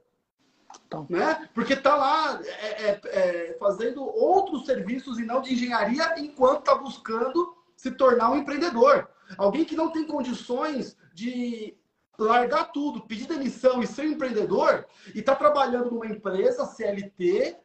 Então. 0.87 1.07
Né? 1.09 1.49
Porque 1.55 1.75
está 1.75 1.97
lá 1.97 2.41
é, 2.43 2.69
é, 2.69 3.01
é, 3.05 3.57
fazendo 3.59 4.03
outros 4.05 4.67
serviços 4.67 5.19
e 5.19 5.25
não 5.25 5.41
de 5.41 5.55
engenharia, 5.55 6.19
enquanto 6.19 6.61
está 6.61 6.75
buscando 6.75 7.57
se 7.77 7.91
tornar 7.91 8.31
um 8.31 8.37
empreendedor. 8.37 9.09
Alguém 9.37 9.65
que 9.65 9.77
não 9.77 9.91
tem 9.91 10.07
condições 10.07 10.97
de 11.15 11.77
largar 12.19 12.73
tudo, 12.73 13.03
pedir 13.03 13.27
demissão 13.27 13.83
e 13.83 13.87
ser 13.87 14.03
um 14.03 14.13
empreendedor, 14.13 14.87
e 15.15 15.21
está 15.21 15.37
trabalhando 15.37 15.91
numa 15.91 16.07
empresa 16.07 16.67
CLT, 16.67 17.57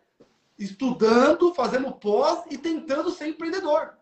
estudando, 0.60 1.54
fazendo 1.56 1.92
pós 1.94 2.44
e 2.52 2.58
tentando 2.58 3.10
ser 3.10 3.28
empreendedor. 3.28 3.98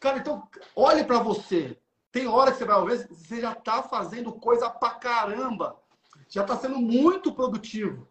Cara, 0.00 0.18
então, 0.18 0.48
olhe 0.74 1.04
para 1.04 1.20
você. 1.20 1.78
Tem 2.10 2.26
hora 2.26 2.50
que 2.50 2.58
você 2.58 2.64
vai 2.64 2.84
ver, 2.84 3.08
você 3.08 3.40
já 3.40 3.52
está 3.52 3.82
fazendo 3.82 4.32
coisa 4.32 4.68
pra 4.68 4.90
caramba 4.90 5.81
já 6.32 6.40
está 6.40 6.56
sendo 6.56 6.78
muito 6.78 7.30
produtivo. 7.34 8.08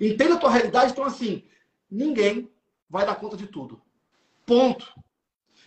Entenda 0.00 0.34
a 0.34 0.38
tua 0.38 0.50
realidade, 0.50 0.92
então 0.92 1.04
assim, 1.04 1.44
ninguém 1.90 2.50
vai 2.88 3.04
dar 3.04 3.16
conta 3.16 3.36
de 3.36 3.46
tudo. 3.46 3.82
Ponto. 4.46 4.90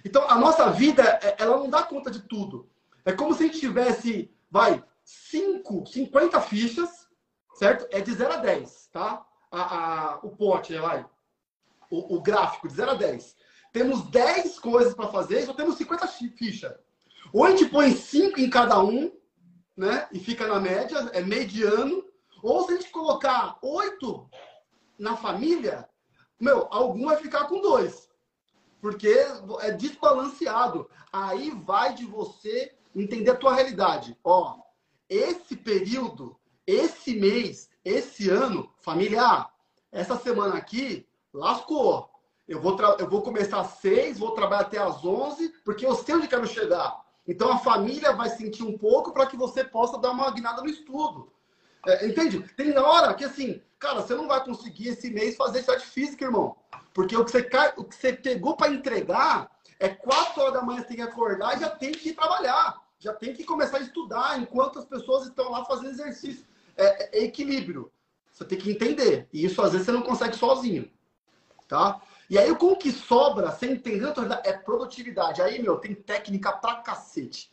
Então, 0.03 0.27
a 0.27 0.35
nossa 0.35 0.71
vida, 0.71 1.03
é, 1.21 1.35
ela 1.37 1.55
não 1.55 1.69
dá 1.69 1.83
conta 1.83 2.09
de 2.09 2.21
tudo. 2.23 2.67
É 3.05 3.13
como 3.13 3.35
se 3.35 3.43
a 3.43 3.45
gente 3.45 3.59
tivesse, 3.59 4.33
vai, 4.49 4.83
5, 5.03 5.85
50 5.85 6.41
fichas, 6.41 7.07
certo? 7.53 7.87
É 7.91 8.01
de 8.01 8.11
0 8.11 8.33
a 8.33 8.37
10, 8.37 8.89
tá? 8.91 9.23
A, 9.51 9.61
a, 9.61 10.19
o 10.23 10.31
pote, 10.31 10.75
vai. 10.75 11.05
O, 11.91 12.15
o 12.15 12.21
gráfico, 12.21 12.67
de 12.67 12.73
0 12.73 12.91
a 12.91 12.95
10. 12.95 13.35
Temos 13.71 14.09
10 14.09 14.57
coisas 14.57 14.95
para 14.95 15.09
fazer 15.09 15.43
só 15.43 15.53
temos 15.53 15.77
50 15.77 16.07
fichas. 16.07 16.73
Ou 17.31 17.45
a 17.45 17.51
gente 17.51 17.67
põe 17.67 17.95
5 17.95 18.39
em 18.39 18.49
cada 18.49 18.83
um, 18.83 19.11
né? 19.75 20.07
E 20.11 20.19
fica 20.19 20.47
na 20.47 20.59
média, 20.59 20.97
é 21.13 21.21
mediano. 21.21 22.05
Ou 22.41 22.65
se 22.65 22.73
a 22.73 22.75
gente 22.77 22.91
colocar 22.91 23.57
oito 23.61 24.29
na 24.97 25.15
família, 25.15 25.87
meu, 26.39 26.67
algum 26.69 27.05
vai 27.05 27.17
ficar 27.17 27.45
com 27.45 27.61
dois. 27.61 28.09
Porque 28.81 29.07
é 29.61 29.71
desbalanceado. 29.71 30.89
Aí 31.11 31.51
vai 31.51 31.93
de 31.93 32.05
você 32.05 32.73
entender 32.95 33.31
a 33.31 33.37
tua 33.37 33.53
realidade. 33.53 34.17
Ó, 34.23 34.57
esse 35.09 35.55
período, 35.55 36.37
esse 36.67 37.15
mês, 37.15 37.69
esse 37.83 38.29
ano, 38.29 38.69
familiar, 38.81 39.51
essa 39.91 40.17
semana 40.17 40.55
aqui, 40.55 41.07
lascou. 41.33 42.09
Eu 42.47 42.59
vou, 42.59 42.77
eu 42.99 43.09
vou 43.09 43.21
começar 43.21 43.61
às 43.61 43.77
seis, 43.77 44.19
vou 44.19 44.31
trabalhar 44.31 44.63
até 44.63 44.77
às 44.77 45.03
onze, 45.05 45.49
porque 45.63 45.85
eu 45.85 45.95
sei 45.95 46.15
onde 46.15 46.27
quero 46.27 46.45
chegar. 46.45 47.01
Então 47.27 47.51
a 47.51 47.57
família 47.57 48.13
vai 48.13 48.29
sentir 48.29 48.63
um 48.63 48.77
pouco 48.77 49.13
para 49.13 49.25
que 49.25 49.37
você 49.37 49.63
possa 49.63 49.97
dar 49.97 50.11
uma 50.11 50.29
guinada 50.31 50.61
no 50.61 50.69
estudo. 50.69 51.31
É, 51.85 52.07
entende? 52.07 52.39
Tem 52.55 52.77
hora 52.77 53.13
que 53.13 53.25
assim, 53.25 53.61
cara, 53.79 54.01
você 54.01 54.15
não 54.15 54.27
vai 54.27 54.43
conseguir 54.43 54.89
esse 54.89 55.09
mês 55.09 55.35
fazer 55.35 55.59
atividade 55.59 55.85
física, 55.85 56.25
irmão. 56.25 56.55
Porque 56.93 57.15
o 57.15 57.25
que 57.25 57.31
você, 57.31 57.49
o 57.77 57.83
que 57.83 57.95
você 57.95 58.13
pegou 58.13 58.55
para 58.55 58.71
entregar 58.71 59.49
é 59.79 59.89
quatro 59.89 60.41
horas 60.41 60.53
da 60.53 60.61
manhã 60.61 60.81
você 60.81 60.87
tem 60.87 60.97
que 60.97 61.03
acordar 61.03 61.57
e 61.57 61.59
já 61.59 61.69
tem 61.69 61.91
que 61.91 62.09
ir 62.09 62.13
trabalhar. 62.13 62.81
Já 62.99 63.13
tem 63.13 63.33
que 63.33 63.43
começar 63.43 63.77
a 63.77 63.81
estudar 63.81 64.39
enquanto 64.39 64.79
as 64.79 64.85
pessoas 64.85 65.27
estão 65.27 65.51
lá 65.51 65.65
fazendo 65.65 65.89
exercício. 65.89 66.45
É, 66.77 67.19
é 67.19 67.23
equilíbrio. 67.23 67.91
Você 68.31 68.45
tem 68.45 68.57
que 68.57 68.71
entender. 68.71 69.27
E 69.33 69.43
isso 69.43 69.61
às 69.61 69.71
vezes 69.71 69.85
você 69.85 69.91
não 69.91 70.01
consegue 70.01 70.35
sozinho. 70.35 70.89
Tá? 71.67 72.01
E 72.29 72.37
aí, 72.37 72.55
com 72.55 72.67
o 72.67 72.75
que 72.75 72.91
sobra, 72.91 73.51
sem 73.51 73.71
entender 73.71 74.13
é 74.43 74.53
produtividade. 74.53 75.41
Aí, 75.41 75.61
meu, 75.61 75.77
tem 75.77 75.93
técnica 75.93 76.51
pra 76.51 76.75
cacete. 76.75 77.51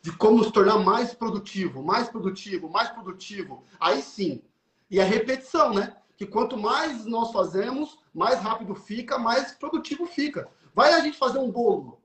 De 0.00 0.12
como 0.12 0.42
se 0.44 0.52
tornar 0.52 0.78
mais 0.78 1.12
produtivo, 1.12 1.82
mais 1.82 2.08
produtivo, 2.08 2.68
mais 2.68 2.88
produtivo. 2.90 3.64
Aí 3.78 4.00
sim. 4.00 4.42
E 4.90 5.00
a 5.00 5.04
repetição, 5.04 5.74
né? 5.74 5.96
Que 6.16 6.24
quanto 6.24 6.56
mais 6.56 7.04
nós 7.04 7.32
fazemos, 7.32 7.98
mais 8.14 8.40
rápido 8.40 8.74
fica, 8.74 9.18
mais 9.18 9.52
produtivo 9.52 10.06
fica. 10.06 10.48
Vai 10.74 10.92
a 10.92 11.00
gente 11.00 11.18
fazer 11.18 11.38
um 11.38 11.50
bolo. 11.50 12.00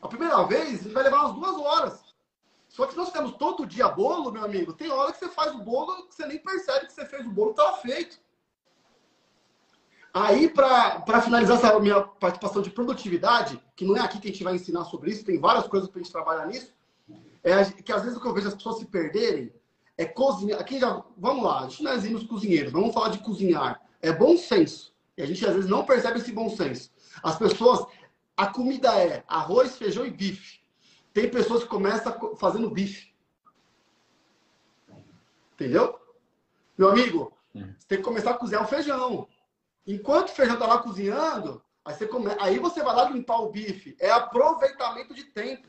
A 0.00 0.08
primeira 0.08 0.42
vez 0.44 0.84
vai 0.92 1.04
levar 1.04 1.26
umas 1.26 1.34
duas 1.34 1.56
horas. 1.58 2.12
Só 2.68 2.86
que 2.86 2.96
nós 2.96 3.12
temos 3.12 3.32
todo 3.36 3.66
dia 3.66 3.86
bolo, 3.88 4.32
meu 4.32 4.44
amigo. 4.44 4.72
Tem 4.72 4.90
hora 4.90 5.12
que 5.12 5.18
você 5.18 5.28
faz 5.28 5.54
o 5.54 5.58
bolo 5.58 6.08
que 6.08 6.14
você 6.14 6.26
nem 6.26 6.38
percebe 6.38 6.86
que 6.86 6.92
você 6.92 7.04
fez 7.04 7.26
o 7.26 7.30
bolo, 7.30 7.50
estava 7.50 7.76
feito. 7.78 8.18
Aí, 10.14 10.48
para 10.48 11.22
finalizar 11.22 11.56
essa 11.56 11.78
minha 11.80 12.02
participação 12.02 12.60
de 12.60 12.68
produtividade, 12.68 13.58
que 13.74 13.84
não 13.84 13.96
é 13.96 14.00
aqui 14.00 14.18
que 14.18 14.28
a 14.28 14.30
gente 14.30 14.44
vai 14.44 14.54
ensinar 14.54 14.84
sobre 14.84 15.10
isso, 15.10 15.24
tem 15.24 15.40
várias 15.40 15.66
coisas 15.66 15.88
para 15.88 16.00
a 16.00 16.02
gente 16.02 16.12
trabalhar 16.12 16.46
nisso, 16.46 16.70
é 17.42 17.64
que 17.64 17.92
às 17.92 18.02
vezes 18.02 18.18
o 18.18 18.20
que 18.20 18.28
eu 18.28 18.34
vejo 18.34 18.48
as 18.48 18.54
pessoas 18.54 18.78
se 18.78 18.84
perderem 18.84 19.52
é 19.96 20.04
cozinhar. 20.04 20.60
Aqui 20.60 20.78
já, 20.78 21.02
vamos 21.16 21.44
lá, 21.44 21.60
a 21.60 21.68
gente 21.68 21.82
nós 21.82 22.04
nos 22.04 22.24
cozinheiros, 22.24 22.72
vamos 22.72 22.92
falar 22.92 23.08
de 23.08 23.18
cozinhar. 23.18 23.80
É 24.02 24.12
bom 24.12 24.36
senso. 24.36 24.92
E 25.16 25.22
a 25.22 25.26
gente 25.26 25.44
às 25.46 25.54
vezes 25.54 25.70
não 25.70 25.84
percebe 25.84 26.18
esse 26.18 26.30
bom 26.30 26.50
senso. 26.50 26.90
As 27.22 27.38
pessoas, 27.38 27.86
a 28.36 28.46
comida 28.46 28.94
é 28.94 29.24
arroz, 29.26 29.76
feijão 29.76 30.04
e 30.04 30.10
bife. 30.10 30.60
Tem 31.12 31.30
pessoas 31.30 31.62
que 31.62 31.68
começam 31.68 32.36
fazendo 32.36 32.70
bife. 32.70 33.12
Entendeu? 35.54 35.98
Meu 36.76 36.90
amigo, 36.90 37.32
hum. 37.54 37.72
você 37.78 37.86
tem 37.86 37.98
que 37.98 38.04
começar 38.04 38.32
a 38.32 38.34
cozinhar 38.34 38.62
o 38.62 38.68
feijão. 38.68 39.28
Enquanto 39.86 40.28
o 40.28 40.32
feijão 40.32 40.54
está 40.54 40.66
lá 40.66 40.78
cozinhando, 40.78 41.62
aí 41.84 41.94
você, 41.94 42.06
come... 42.06 42.30
aí 42.38 42.58
você 42.58 42.82
vai 42.82 42.94
lá 42.94 43.10
limpar 43.10 43.40
o 43.40 43.50
bife. 43.50 43.96
É 43.98 44.10
aproveitamento 44.10 45.14
de 45.14 45.24
tempo. 45.24 45.68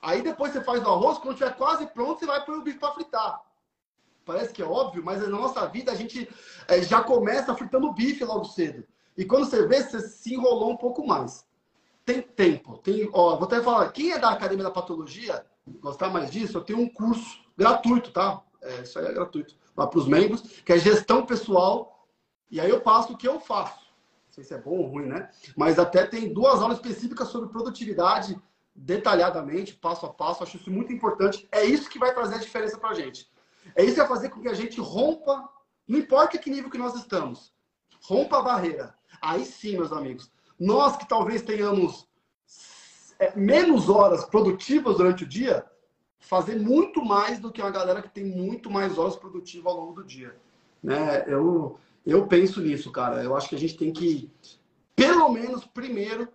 Aí 0.00 0.22
depois 0.22 0.52
você 0.52 0.62
faz 0.62 0.82
o 0.82 0.88
arroz, 0.88 1.18
quando 1.18 1.34
estiver 1.34 1.56
quase 1.56 1.86
pronto, 1.86 2.18
você 2.18 2.26
vai 2.26 2.44
pôr 2.44 2.58
o 2.58 2.62
bife 2.62 2.78
para 2.78 2.94
fritar. 2.94 3.40
Parece 4.24 4.52
que 4.52 4.62
é 4.62 4.64
óbvio, 4.64 5.04
mas 5.04 5.20
na 5.20 5.28
nossa 5.28 5.66
vida 5.66 5.92
a 5.92 5.94
gente 5.94 6.28
é, 6.68 6.80
já 6.82 7.02
começa 7.02 7.54
fritando 7.54 7.88
o 7.88 7.92
bife 7.92 8.24
logo 8.24 8.44
cedo. 8.44 8.86
E 9.16 9.24
quando 9.24 9.44
você 9.44 9.66
vê, 9.66 9.82
você 9.82 10.00
se 10.00 10.34
enrolou 10.34 10.70
um 10.70 10.76
pouco 10.76 11.06
mais. 11.06 11.46
tem 12.04 12.22
tempo. 12.22 12.78
Tem, 12.78 13.08
ó, 13.12 13.36
vou 13.36 13.44
até 13.44 13.60
falar, 13.60 13.90
quem 13.92 14.12
é 14.12 14.18
da 14.18 14.30
Academia 14.30 14.64
da 14.64 14.70
Patologia, 14.70 15.44
gostar 15.80 16.08
mais 16.08 16.30
disso, 16.30 16.58
eu 16.58 16.64
tenho 16.64 16.80
um 16.80 16.88
curso 16.88 17.40
gratuito, 17.56 18.10
tá? 18.10 18.42
É, 18.60 18.82
isso 18.82 18.98
aí 18.98 19.06
é 19.06 19.12
gratuito. 19.12 19.56
Lá 19.76 19.86
para 19.86 19.98
os 19.98 20.06
membros, 20.06 20.40
que 20.64 20.72
é 20.72 20.78
gestão 20.78 21.26
pessoal. 21.26 22.01
E 22.52 22.60
aí 22.60 22.68
eu 22.68 22.82
passo 22.82 23.14
o 23.14 23.16
que 23.16 23.26
eu 23.26 23.40
faço. 23.40 23.80
Não 24.26 24.32
sei 24.34 24.44
se 24.44 24.52
é 24.52 24.58
bom 24.58 24.76
ou 24.76 24.86
ruim, 24.86 25.06
né? 25.06 25.30
Mas 25.56 25.78
até 25.78 26.06
tem 26.06 26.32
duas 26.32 26.60
aulas 26.60 26.76
específicas 26.76 27.28
sobre 27.28 27.48
produtividade, 27.48 28.40
detalhadamente, 28.74 29.74
passo 29.74 30.04
a 30.04 30.12
passo. 30.12 30.42
Acho 30.42 30.58
isso 30.58 30.70
muito 30.70 30.92
importante. 30.92 31.48
É 31.50 31.64
isso 31.64 31.88
que 31.88 31.98
vai 31.98 32.12
trazer 32.12 32.34
a 32.34 32.38
diferença 32.38 32.78
para 32.78 32.90
a 32.90 32.94
gente. 32.94 33.32
É 33.74 33.82
isso 33.82 33.94
que 33.94 34.00
vai 34.00 34.08
fazer 34.08 34.28
com 34.28 34.42
que 34.42 34.48
a 34.48 34.54
gente 34.54 34.78
rompa, 34.80 35.48
não 35.88 35.98
importa 35.98 36.36
que 36.36 36.50
nível 36.50 36.70
que 36.70 36.76
nós 36.76 36.94
estamos, 36.94 37.54
rompa 38.04 38.38
a 38.38 38.42
barreira. 38.42 38.94
Aí 39.20 39.46
sim, 39.46 39.78
meus 39.78 39.92
amigos, 39.92 40.30
nós 40.60 40.96
que 40.96 41.08
talvez 41.08 41.40
tenhamos 41.40 42.06
é, 43.18 43.34
menos 43.34 43.88
horas 43.88 44.26
produtivas 44.26 44.98
durante 44.98 45.24
o 45.24 45.28
dia, 45.28 45.64
fazer 46.18 46.58
muito 46.58 47.02
mais 47.02 47.38
do 47.38 47.50
que 47.50 47.62
uma 47.62 47.70
galera 47.70 48.02
que 48.02 48.10
tem 48.10 48.24
muito 48.24 48.70
mais 48.70 48.98
horas 48.98 49.16
produtivas 49.16 49.72
ao 49.72 49.80
longo 49.80 49.94
do 49.94 50.04
dia. 50.04 50.36
Né? 50.82 51.24
Eu, 51.26 51.78
eu 52.04 52.26
penso 52.26 52.60
nisso, 52.60 52.90
cara. 52.90 53.22
Eu 53.22 53.36
acho 53.36 53.48
que 53.48 53.54
a 53.54 53.58
gente 53.58 53.76
tem 53.76 53.92
que, 53.92 54.30
pelo 54.94 55.28
menos, 55.28 55.64
primeiro, 55.64 56.28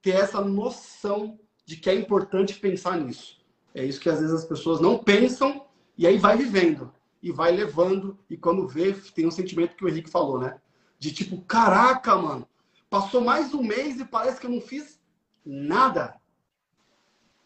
ter 0.00 0.16
essa 0.16 0.40
noção 0.40 1.38
de 1.64 1.76
que 1.76 1.88
é 1.88 1.94
importante 1.94 2.58
pensar 2.58 2.98
nisso. 2.98 3.40
É 3.74 3.84
isso 3.84 4.00
que 4.00 4.10
às 4.10 4.20
vezes 4.20 4.34
as 4.34 4.44
pessoas 4.44 4.80
não 4.80 4.98
pensam 4.98 5.66
e 5.96 6.06
aí 6.06 6.18
vai 6.18 6.36
vivendo 6.36 6.92
e 7.22 7.30
vai 7.30 7.52
levando 7.52 8.18
e 8.28 8.36
quando 8.36 8.66
vê 8.66 8.92
tem 9.14 9.26
um 9.26 9.30
sentimento 9.30 9.76
que 9.76 9.84
o 9.84 9.88
Henrique 9.88 10.10
falou, 10.10 10.38
né? 10.38 10.60
De 10.98 11.12
tipo, 11.12 11.40
caraca, 11.42 12.16
mano, 12.16 12.46
Passou 12.92 13.22
mais 13.22 13.54
um 13.54 13.62
mês 13.62 13.98
e 13.98 14.04
parece 14.04 14.38
que 14.38 14.44
eu 14.44 14.50
não 14.50 14.60
fiz 14.60 15.00
nada. 15.46 16.20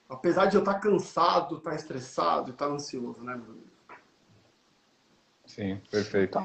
Apesar 0.09 0.47
de 0.47 0.57
eu 0.57 0.59
estar 0.59 0.81
cansado, 0.81 1.59
estar 1.59 1.73
estressado, 1.77 2.51
estar 2.51 2.67
ansioso, 2.67 3.23
né, 3.23 3.37
meu 3.37 3.53
amigo? 3.53 3.67
Sim, 5.47 5.81
perfeito. 5.89 6.37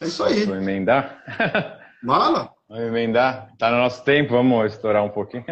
É 0.00 0.06
isso 0.06 0.24
aí. 0.24 0.44
Vamos 0.44 0.62
emendar? 0.62 1.22
Mala? 2.02 2.50
Vamos 2.68 2.84
emendar. 2.84 3.50
Tá 3.58 3.70
no 3.70 3.78
nosso 3.78 4.04
tempo, 4.04 4.32
vamos 4.32 4.72
estourar 4.72 5.04
um 5.04 5.10
pouquinho. 5.10 5.44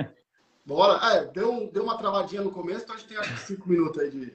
Bora. 0.64 0.98
É, 1.14 1.24
deu, 1.26 1.70
deu 1.72 1.82
uma 1.82 1.98
travadinha 1.98 2.42
no 2.42 2.50
começo, 2.50 2.84
então 2.84 2.94
a 2.94 2.98
gente 2.98 3.08
tem 3.08 3.18
acho 3.18 3.32
que 3.32 3.40
cinco 3.40 3.68
minutos 3.68 4.00
aí 4.00 4.10
de. 4.10 4.34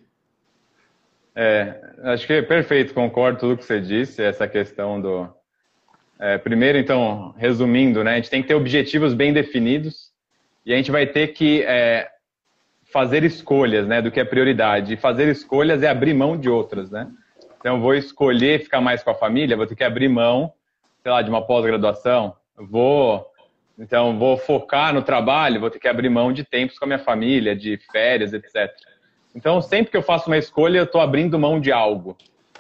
É, 1.36 1.82
acho 2.04 2.28
que 2.28 2.34
é 2.34 2.42
perfeito, 2.44 2.94
concordo 2.94 3.40
com 3.40 3.48
tudo 3.48 3.58
que 3.58 3.66
você 3.66 3.82
disse, 3.82 4.22
essa 4.22 4.48
questão 4.48 5.02
do, 5.02 5.28
é, 6.20 6.38
primeiro, 6.38 6.78
então, 6.78 7.34
resumindo, 7.38 8.02
né, 8.04 8.14
a 8.14 8.16
gente 8.16 8.30
tem 8.30 8.42
que 8.42 8.48
ter 8.48 8.54
objetivos 8.54 9.14
bem 9.14 9.34
definidos 9.34 10.12
e 10.66 10.74
a 10.74 10.78
gente 10.78 10.92
vai 10.92 11.06
ter 11.06 11.30
que 11.30 11.64
é, 11.64 12.10
fazer 12.86 13.24
escolhas 13.24 13.86
né, 13.88 14.02
do 14.02 14.10
que 14.10 14.20
é 14.20 14.24
prioridade. 14.24 14.94
E 14.94 14.98
fazer 14.98 15.28
escolhas 15.28 15.84
é 15.84 15.90
abrir 15.90 16.14
mão 16.14 16.38
de 16.38 16.50
outras. 16.50 16.90
Né? 16.90 17.12
Então, 17.64 17.76
eu 17.78 17.82
vou 17.82 17.96
escolher 17.96 18.62
ficar 18.62 18.82
mais 18.82 19.02
com 19.02 19.10
a 19.10 19.16
família, 19.16 19.56
vou 19.56 19.66
ter 19.66 19.74
que 19.74 19.86
abrir 19.86 20.10
mão, 20.10 20.52
sei 21.02 21.10
lá, 21.10 21.22
de 21.22 21.30
uma 21.30 21.42
pós-graduação. 21.42 22.36
Vou, 22.58 23.26
então, 23.80 24.20
vou 24.20 24.36
focar 24.36 24.94
no 24.94 25.02
trabalho, 25.02 25.62
vou 25.62 25.70
ter 25.70 25.80
que 25.80 25.88
abrir 25.88 26.10
mão 26.10 26.34
de 26.34 26.44
tempos 26.44 26.78
com 26.78 26.84
a 26.84 26.88
minha 26.88 27.00
família, 27.00 27.56
de 27.56 27.80
férias, 27.90 28.34
etc. 28.34 28.70
Então, 29.34 29.62
sempre 29.62 29.92
que 29.92 29.96
eu 29.96 30.02
faço 30.02 30.28
uma 30.28 30.38
escolha, 30.38 30.78
eu 30.78 30.84
estou 30.84 31.00
abrindo 31.00 31.40
mão 31.40 31.58
de 31.58 31.72
algo. 31.72 32.18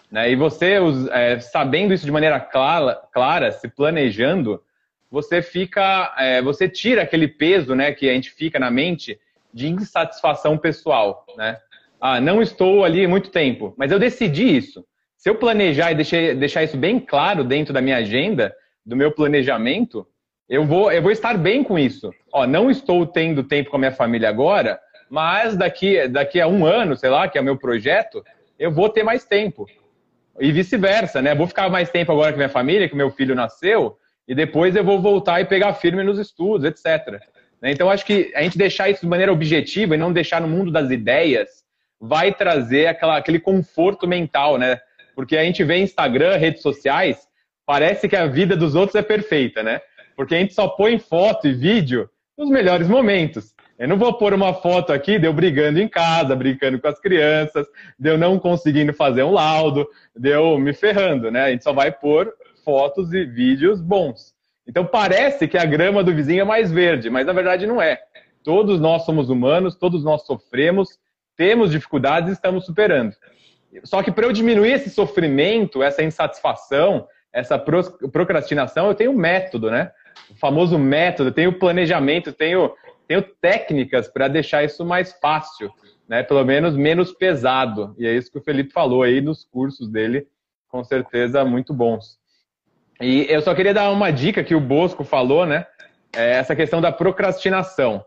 Né? 0.09 0.31
E 0.31 0.37
você, 0.37 0.77
é, 1.11 1.37
sabendo 1.37 1.93
isso 1.93 2.05
de 2.05 2.11
maneira 2.11 2.39
clara, 2.39 2.95
clara, 3.11 3.51
se 3.51 3.67
planejando, 3.67 4.63
você 5.11 5.41
fica, 5.41 6.15
é, 6.17 6.41
você 6.41 6.69
tira 6.69 7.01
aquele 7.01 7.27
peso, 7.27 7.75
né, 7.75 7.91
que 7.91 8.09
a 8.09 8.13
gente 8.13 8.31
fica 8.31 8.57
na 8.57 8.71
mente 8.71 9.19
de 9.53 9.67
insatisfação 9.67 10.57
pessoal, 10.57 11.25
né? 11.35 11.59
Ah, 11.99 12.19
não 12.19 12.41
estou 12.41 12.83
ali 12.83 13.05
muito 13.05 13.29
tempo, 13.29 13.73
mas 13.77 13.91
eu 13.91 13.99
decidi 13.99 14.57
isso. 14.57 14.85
Se 15.23 15.29
eu 15.29 15.35
planejar 15.35 15.89
e 15.89 15.95
deixar, 15.95 16.35
deixar 16.35 16.63
isso 16.63 16.75
bem 16.75 16.99
claro 16.99 17.45
dentro 17.45 17.73
da 17.73 17.79
minha 17.79 17.95
agenda, 17.95 18.53
do 18.85 18.93
meu 18.93 19.09
planejamento, 19.09 20.05
eu 20.49 20.65
vou, 20.65 20.91
eu 20.91 21.01
vou 21.01 21.11
estar 21.11 21.37
bem 21.37 21.63
com 21.63 21.79
isso. 21.79 22.13
Ó, 22.29 22.45
não 22.45 22.69
estou 22.69 23.05
tendo 23.05 23.41
tempo 23.41 23.69
com 23.69 23.77
a 23.77 23.79
minha 23.79 23.91
família 23.93 24.27
agora, 24.27 24.77
mas 25.09 25.55
daqui, 25.55 26.09
daqui 26.09 26.41
a 26.41 26.47
um 26.47 26.65
ano, 26.65 26.97
sei 26.97 27.09
lá, 27.09 27.25
que 27.29 27.37
é 27.37 27.41
o 27.41 27.43
meu 27.43 27.57
projeto, 27.57 28.21
eu 28.59 28.69
vou 28.69 28.89
ter 28.89 29.01
mais 29.01 29.23
tempo. 29.23 29.65
E 30.41 30.51
vice-versa, 30.51 31.21
né? 31.21 31.33
Vou 31.33 31.47
ficar 31.47 31.69
mais 31.69 31.89
tempo 31.89 32.11
agora 32.11 32.33
com 32.33 32.37
minha 32.37 32.49
família, 32.49 32.89
que 32.89 32.95
meu 32.95 33.09
filho 33.09 33.33
nasceu, 33.33 33.97
e 34.27 34.35
depois 34.35 34.75
eu 34.75 34.83
vou 34.83 35.01
voltar 35.01 35.39
e 35.39 35.45
pegar 35.45 35.73
firme 35.75 36.03
nos 36.03 36.19
estudos, 36.19 36.65
etc. 36.65 37.21
Né? 37.61 37.71
Então, 37.71 37.89
acho 37.89 38.05
que 38.05 38.29
a 38.35 38.41
gente 38.41 38.57
deixar 38.57 38.89
isso 38.89 38.99
de 38.99 39.07
maneira 39.07 39.31
objetiva 39.31 39.95
e 39.95 39.97
não 39.97 40.11
deixar 40.11 40.41
no 40.41 40.49
mundo 40.49 40.69
das 40.69 40.91
ideias 40.91 41.63
vai 41.97 42.33
trazer 42.33 42.87
aquela, 42.87 43.15
aquele 43.15 43.39
conforto 43.39 44.05
mental, 44.05 44.57
né? 44.57 44.81
Porque 45.15 45.37
a 45.37 45.43
gente 45.43 45.63
vê 45.63 45.77
Instagram, 45.77 46.37
redes 46.37 46.61
sociais, 46.61 47.27
parece 47.65 48.09
que 48.09 48.15
a 48.15 48.27
vida 48.27 48.55
dos 48.55 48.75
outros 48.75 48.95
é 48.95 49.01
perfeita, 49.01 49.63
né? 49.63 49.81
Porque 50.15 50.35
a 50.35 50.39
gente 50.39 50.53
só 50.53 50.67
põe 50.67 50.99
foto 50.99 51.47
e 51.47 51.53
vídeo 51.53 52.09
nos 52.37 52.49
melhores 52.49 52.87
momentos. 52.87 53.53
Eu 53.77 53.87
não 53.87 53.97
vou 53.97 54.13
pôr 54.13 54.33
uma 54.33 54.53
foto 54.53 54.93
aqui 54.93 55.17
de 55.17 55.25
eu 55.25 55.33
brigando 55.33 55.79
em 55.79 55.87
casa, 55.87 56.35
brincando 56.35 56.79
com 56.79 56.87
as 56.87 56.99
crianças, 56.99 57.65
de 57.99 58.09
eu 58.09 58.17
não 58.17 58.37
conseguindo 58.37 58.93
fazer 58.93 59.23
um 59.23 59.31
laudo, 59.31 59.87
de 60.15 60.29
eu 60.29 60.57
me 60.57 60.73
ferrando, 60.73 61.31
né? 61.31 61.45
A 61.45 61.49
gente 61.49 61.63
só 61.63 61.73
vai 61.73 61.91
pôr 61.91 62.33
fotos 62.63 63.11
e 63.13 63.25
vídeos 63.25 63.81
bons. 63.81 64.33
Então 64.67 64.85
parece 64.85 65.47
que 65.47 65.57
a 65.57 65.65
grama 65.65 66.03
do 66.03 66.13
vizinho 66.13 66.41
é 66.41 66.45
mais 66.45 66.71
verde, 66.71 67.09
mas 67.09 67.25
na 67.25 67.33
verdade 67.33 67.67
não 67.67 67.81
é. 67.81 67.99
Todos 68.43 68.79
nós 68.79 69.05
somos 69.05 69.29
humanos, 69.29 69.75
todos 69.75 70.03
nós 70.03 70.25
sofremos, 70.25 70.97
temos 71.35 71.71
dificuldades 71.71 72.29
e 72.29 72.33
estamos 72.33 72.65
superando. 72.65 73.13
Só 73.83 74.03
que 74.03 74.11
para 74.11 74.25
eu 74.25 74.31
diminuir 74.31 74.73
esse 74.73 74.89
sofrimento, 74.89 75.81
essa 75.81 76.03
insatisfação, 76.03 77.07
essa 77.31 77.57
procrastinação, 77.57 78.87
eu 78.87 78.95
tenho 78.95 79.11
um 79.11 79.17
método, 79.17 79.71
né? 79.71 79.91
O 80.29 80.35
famoso 80.35 80.77
método, 80.77 81.29
eu 81.29 81.33
tenho 81.33 81.59
planejamento, 81.59 82.31
tenho 82.31 82.73
tenho 83.07 83.21
técnicas 83.21 84.07
para 84.07 84.27
deixar 84.27 84.63
isso 84.63 84.85
mais 84.85 85.13
fácil, 85.13 85.71
né? 86.07 86.23
Pelo 86.23 86.43
menos 86.45 86.75
menos 86.75 87.11
pesado. 87.11 87.93
E 87.97 88.07
é 88.07 88.13
isso 88.13 88.31
que 88.31 88.37
o 88.37 88.43
Felipe 88.43 88.71
falou 88.71 89.03
aí 89.03 89.21
nos 89.21 89.43
cursos 89.43 89.89
dele, 89.89 90.27
com 90.69 90.83
certeza 90.83 91.43
muito 91.43 91.73
bons. 91.73 92.17
E 93.01 93.25
eu 93.29 93.41
só 93.41 93.53
queria 93.53 93.73
dar 93.73 93.91
uma 93.91 94.11
dica 94.11 94.43
que 94.43 94.55
o 94.55 94.61
Bosco 94.61 95.03
falou, 95.03 95.45
né? 95.45 95.65
É 96.15 96.33
essa 96.35 96.55
questão 96.55 96.79
da 96.79 96.91
procrastinação. 96.91 98.05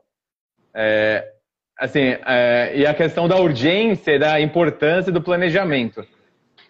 É, 0.72 1.32
assim, 1.78 2.16
é, 2.26 2.72
e 2.74 2.86
a 2.86 2.94
questão 2.94 3.28
da 3.28 3.36
urgência, 3.36 4.18
da 4.18 4.40
importância 4.40 5.12
do 5.12 5.22
planejamento. 5.22 6.06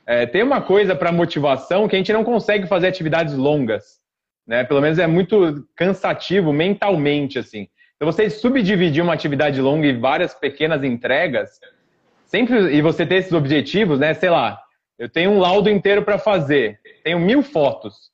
É, 0.06 0.26
tem 0.26 0.42
uma 0.42 0.60
coisa 0.60 0.94
para 0.94 1.10
motivação 1.10 1.88
que 1.88 1.96
a 1.96 1.98
gente 1.98 2.12
não 2.12 2.24
consegue 2.24 2.66
fazer 2.66 2.88
atividades 2.88 3.34
longas, 3.34 4.00
né? 4.46 4.62
Pelo 4.64 4.80
menos 4.80 4.98
é 4.98 5.06
muito 5.06 5.66
cansativo 5.74 6.52
mentalmente, 6.52 7.38
assim. 7.38 7.68
Então, 7.96 8.10
você 8.10 8.30
subdividir 8.30 9.02
uma 9.02 9.14
atividade 9.14 9.60
longa 9.60 9.86
em 9.86 9.98
várias 9.98 10.34
pequenas 10.34 10.84
entregas, 10.84 11.58
sempre 12.24 12.74
e 12.74 12.82
você 12.82 13.06
ter 13.06 13.16
esses 13.16 13.32
objetivos, 13.32 13.98
né? 13.98 14.14
Sei 14.14 14.30
lá, 14.30 14.60
eu 14.98 15.08
tenho 15.08 15.30
um 15.30 15.38
laudo 15.38 15.68
inteiro 15.68 16.02
para 16.02 16.18
fazer, 16.18 16.78
tenho 17.02 17.18
mil 17.18 17.42
fotos. 17.42 18.10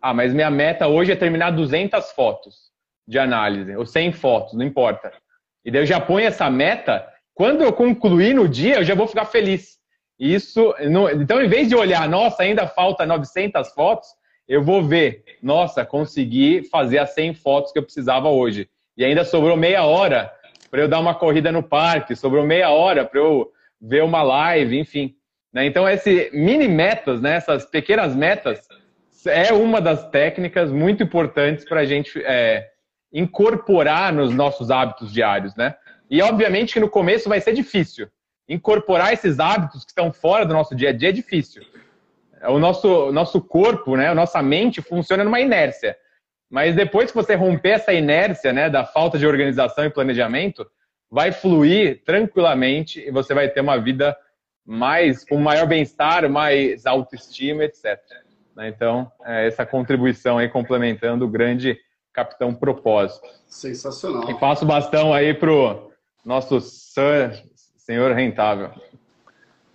Ah, 0.00 0.14
mas 0.14 0.32
minha 0.32 0.50
meta 0.50 0.86
hoje 0.86 1.12
é 1.12 1.16
terminar 1.16 1.50
200 1.50 2.12
fotos 2.12 2.68
de 3.06 3.18
análise, 3.18 3.76
ou 3.76 3.86
100 3.86 4.12
fotos, 4.12 4.54
não 4.54 4.64
importa. 4.64 5.12
E 5.64 5.70
daí 5.70 5.82
eu 5.82 5.86
já 5.86 6.00
ponho 6.00 6.26
essa 6.26 6.48
meta, 6.50 7.06
quando 7.34 7.62
eu 7.62 7.72
concluir 7.72 8.34
no 8.34 8.48
dia, 8.48 8.76
eu 8.76 8.84
já 8.84 8.94
vou 8.94 9.06
ficar 9.06 9.24
feliz. 9.24 9.78
Isso, 10.18 10.74
então, 10.80 11.40
em 11.40 11.48
vez 11.48 11.68
de 11.68 11.76
olhar, 11.76 12.08
nossa, 12.08 12.42
ainda 12.42 12.66
falta 12.66 13.06
900 13.06 13.72
fotos, 13.72 14.08
eu 14.48 14.62
vou 14.62 14.82
ver, 14.82 15.22
nossa, 15.42 15.84
consegui 15.84 16.64
fazer 16.68 16.98
as 16.98 17.10
100 17.10 17.34
fotos 17.34 17.70
que 17.70 17.78
eu 17.78 17.82
precisava 17.82 18.28
hoje 18.28 18.68
e 18.96 19.04
ainda 19.04 19.24
sobrou 19.24 19.56
meia 19.56 19.84
hora 19.84 20.32
para 20.70 20.80
eu 20.80 20.88
dar 20.88 20.98
uma 20.98 21.14
corrida 21.14 21.52
no 21.52 21.62
parque, 21.62 22.16
sobrou 22.16 22.44
meia 22.44 22.70
hora 22.70 23.04
para 23.04 23.20
eu 23.20 23.52
ver 23.80 24.02
uma 24.02 24.22
live, 24.22 24.78
enfim. 24.78 25.14
Né? 25.52 25.66
Então, 25.66 25.88
esse 25.88 26.30
mini 26.32 26.66
metas, 26.66 27.20
né, 27.20 27.36
essas 27.36 27.64
pequenas 27.64 28.16
metas, 28.16 28.66
é 29.26 29.52
uma 29.52 29.80
das 29.80 30.08
técnicas 30.10 30.72
muito 30.72 31.02
importantes 31.02 31.64
para 31.64 31.80
a 31.80 31.84
gente 31.84 32.20
é, 32.24 32.68
incorporar 33.12 34.12
nos 34.12 34.34
nossos 34.34 34.70
hábitos 34.70 35.12
diários, 35.12 35.54
né? 35.56 35.74
E 36.10 36.22
obviamente 36.22 36.74
que 36.74 36.80
no 36.80 36.88
começo 36.88 37.28
vai 37.28 37.40
ser 37.40 37.52
difícil. 37.52 38.08
Incorporar 38.48 39.12
esses 39.12 39.38
hábitos 39.38 39.84
que 39.84 39.90
estão 39.90 40.12
fora 40.12 40.46
do 40.46 40.54
nosso 40.54 40.74
dia 40.74 40.90
a 40.90 40.92
dia 40.92 41.10
é 41.10 41.12
difícil. 41.12 41.62
O 42.48 42.58
nosso, 42.58 43.12
nosso 43.12 43.40
corpo, 43.40 43.96
né, 43.96 44.08
a 44.08 44.14
nossa 44.14 44.42
mente 44.42 44.80
funciona 44.80 45.24
numa 45.24 45.40
inércia. 45.40 45.96
Mas 46.50 46.74
depois 46.74 47.10
que 47.10 47.16
você 47.16 47.34
romper 47.34 47.70
essa 47.70 47.92
inércia 47.92 48.52
né, 48.52 48.70
da 48.70 48.84
falta 48.84 49.18
de 49.18 49.26
organização 49.26 49.84
e 49.84 49.90
planejamento, 49.90 50.66
vai 51.10 51.32
fluir 51.32 52.02
tranquilamente 52.04 53.00
e 53.00 53.10
você 53.10 53.34
vai 53.34 53.48
ter 53.48 53.60
uma 53.60 53.78
vida 53.78 54.16
mais 54.64 55.24
com 55.24 55.36
maior 55.36 55.66
bem-estar, 55.66 56.28
mais 56.28 56.86
autoestima, 56.86 57.64
etc. 57.64 57.98
Então, 58.60 59.10
é 59.24 59.46
essa 59.46 59.64
contribuição 59.64 60.38
aí 60.38 60.48
complementando 60.48 61.24
o 61.24 61.28
grande 61.28 61.78
Capitão 62.18 62.52
Propósito. 62.52 63.28
Sensacional. 63.46 64.28
E 64.28 64.34
passo 64.40 64.64
o 64.64 64.68
bastão 64.68 65.14
aí 65.14 65.32
pro 65.32 65.92
nosso 66.24 66.60
senhor 66.60 68.12
rentável. 68.12 68.72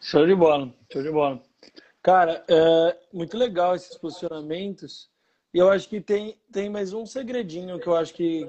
Show 0.02 0.28
de 0.28 0.36
bola, 0.36 0.70
show 0.92 1.02
de 1.02 1.10
bola. 1.10 1.42
Cara, 2.02 2.44
é 2.50 2.98
muito 3.14 3.38
legal 3.38 3.76
esses 3.76 3.98
posicionamentos. 3.98 5.10
E 5.54 5.58
eu 5.58 5.70
acho 5.70 5.88
que 5.88 6.02
tem, 6.02 6.38
tem 6.52 6.70
mais 6.70 6.92
um 6.92 7.06
segredinho 7.06 7.80
que 7.80 7.88
eu 7.88 7.96
acho 7.96 8.14
que 8.14 8.46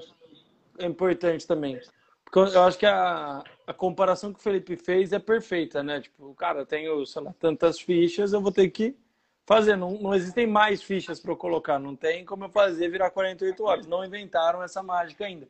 é 0.77 0.85
importante 0.85 1.47
também. 1.47 1.79
Porque 2.25 2.57
eu 2.57 2.63
acho 2.63 2.77
que 2.77 2.85
a, 2.85 3.41
a 3.65 3.73
comparação 3.73 4.33
que 4.33 4.39
o 4.39 4.43
Felipe 4.43 4.75
fez 4.75 5.13
é 5.13 5.19
perfeita, 5.19 5.81
né? 5.81 6.01
Tipo, 6.01 6.33
cara, 6.33 6.59
eu 6.59 6.65
tenho, 6.65 7.05
sei 7.05 7.21
lá, 7.21 7.33
tantas 7.39 7.79
fichas, 7.79 8.33
eu 8.33 8.41
vou 8.41 8.51
ter 8.51 8.67
que 8.67 8.97
fazer. 9.45 9.75
Não, 9.75 9.91
não 9.91 10.13
existem 10.13 10.47
mais 10.47 10.81
fichas 10.81 11.19
para 11.19 11.31
eu 11.31 11.37
colocar. 11.37 11.79
Não 11.79 11.95
tem 11.95 12.25
como 12.25 12.45
eu 12.45 12.49
fazer 12.49 12.89
virar 12.89 13.09
48 13.11 13.63
horas. 13.63 13.87
Não 13.87 14.03
inventaram 14.03 14.63
essa 14.63 14.81
mágica 14.81 15.25
ainda. 15.25 15.47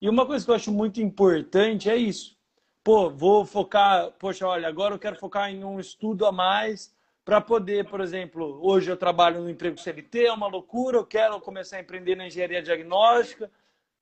E 0.00 0.08
uma 0.08 0.26
coisa 0.26 0.44
que 0.44 0.50
eu 0.50 0.54
acho 0.54 0.72
muito 0.72 1.00
importante 1.00 1.88
é 1.90 1.96
isso. 1.96 2.36
Pô, 2.82 3.10
vou 3.10 3.44
focar, 3.44 4.10
poxa, 4.12 4.46
olha, 4.46 4.66
agora 4.66 4.94
eu 4.94 4.98
quero 4.98 5.16
focar 5.16 5.50
em 5.50 5.62
um 5.62 5.78
estudo 5.78 6.24
a 6.24 6.32
mais 6.32 6.94
para 7.24 7.40
poder, 7.40 7.86
por 7.86 8.00
exemplo, 8.00 8.58
hoje 8.62 8.90
eu 8.90 8.96
trabalho 8.96 9.42
no 9.42 9.50
emprego 9.50 9.78
CLT, 9.78 10.24
é 10.24 10.32
uma 10.32 10.46
loucura, 10.46 10.96
eu 10.96 11.04
quero 11.04 11.38
começar 11.40 11.76
a 11.76 11.80
empreender 11.80 12.16
na 12.16 12.26
engenharia 12.26 12.62
diagnóstica. 12.62 13.50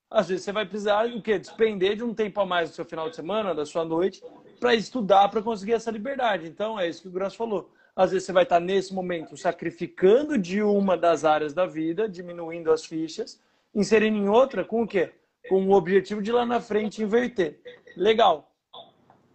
Às 0.09 0.29
vezes 0.29 0.45
você 0.45 0.51
vai 0.53 0.65
precisar 0.65 1.05
o 1.07 1.21
quê? 1.21 1.37
Despender 1.37 1.97
de 1.97 2.03
um 2.03 2.13
tempo 2.13 2.39
a 2.39 2.45
mais 2.45 2.69
do 2.69 2.75
seu 2.75 2.85
final 2.85 3.09
de 3.09 3.15
semana, 3.15 3.53
da 3.53 3.65
sua 3.65 3.83
noite, 3.83 4.23
para 4.59 4.73
estudar, 4.73 5.27
para 5.29 5.41
conseguir 5.41 5.73
essa 5.73 5.91
liberdade. 5.91 6.47
Então, 6.47 6.79
é 6.79 6.87
isso 6.87 7.01
que 7.01 7.07
o 7.09 7.11
Gross 7.11 7.35
falou. 7.35 7.69
Às 7.99 8.11
vezes 8.11 8.27
você 8.27 8.31
vai 8.31 8.43
estar 8.43 8.61
nesse 8.61 8.93
momento 8.93 9.35
sacrificando 9.35 10.37
de 10.37 10.61
uma 10.61 10.95
das 10.95 11.25
áreas 11.25 11.53
da 11.53 11.65
vida, 11.65 12.07
diminuindo 12.07 12.71
as 12.71 12.85
fichas, 12.85 13.41
inserindo 13.75 14.17
em 14.17 14.29
outra 14.29 14.63
com 14.63 14.83
o 14.83 14.87
quê? 14.87 15.11
Com 15.49 15.67
o 15.67 15.73
objetivo 15.73 16.21
de 16.21 16.31
lá 16.31 16.45
na 16.45 16.61
frente 16.61 17.03
inverter. 17.03 17.59
Legal. 17.97 18.55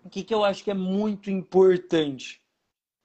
O 0.03 0.09
que, 0.09 0.25
que 0.25 0.33
eu 0.33 0.43
acho 0.43 0.65
que 0.65 0.71
é 0.71 0.75
muito 0.75 1.31
importante? 1.31 2.41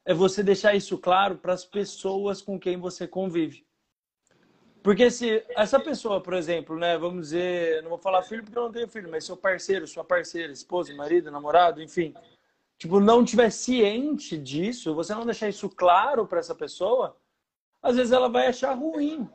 É 0.06 0.14
você 0.14 0.42
deixar 0.42 0.76
isso 0.76 0.98
claro 0.98 1.36
para 1.36 1.52
as 1.52 1.66
pessoas 1.66 2.42
com 2.42 2.58
quem 2.58 2.78
você 2.78 3.06
convive. 3.06 3.68
Porque 4.82 5.12
se 5.12 5.44
essa 5.58 5.78
pessoa, 5.78 6.22
por 6.22 6.36
exemplo, 6.36 6.78
né, 6.78 6.98
vamos 6.98 7.32
dizer, 7.32 7.84
não 7.84 7.90
vou 7.90 8.00
falar 8.00 8.24
filho 8.24 8.46
porque 8.46 8.58
eu 8.58 8.64
não 8.64 8.72
tenho 8.72 8.88
filho, 8.88 9.12
mas 9.12 9.26
seu 9.26 9.36
parceiro, 9.36 9.86
sua 9.86 10.06
parceira, 10.06 10.54
esposa, 10.54 10.96
marido, 10.96 11.30
namorado, 11.30 11.84
enfim, 11.84 12.14
tipo, 12.80 13.00
não 13.02 13.26
tiver 13.26 13.52
ciente 13.52 14.38
disso, 14.38 14.96
você 14.96 15.14
não 15.14 15.26
deixar 15.26 15.50
isso 15.50 15.70
claro 15.70 16.26
para 16.26 16.40
essa 16.40 16.56
pessoa, 16.56 17.16
às 17.82 17.98
vezes 17.98 18.14
ela 18.14 18.30
vai 18.30 18.48
achar 18.48 18.74
ruim. 18.74 19.30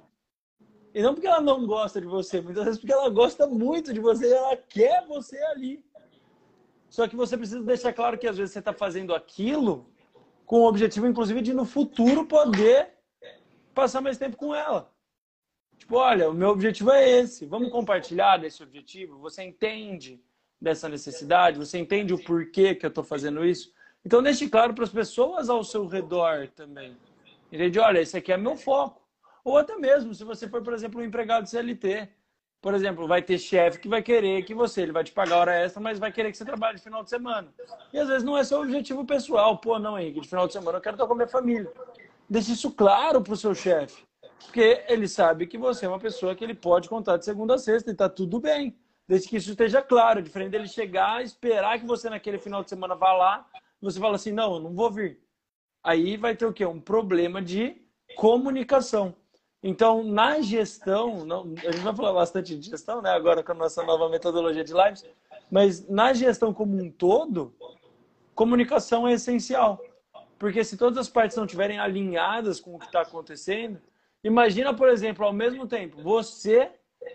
E 0.94 1.02
não 1.02 1.12
porque 1.12 1.26
ela 1.26 1.42
não 1.42 1.66
gosta 1.66 2.00
de 2.00 2.06
você, 2.06 2.40
muitas 2.40 2.64
vezes 2.64 2.80
porque 2.80 2.92
ela 2.92 3.10
gosta 3.10 3.46
muito 3.46 3.92
de 3.92 4.00
você 4.00 4.28
e 4.28 4.32
ela 4.32 4.56
quer 4.56 5.06
você 5.06 5.38
ali. 5.44 5.84
Só 6.88 7.06
que 7.06 7.16
você 7.16 7.36
precisa 7.36 7.62
deixar 7.62 7.92
claro 7.92 8.16
que 8.16 8.26
às 8.26 8.38
vezes 8.38 8.52
você 8.52 8.60
está 8.60 8.72
fazendo 8.72 9.14
aquilo 9.14 9.86
com 10.46 10.60
o 10.60 10.68
objetivo, 10.68 11.06
inclusive, 11.06 11.42
de 11.42 11.52
no 11.52 11.66
futuro 11.66 12.26
poder 12.26 12.94
passar 13.74 14.00
mais 14.00 14.16
tempo 14.16 14.36
com 14.36 14.54
ela. 14.54 14.90
Tipo, 15.76 15.96
olha, 15.96 16.30
o 16.30 16.34
meu 16.34 16.48
objetivo 16.48 16.92
é 16.92 17.10
esse. 17.10 17.44
Vamos 17.44 17.70
compartilhar 17.70 18.38
desse 18.38 18.62
objetivo? 18.62 19.18
Você 19.18 19.42
entende 19.42 20.22
dessa 20.64 20.88
necessidade? 20.88 21.58
Você 21.58 21.78
entende 21.78 22.12
o 22.12 22.24
porquê 22.24 22.74
que 22.74 22.84
eu 22.84 22.88
estou 22.88 23.04
fazendo 23.04 23.44
isso? 23.44 23.72
Então, 24.04 24.22
deixe 24.22 24.48
claro 24.48 24.74
para 24.74 24.84
as 24.84 24.90
pessoas 24.90 25.48
ao 25.48 25.62
seu 25.62 25.86
redor 25.86 26.48
também. 26.48 26.96
Entende? 27.52 27.78
Olha, 27.78 28.00
esse 28.00 28.16
aqui 28.16 28.32
é 28.32 28.36
meu 28.36 28.56
foco. 28.56 29.00
Ou 29.44 29.58
até 29.58 29.76
mesmo, 29.76 30.14
se 30.14 30.24
você 30.24 30.48
for, 30.48 30.62
por 30.62 30.72
exemplo, 30.72 31.00
um 31.00 31.04
empregado 31.04 31.48
CLT. 31.48 32.08
Por 32.60 32.72
exemplo, 32.72 33.06
vai 33.06 33.20
ter 33.20 33.36
chefe 33.38 33.78
que 33.78 33.88
vai 33.88 34.02
querer 34.02 34.42
que 34.42 34.54
você, 34.54 34.80
ele 34.80 34.92
vai 34.92 35.04
te 35.04 35.12
pagar 35.12 35.36
hora 35.36 35.54
extra, 35.54 35.82
mas 35.82 35.98
vai 35.98 36.10
querer 36.10 36.30
que 36.30 36.38
você 36.38 36.46
trabalhe 36.46 36.78
de 36.78 36.82
final 36.82 37.04
de 37.04 37.10
semana. 37.10 37.52
E 37.92 37.98
às 37.98 38.08
vezes 38.08 38.24
não 38.24 38.38
é 38.38 38.42
seu 38.42 38.62
objetivo 38.62 39.04
pessoal. 39.04 39.58
Pô, 39.58 39.78
não, 39.78 39.98
Henrique, 39.98 40.20
de 40.20 40.28
final 40.28 40.46
de 40.46 40.54
semana 40.54 40.78
eu 40.78 40.80
quero 40.80 40.94
estar 40.94 41.06
com 41.06 41.12
a 41.12 41.16
minha 41.16 41.28
família. 41.28 41.70
Deixe 42.28 42.52
isso 42.52 42.70
claro 42.70 43.20
para 43.20 43.34
o 43.34 43.36
seu 43.36 43.54
chefe. 43.54 44.02
Porque 44.42 44.82
ele 44.88 45.06
sabe 45.06 45.46
que 45.46 45.58
você 45.58 45.84
é 45.84 45.88
uma 45.90 45.98
pessoa 45.98 46.34
que 46.34 46.42
ele 46.42 46.54
pode 46.54 46.88
contar 46.88 47.18
de 47.18 47.26
segunda 47.26 47.54
a 47.54 47.58
sexta 47.58 47.90
e 47.90 47.92
está 47.92 48.08
tudo 48.08 48.40
bem 48.40 48.74
desde 49.06 49.28
que 49.28 49.36
isso 49.36 49.50
esteja 49.50 49.82
claro. 49.82 50.22
Diferente 50.22 50.50
dele 50.50 50.68
chegar, 50.68 51.22
esperar 51.22 51.78
que 51.78 51.86
você 51.86 52.08
naquele 52.10 52.38
final 52.38 52.62
de 52.62 52.70
semana 52.70 52.94
vá 52.94 53.12
lá, 53.12 53.46
você 53.80 54.00
fala 54.00 54.16
assim, 54.16 54.32
não, 54.32 54.54
eu 54.54 54.60
não 54.60 54.74
vou 54.74 54.90
vir. 54.90 55.20
Aí 55.82 56.16
vai 56.16 56.34
ter 56.34 56.46
o 56.46 56.52
quê? 56.52 56.64
Um 56.64 56.80
problema 56.80 57.42
de 57.42 57.76
comunicação. 58.16 59.14
Então, 59.62 60.02
na 60.02 60.40
gestão, 60.40 61.24
não, 61.24 61.54
a 61.66 61.72
gente 61.72 61.82
vai 61.82 61.94
falar 61.94 62.12
bastante 62.12 62.56
de 62.56 62.70
gestão, 62.70 63.00
né? 63.00 63.10
Agora 63.10 63.42
com 63.42 63.52
a 63.52 63.54
nossa 63.54 63.82
nova 63.82 64.08
metodologia 64.10 64.62
de 64.62 64.74
lives, 64.74 65.06
mas 65.50 65.88
na 65.88 66.12
gestão 66.12 66.52
como 66.52 66.76
um 66.76 66.90
todo, 66.90 67.54
comunicação 68.34 69.08
é 69.08 69.14
essencial. 69.14 69.80
Porque 70.38 70.62
se 70.64 70.76
todas 70.76 70.98
as 70.98 71.08
partes 71.08 71.36
não 71.36 71.44
estiverem 71.44 71.78
alinhadas 71.78 72.60
com 72.60 72.74
o 72.74 72.78
que 72.78 72.86
está 72.86 73.00
acontecendo, 73.00 73.80
imagina, 74.22 74.74
por 74.74 74.88
exemplo, 74.88 75.24
ao 75.24 75.32
mesmo 75.32 75.66
tempo, 75.66 76.02
você 76.02 76.70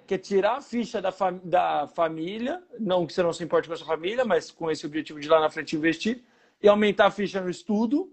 que 0.06 0.16
é 0.16 0.18
tirar 0.18 0.58
a 0.58 0.62
ficha 0.62 1.02
da, 1.02 1.12
fam 1.12 1.40
da 1.44 1.88
família, 1.88 2.64
não 2.80 3.06
que 3.06 3.14
você 3.14 3.22
não 3.22 3.34
se 3.34 3.44
importe 3.44 3.68
com 3.68 3.74
a 3.74 3.78
sua 3.78 3.88
família, 3.88 4.26
mas 4.26 4.52
com 4.52 4.70
esse 4.70 4.86
objetivo 4.86 5.20
de 5.20 5.28
lá 5.28 5.40
na 5.40 5.50
frente 5.50 5.76
investir, 5.76 6.24
e 6.62 6.68
aumentar 6.68 7.08
a 7.08 7.12
ficha 7.12 7.42
no 7.42 7.50
estudo. 7.50 8.12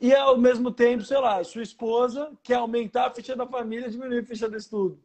E 0.00 0.14
ao 0.14 0.36
mesmo 0.36 0.70
tempo, 0.70 1.04
sei 1.04 1.18
lá, 1.18 1.42
sua 1.44 1.62
esposa 1.62 2.32
quer 2.42 2.54
aumentar 2.54 3.06
a 3.06 3.10
ficha 3.10 3.34
da 3.34 3.46
família 3.46 3.90
diminuir 3.90 4.20
a 4.20 4.24
ficha 4.24 4.48
do 4.48 4.56
estudo. 4.56 4.98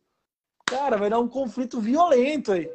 Cara, 0.66 0.98
vai 0.98 1.10
dar 1.10 1.20
um 1.20 1.28
conflito 1.28 1.80
violento 1.80 2.54
aí. 2.54 2.70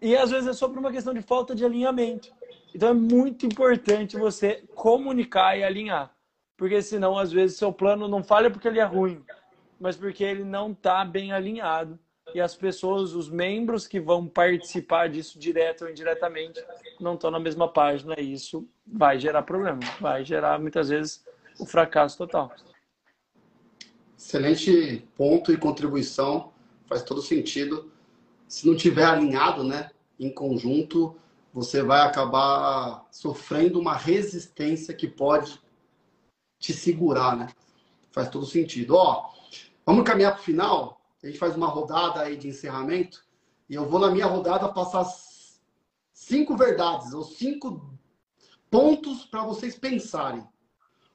E 0.00 0.16
às 0.16 0.30
vezes 0.30 0.48
é 0.48 0.52
só 0.52 0.68
por 0.68 0.78
uma 0.78 0.92
questão 0.92 1.14
de 1.14 1.22
falta 1.22 1.54
de 1.54 1.64
alinhamento. 1.64 2.32
Então 2.74 2.88
é 2.88 2.94
muito 2.94 3.46
importante 3.46 4.16
você 4.16 4.64
comunicar 4.74 5.56
e 5.56 5.62
alinhar. 5.62 6.14
Porque 6.56 6.82
senão, 6.82 7.18
às 7.18 7.32
vezes, 7.32 7.56
seu 7.56 7.72
plano 7.72 8.06
não 8.08 8.22
falha 8.22 8.50
porque 8.50 8.68
ele 8.68 8.78
é 8.78 8.84
ruim 8.84 9.24
mas 9.82 9.96
porque 9.96 10.22
ele 10.22 10.44
não 10.44 10.70
está 10.70 11.04
bem 11.04 11.32
alinhado. 11.32 11.98
E 12.32 12.40
as 12.40 12.54
pessoas, 12.54 13.14
os 13.14 13.28
membros 13.28 13.84
que 13.84 13.98
vão 13.98 14.28
participar 14.28 15.08
disso 15.08 15.40
direto 15.40 15.82
ou 15.82 15.90
indiretamente, 15.90 16.64
não 17.00 17.14
estão 17.14 17.32
na 17.32 17.40
mesma 17.40 17.66
página. 17.66 18.14
E 18.16 18.32
isso 18.32 18.64
vai 18.86 19.18
gerar 19.18 19.42
problema, 19.42 19.80
vai 20.00 20.24
gerar 20.24 20.60
muitas 20.60 20.88
vezes 20.88 21.24
o 21.58 21.66
fracasso 21.66 22.16
total. 22.16 22.52
Excelente 24.16 25.04
ponto 25.16 25.52
e 25.52 25.56
contribuição, 25.56 26.52
faz 26.86 27.02
todo 27.02 27.20
sentido. 27.20 27.90
Se 28.46 28.68
não 28.68 28.76
tiver 28.76 29.04
alinhado, 29.04 29.64
né, 29.64 29.90
em 30.18 30.32
conjunto, 30.32 31.16
você 31.52 31.82
vai 31.82 32.02
acabar 32.02 33.04
sofrendo 33.10 33.80
uma 33.80 33.96
resistência 33.96 34.94
que 34.94 35.08
pode 35.08 35.60
te 36.60 36.72
segurar, 36.72 37.36
né? 37.36 37.48
Faz 38.12 38.28
todo 38.28 38.46
sentido. 38.46 38.94
Ó, 38.94 39.32
Vamos 39.84 40.04
caminhar 40.04 40.32
para 40.32 40.40
o 40.40 40.44
final? 40.44 41.00
A 41.22 41.26
gente 41.26 41.38
faz 41.38 41.56
uma 41.56 41.66
rodada 41.66 42.20
aí 42.20 42.36
de 42.36 42.48
encerramento. 42.48 43.24
E 43.68 43.74
eu 43.74 43.88
vou, 43.88 44.00
na 44.00 44.10
minha 44.10 44.26
rodada, 44.26 44.68
passar 44.68 45.06
cinco 46.12 46.56
verdades 46.56 47.12
ou 47.12 47.22
cinco 47.22 47.98
pontos 48.70 49.24
para 49.24 49.44
vocês 49.44 49.78
pensarem. 49.78 50.46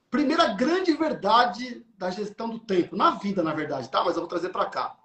Primeira 0.09 0.53
grande 0.53 0.93
verdade 0.93 1.85
da 1.97 2.09
gestão 2.09 2.49
do 2.49 2.59
tempo, 2.59 2.95
na 2.95 3.11
vida, 3.11 3.43
na 3.43 3.53
verdade, 3.53 3.89
tá? 3.89 4.03
Mas 4.03 4.15
eu 4.15 4.21
vou 4.21 4.29
trazer 4.29 4.49
para 4.49 4.65
cá. 4.65 4.97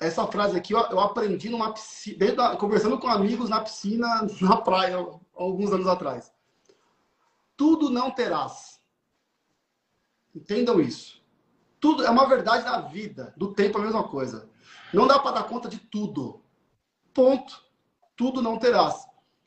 Essa 0.00 0.26
frase 0.26 0.56
aqui 0.56 0.72
eu 0.72 0.98
aprendi 0.98 1.48
numa 1.48 1.72
piscina, 1.72 2.56
conversando 2.56 2.98
com 2.98 3.06
amigos 3.06 3.48
na 3.48 3.60
piscina, 3.60 4.26
na 4.40 4.56
praia, 4.56 4.96
alguns 5.34 5.72
anos 5.72 5.86
atrás. 5.86 6.32
Tudo 7.56 7.88
não 7.88 8.10
terás. 8.10 8.80
Entendam 10.34 10.80
isso. 10.80 11.21
Tudo 11.82 12.04
é 12.04 12.10
uma 12.10 12.28
verdade 12.28 12.64
da 12.64 12.80
vida, 12.80 13.34
do 13.36 13.52
tempo 13.52 13.76
é 13.76 13.80
a 13.80 13.84
mesma 13.84 14.04
coisa. 14.04 14.48
Não 14.94 15.04
dá 15.04 15.18
para 15.18 15.40
dar 15.40 15.48
conta 15.48 15.68
de 15.68 15.78
tudo. 15.78 16.40
Ponto. 17.12 17.60
Tudo 18.14 18.40
não 18.40 18.56
terás. 18.56 19.04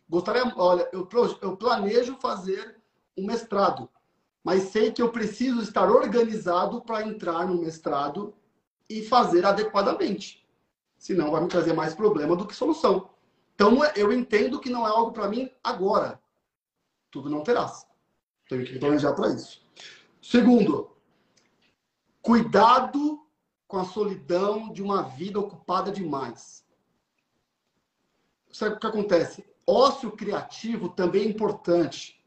Gostaria, 0.10 0.44
olha, 0.58 0.90
eu, 0.92 1.08
eu 1.42 1.56
planejo 1.56 2.18
fazer 2.18 2.78
um 3.18 3.26
mestrado, 3.26 3.90
mas 4.44 4.64
sei 4.64 4.92
que 4.92 5.02
eu 5.02 5.14
preciso 5.14 5.62
estar 5.62 5.90
organizado 5.90 6.82
para 6.82 7.08
entrar 7.08 7.48
no 7.48 7.62
mestrado 7.62 8.36
e 8.90 9.02
fazer 9.02 9.46
adequadamente. 9.46 10.46
Senão 10.98 11.32
vai 11.32 11.42
me 11.42 11.48
trazer 11.48 11.72
mais 11.72 11.94
problema 11.94 12.36
do 12.36 12.46
que 12.46 12.54
solução. 12.54 13.12
Então 13.54 13.80
eu 13.96 14.12
entendo 14.12 14.60
que 14.60 14.70
não 14.70 14.86
é 14.86 14.90
algo 14.90 15.14
para 15.14 15.30
mim 15.30 15.50
agora. 15.64 16.20
Tudo 17.10 17.30
não 17.30 17.44
terás. 17.44 17.88
Tenho 18.50 18.66
que 18.66 18.78
planejar 18.78 19.14
para 19.14 19.30
isso. 19.30 19.66
Segundo, 20.22 20.95
Cuidado 22.26 23.24
com 23.68 23.78
a 23.78 23.86
solidão 23.86 24.74
de 24.74 24.82
uma 24.82 25.04
vida 25.04 25.40
ocupada 25.40 25.92
demais. 25.92 26.66
Sabe 28.52 28.74
o 28.74 28.80
que 28.80 28.88
acontece? 28.88 29.46
Ócio 29.68 30.10
criativo 30.10 30.90
também 30.90 31.22
é 31.22 31.30
importante. 31.30 32.20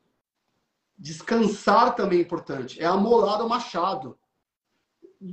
Descansar 0.96 1.96
também 1.96 2.20
é 2.20 2.22
importante. 2.22 2.80
É 2.80 2.86
amolar 2.86 3.44
o 3.44 3.48
machado. 3.48 4.16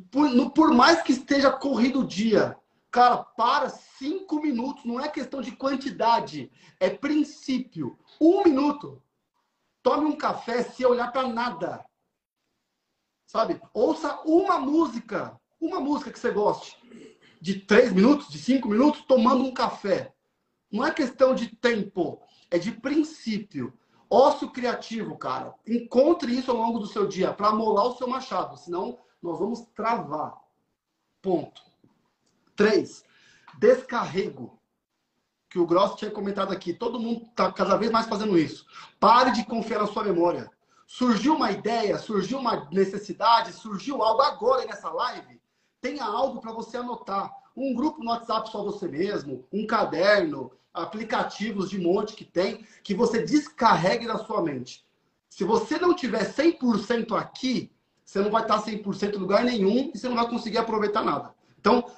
por, 0.10 0.32
no, 0.32 0.50
por 0.50 0.74
mais 0.74 1.04
que 1.04 1.12
esteja 1.12 1.52
corrido 1.52 2.00
o 2.00 2.08
dia, 2.08 2.58
cara, 2.90 3.18
para 3.18 3.70
cinco 3.70 4.42
minutos. 4.42 4.84
Não 4.84 5.00
é 5.00 5.08
questão 5.08 5.42
de 5.42 5.52
quantidade, 5.52 6.52
é 6.80 6.90
princípio. 6.90 8.00
Um 8.20 8.44
minuto. 8.44 9.00
Tome 9.84 10.08
um 10.08 10.18
café 10.18 10.64
se 10.64 10.84
olhar 10.84 11.12
para 11.12 11.28
nada. 11.28 11.86
Sabe? 13.26 13.60
Ouça 13.74 14.22
uma 14.26 14.60
música, 14.60 15.40
uma 15.60 15.80
música 15.80 16.12
que 16.12 16.20
você 16.20 16.32
goste. 16.32 16.78
De 17.42 17.60
três 17.60 17.92
minutos, 17.92 18.30
de 18.30 18.38
cinco 18.38 18.70
minutos, 18.70 19.04
tomando 19.08 19.44
um 19.44 19.54
café. 19.54 20.14
Não 20.72 20.86
é 20.86 20.92
questão 20.92 21.36
de 21.36 21.56
tempo, 21.56 22.22
é 22.50 22.58
de 22.58 22.72
princípio. 22.72 23.74
Ócio 24.10 24.50
criativo, 24.52 25.18
cara. 25.18 25.54
Encontre 25.68 26.36
isso 26.36 26.52
ao 26.52 26.58
longo 26.58 26.80
do 26.80 26.88
seu 26.88 27.08
dia 27.08 27.34
para 27.34 27.52
molar 27.52 27.86
o 27.86 27.98
seu 27.98 28.08
machado, 28.08 28.58
senão 28.58 28.98
nós 29.22 29.40
vamos 29.40 29.62
travar. 29.76 30.36
Ponto. 31.22 31.62
Três, 32.56 33.04
descarrego. 33.58 34.60
Que 35.50 35.60
o 35.60 35.66
Gross 35.66 35.96
tinha 35.96 36.12
comentado 36.12 36.52
aqui. 36.52 36.74
Todo 36.74 37.00
mundo 37.00 37.26
está 37.26 37.52
cada 37.52 37.78
vez 37.78 37.92
mais 37.92 38.08
fazendo 38.08 38.38
isso. 38.38 38.66
Pare 39.00 39.32
de 39.32 39.46
confiar 39.46 39.80
na 39.80 39.88
sua 39.88 40.04
memória. 40.04 40.50
Surgiu 40.86 41.36
uma 41.36 41.52
ideia, 41.52 41.98
surgiu 41.98 42.38
uma 42.38 42.70
necessidade, 42.72 43.54
surgiu 43.54 44.04
algo 44.04 44.22
agora 44.22 44.66
nessa 44.66 44.90
live. 44.90 45.42
Tenha 45.82 46.04
algo 46.04 46.40
para 46.40 46.52
você 46.52 46.78
anotar. 46.78 47.32
Um 47.56 47.74
grupo 47.74 48.04
no 48.04 48.12
WhatsApp 48.12 48.50
só 48.50 48.64
você 48.64 48.88
mesmo, 48.88 49.48
um 49.52 49.66
caderno, 49.66 50.52
aplicativos 50.74 51.70
de 51.70 51.80
monte 51.80 52.16
que 52.16 52.26
tem, 52.26 52.66
que 52.84 52.94
você 52.94 53.24
descarregue 53.24 54.06
na 54.06 54.18
sua 54.20 54.42
mente. 54.42 54.86
Se 55.30 55.44
você 55.44 55.80
não 55.80 55.96
tiver 55.96 56.30
100% 56.30 57.18
aqui, 57.18 57.72
você 58.04 58.20
não 58.20 58.30
vai 58.30 58.44
estar 58.44 58.62
100% 58.62 59.16
em 59.16 59.18
lugar 59.18 59.44
nenhum 59.44 59.92
e 59.94 59.98
você 59.98 60.08
não 60.08 60.16
vai 60.16 60.30
conseguir 60.30 60.60
aproveitar 60.60 61.04
nada. 61.04 61.34
Então, 61.60 61.90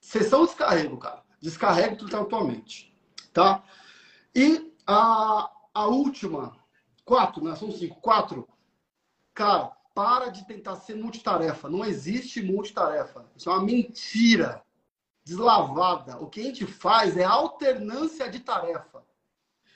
sessão 0.00 0.46
descarrego, 0.46 0.96
cara. 0.96 1.22
Descarrega 1.40 1.96
tudo 1.96 2.16
na 2.16 2.24
tua 2.24 2.44
mente. 2.44 2.96
Tá? 3.32 3.62
E 4.34 4.72
a, 4.86 5.50
a 5.74 5.86
última, 5.86 6.56
quatro, 7.10 7.42
né? 7.42 7.56
São 7.56 7.72
cinco. 7.72 8.00
Quatro. 8.00 8.48
Cara, 9.34 9.72
para 9.92 10.28
de 10.28 10.46
tentar 10.46 10.76
ser 10.76 10.94
multitarefa. 10.94 11.68
Não 11.68 11.84
existe 11.84 12.40
multitarefa. 12.40 13.26
Isso 13.36 13.50
é 13.50 13.52
uma 13.52 13.64
mentira 13.64 14.62
deslavada. 15.24 16.18
O 16.18 16.28
que 16.28 16.40
a 16.40 16.44
gente 16.44 16.64
faz 16.64 17.16
é 17.16 17.24
alternância 17.24 18.30
de 18.30 18.38
tarefa. 18.38 19.02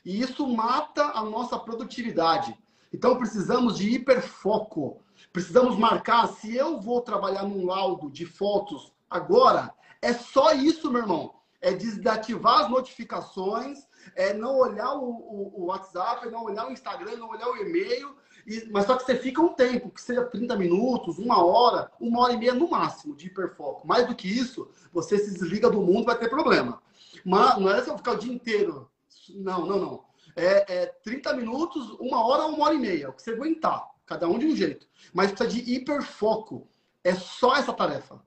E 0.05 0.21
isso 0.21 0.47
mata 0.47 1.07
a 1.07 1.25
nossa 1.25 1.59
produtividade. 1.59 2.57
Então 2.93 3.19
precisamos 3.19 3.79
de 3.79 3.91
hiperfoco. 3.91 5.03
Precisamos 5.33 5.77
marcar 5.77 6.29
se 6.29 6.55
eu 6.55 6.81
vou 6.81 7.01
trabalhar 7.01 7.43
num 7.43 7.67
laudo 7.67 8.13
de 8.13 8.25
fotos 8.25 8.93
agora, 9.11 9.75
é 10.01 10.13
só 10.13 10.53
isso, 10.53 10.89
meu 10.89 11.03
irmão. 11.03 11.35
É 11.61 11.73
desativar 11.73 12.61
as 12.61 12.71
notificações, 12.71 13.89
é 14.15 14.33
não 14.33 14.57
olhar 14.57 14.95
o, 14.95 15.05
o, 15.05 15.63
o 15.63 15.65
WhatsApp, 15.67 16.29
não 16.31 16.45
olhar 16.45 16.69
o 16.69 16.73
Instagram, 16.73 17.17
não 17.17 17.31
olhar 17.31 17.49
o 17.49 17.57
e-mail. 17.57 18.17
E, 18.47 18.69
mas 18.71 18.87
só 18.87 18.97
que 18.97 19.05
você 19.05 19.17
fica 19.17 19.41
um 19.41 19.55
tempo, 19.55 19.91
que 19.91 20.01
seja 20.01 20.25
30 20.25 20.57
minutos, 20.57 21.19
uma 21.19 21.45
hora, 21.45 21.91
uma 21.99 22.21
hora 22.21 22.33
e 22.35 22.37
meia 22.37 22.55
no 22.55 22.69
máximo 22.69 23.17
de 23.17 23.27
hiperfoco. 23.27 23.87
Mais 23.87 24.07
do 24.07 24.15
que 24.15 24.29
isso, 24.29 24.71
você 24.93 25.19
se 25.19 25.33
desliga 25.33 25.71
do 25.71 25.81
mundo, 25.81 26.07
vai 26.07 26.19
ter 26.19 26.29
problema. 26.29 26.83
Mas 27.25 27.59
não 27.59 27.71
é 27.71 27.83
só 27.83 27.97
ficar 27.97 28.13
o 28.13 28.19
dia 28.19 28.33
inteiro. 28.33 28.91
Não, 29.31 29.67
não, 29.67 29.79
não. 29.79 30.05
É, 30.37 30.83
é 30.83 30.87
30 30.87 31.33
minutos, 31.35 31.91
uma 32.01 32.25
hora 32.25 32.45
ou 32.45 32.55
uma 32.55 32.67
hora 32.67 32.75
e 32.75 32.79
meia, 32.79 33.11
o 33.11 33.13
que 33.13 33.23
você 33.23 33.33
aguentar. 33.33 33.89
Cada 34.05 34.29
um 34.29 34.39
de 34.39 34.47
um 34.47 34.55
jeito. 34.55 34.87
Mas 35.13 35.33
precisa 35.33 35.49
de 35.49 35.75
hiperfoco. 35.75 36.69
É 37.03 37.15
só 37.15 37.57
essa 37.57 37.73
tarefa. 37.73 38.21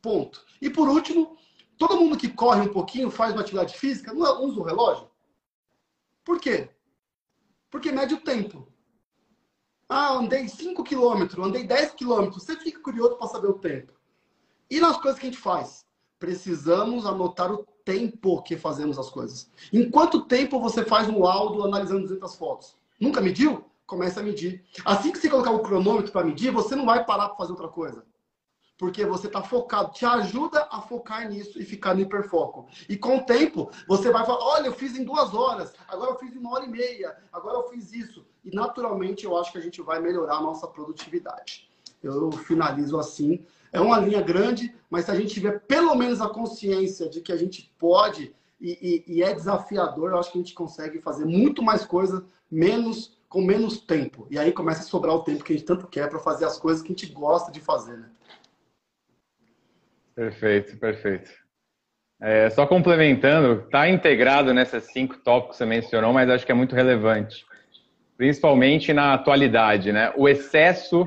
Ponto. 0.00 0.44
E 0.60 0.70
por 0.70 0.88
último, 0.88 1.36
todo 1.88 2.00
mundo 2.00 2.16
que 2.16 2.28
corre 2.28 2.60
um 2.60 2.72
pouquinho, 2.72 3.10
faz 3.10 3.32
uma 3.32 3.40
atividade 3.40 3.76
física, 3.76 4.12
não 4.12 4.26
é, 4.26 4.38
usa 4.38 4.60
o 4.60 4.62
relógio? 4.62 5.10
Por 6.24 6.40
quê? 6.40 6.70
Porque 7.70 7.90
mede 7.90 8.14
o 8.14 8.20
tempo. 8.20 8.68
Ah, 9.88 10.12
andei 10.12 10.48
5 10.48 10.84
quilômetros, 10.84 11.44
andei 11.44 11.64
10 11.64 11.92
quilômetros. 11.92 12.44
Você 12.44 12.56
fica 12.56 12.80
curioso 12.80 13.16
para 13.16 13.26
saber 13.26 13.48
o 13.48 13.58
tempo. 13.58 13.92
E 14.70 14.80
nas 14.80 14.96
coisas 14.96 15.18
que 15.18 15.26
a 15.26 15.30
gente 15.30 15.40
faz? 15.40 15.84
Precisamos 16.18 17.04
anotar 17.04 17.52
o 17.52 17.66
tempo 17.84 18.42
que 18.42 18.56
fazemos 18.56 18.98
as 18.98 19.10
coisas. 19.10 19.50
Em 19.72 19.90
quanto 19.90 20.24
tempo 20.24 20.60
você 20.60 20.84
faz 20.84 21.08
um 21.08 21.20
laudo 21.20 21.64
analisando 21.64 22.02
200 22.02 22.34
fotos? 22.36 22.76
Nunca 23.00 23.20
mediu? 23.20 23.64
Comece 23.86 24.20
a 24.20 24.22
medir. 24.22 24.64
Assim 24.84 25.10
que 25.10 25.18
você 25.18 25.28
colocar 25.28 25.50
o 25.50 25.60
cronômetro 25.60 26.12
para 26.12 26.24
medir, 26.24 26.52
você 26.52 26.76
não 26.76 26.86
vai 26.86 27.04
parar 27.04 27.28
para 27.28 27.36
fazer 27.36 27.52
outra 27.52 27.68
coisa. 27.68 28.04
Porque 28.82 29.06
você 29.06 29.28
está 29.28 29.40
focado, 29.40 29.92
te 29.92 30.04
ajuda 30.04 30.66
a 30.68 30.80
focar 30.80 31.28
nisso 31.30 31.62
e 31.62 31.64
ficar 31.64 31.94
no 31.94 32.00
hiperfoco. 32.00 32.66
E 32.88 32.96
com 32.96 33.18
o 33.18 33.22
tempo, 33.22 33.70
você 33.86 34.10
vai 34.10 34.26
falar: 34.26 34.44
olha, 34.44 34.66
eu 34.66 34.72
fiz 34.72 34.98
em 34.98 35.04
duas 35.04 35.32
horas, 35.32 35.72
agora 35.86 36.10
eu 36.10 36.18
fiz 36.18 36.34
em 36.34 36.40
uma 36.40 36.50
hora 36.50 36.64
e 36.64 36.68
meia, 36.68 37.16
agora 37.32 37.58
eu 37.58 37.68
fiz 37.68 37.92
isso. 37.92 38.26
E 38.44 38.52
naturalmente 38.52 39.24
eu 39.24 39.38
acho 39.38 39.52
que 39.52 39.58
a 39.58 39.60
gente 39.60 39.80
vai 39.80 40.00
melhorar 40.00 40.38
a 40.38 40.40
nossa 40.40 40.66
produtividade. 40.66 41.70
Eu 42.02 42.32
finalizo 42.32 42.98
assim. 42.98 43.46
É 43.72 43.80
uma 43.80 44.00
linha 44.00 44.20
grande, 44.20 44.74
mas 44.90 45.04
se 45.04 45.12
a 45.12 45.14
gente 45.14 45.32
tiver 45.32 45.60
pelo 45.60 45.94
menos 45.94 46.20
a 46.20 46.28
consciência 46.28 47.08
de 47.08 47.20
que 47.20 47.30
a 47.30 47.36
gente 47.36 47.72
pode 47.78 48.34
e, 48.60 49.04
e, 49.06 49.18
e 49.18 49.22
é 49.22 49.32
desafiador, 49.32 50.10
eu 50.10 50.18
acho 50.18 50.32
que 50.32 50.38
a 50.38 50.40
gente 50.40 50.54
consegue 50.54 51.00
fazer 51.00 51.24
muito 51.24 51.62
mais 51.62 51.84
coisa, 51.84 52.26
menos 52.50 53.16
com 53.28 53.40
menos 53.40 53.80
tempo. 53.80 54.26
E 54.28 54.38
aí 54.40 54.50
começa 54.52 54.80
a 54.80 54.84
sobrar 54.84 55.14
o 55.14 55.22
tempo 55.22 55.44
que 55.44 55.52
a 55.52 55.56
gente 55.56 55.64
tanto 55.64 55.86
quer 55.86 56.08
para 56.10 56.18
fazer 56.18 56.46
as 56.46 56.58
coisas 56.58 56.82
que 56.82 56.88
a 56.88 56.94
gente 56.96 57.06
gosta 57.06 57.52
de 57.52 57.60
fazer, 57.60 57.96
né? 57.96 58.10
Perfeito, 60.14 60.76
perfeito. 60.78 61.30
É, 62.20 62.50
só 62.50 62.66
complementando, 62.66 63.64
está 63.64 63.88
integrado 63.88 64.54
nessas 64.54 64.84
cinco 64.92 65.16
tópicos 65.18 65.56
que 65.56 65.64
você 65.64 65.66
mencionou, 65.66 66.12
mas 66.12 66.30
acho 66.30 66.46
que 66.46 66.52
é 66.52 66.54
muito 66.54 66.74
relevante, 66.74 67.44
principalmente 68.16 68.92
na 68.92 69.14
atualidade, 69.14 69.90
né? 69.90 70.12
O 70.16 70.28
excesso 70.28 71.04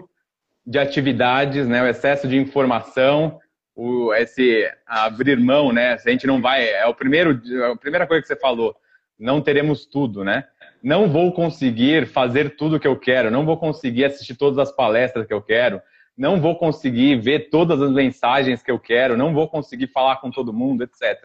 de 0.65 0.77
atividades, 0.77 1.67
né? 1.67 1.83
O 1.83 1.87
excesso 1.87 2.27
de 2.27 2.35
informação, 2.35 3.39
o 3.73 4.13
esse 4.13 4.69
abrir 4.85 5.39
mão, 5.39 5.71
né? 5.71 5.97
Se 5.97 6.09
a 6.09 6.11
gente 6.11 6.27
não 6.27 6.41
vai, 6.41 6.67
é 6.67 6.85
o 6.85 6.93
primeiro, 6.93 7.41
a 7.71 7.77
primeira 7.77 8.05
coisa 8.05 8.21
que 8.21 8.27
você 8.27 8.35
falou, 8.35 8.75
não 9.17 9.39
teremos 9.39 9.85
tudo, 9.85 10.23
né? 10.23 10.45
Não 10.83 11.07
vou 11.07 11.31
conseguir 11.31 12.07
fazer 12.07 12.57
tudo 12.57 12.79
que 12.79 12.87
eu 12.87 12.99
quero, 12.99 13.31
não 13.31 13.45
vou 13.45 13.57
conseguir 13.57 14.05
assistir 14.05 14.35
todas 14.35 14.57
as 14.57 14.75
palestras 14.75 15.25
que 15.25 15.33
eu 15.33 15.41
quero, 15.41 15.81
não 16.17 16.39
vou 16.39 16.55
conseguir 16.55 17.19
ver 17.19 17.49
todas 17.49 17.81
as 17.81 17.91
mensagens 17.91 18.63
que 18.63 18.71
eu 18.71 18.79
quero, 18.79 19.17
não 19.17 19.33
vou 19.33 19.47
conseguir 19.47 19.87
falar 19.87 20.17
com 20.17 20.31
todo 20.31 20.53
mundo, 20.53 20.83
etc. 20.83 21.19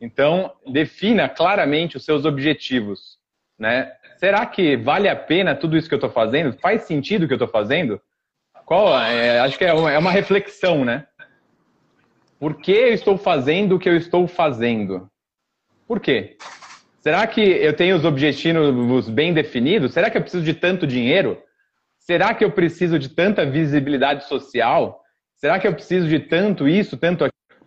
Então, 0.00 0.52
defina 0.66 1.28
claramente 1.28 1.96
os 1.96 2.04
seus 2.04 2.24
objetivos. 2.24 3.18
Né? 3.58 3.90
Será 4.18 4.44
que 4.44 4.76
vale 4.76 5.08
a 5.08 5.16
pena 5.16 5.54
tudo 5.54 5.76
isso 5.76 5.88
que 5.88 5.94
eu 5.94 5.98
estou 5.98 6.10
fazendo? 6.10 6.58
Faz 6.58 6.82
sentido 6.82 7.24
o 7.24 7.26
que 7.26 7.32
eu 7.32 7.36
estou 7.36 7.48
fazendo? 7.48 8.00
Qual, 8.64 8.98
é, 9.00 9.38
acho 9.40 9.56
que 9.56 9.64
é 9.64 9.72
uma, 9.72 9.92
é 9.92 9.98
uma 9.98 10.10
reflexão, 10.10 10.84
né? 10.84 11.06
Por 12.38 12.56
que 12.56 12.72
eu 12.72 12.92
estou 12.92 13.16
fazendo 13.16 13.76
o 13.76 13.78
que 13.78 13.88
eu 13.88 13.96
estou 13.96 14.26
fazendo? 14.26 15.08
Por 15.86 16.00
quê? 16.00 16.36
Será 17.00 17.26
que 17.26 17.40
eu 17.40 17.72
tenho 17.72 17.96
os 17.96 18.04
objetivos 18.04 19.08
bem 19.08 19.32
definidos? 19.32 19.92
Será 19.92 20.10
que 20.10 20.18
eu 20.18 20.22
preciso 20.22 20.44
de 20.44 20.52
tanto 20.52 20.86
dinheiro? 20.86 21.40
Será 22.06 22.32
que 22.32 22.44
eu 22.44 22.52
preciso 22.52 23.00
de 23.00 23.08
tanta 23.08 23.44
visibilidade 23.44 24.28
social? 24.28 25.02
Será 25.34 25.58
que 25.58 25.66
eu 25.66 25.74
preciso 25.74 26.06
de 26.06 26.20
tanto 26.20 26.68
isso, 26.68 26.96
tanto 26.96 27.24
aquilo? 27.24 27.66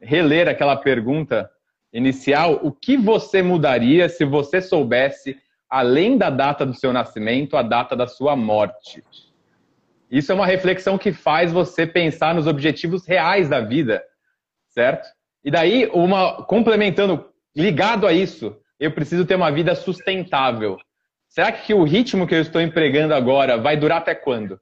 Reler 0.00 0.48
aquela 0.48 0.76
pergunta 0.76 1.50
inicial: 1.92 2.60
o 2.62 2.70
que 2.70 2.96
você 2.96 3.42
mudaria 3.42 4.08
se 4.08 4.24
você 4.24 4.62
soubesse, 4.62 5.36
além 5.68 6.16
da 6.16 6.30
data 6.30 6.64
do 6.64 6.72
seu 6.72 6.92
nascimento, 6.92 7.56
a 7.56 7.62
data 7.62 7.96
da 7.96 8.06
sua 8.06 8.36
morte? 8.36 9.02
Isso 10.08 10.30
é 10.30 10.34
uma 10.36 10.46
reflexão 10.46 10.96
que 10.96 11.12
faz 11.12 11.50
você 11.50 11.84
pensar 11.84 12.32
nos 12.32 12.46
objetivos 12.46 13.04
reais 13.04 13.48
da 13.48 13.60
vida, 13.60 14.04
certo? 14.68 15.08
E 15.44 15.50
daí, 15.50 15.90
uma 15.92 16.44
complementando, 16.44 17.28
ligado 17.56 18.06
a 18.06 18.12
isso, 18.12 18.56
eu 18.82 18.90
preciso 18.90 19.24
ter 19.24 19.36
uma 19.36 19.52
vida 19.52 19.76
sustentável. 19.76 20.76
Será 21.28 21.52
que 21.52 21.72
o 21.72 21.84
ritmo 21.84 22.26
que 22.26 22.34
eu 22.34 22.40
estou 22.40 22.60
empregando 22.60 23.14
agora 23.14 23.56
vai 23.56 23.76
durar 23.76 23.98
até 23.98 24.12
quando? 24.12 24.60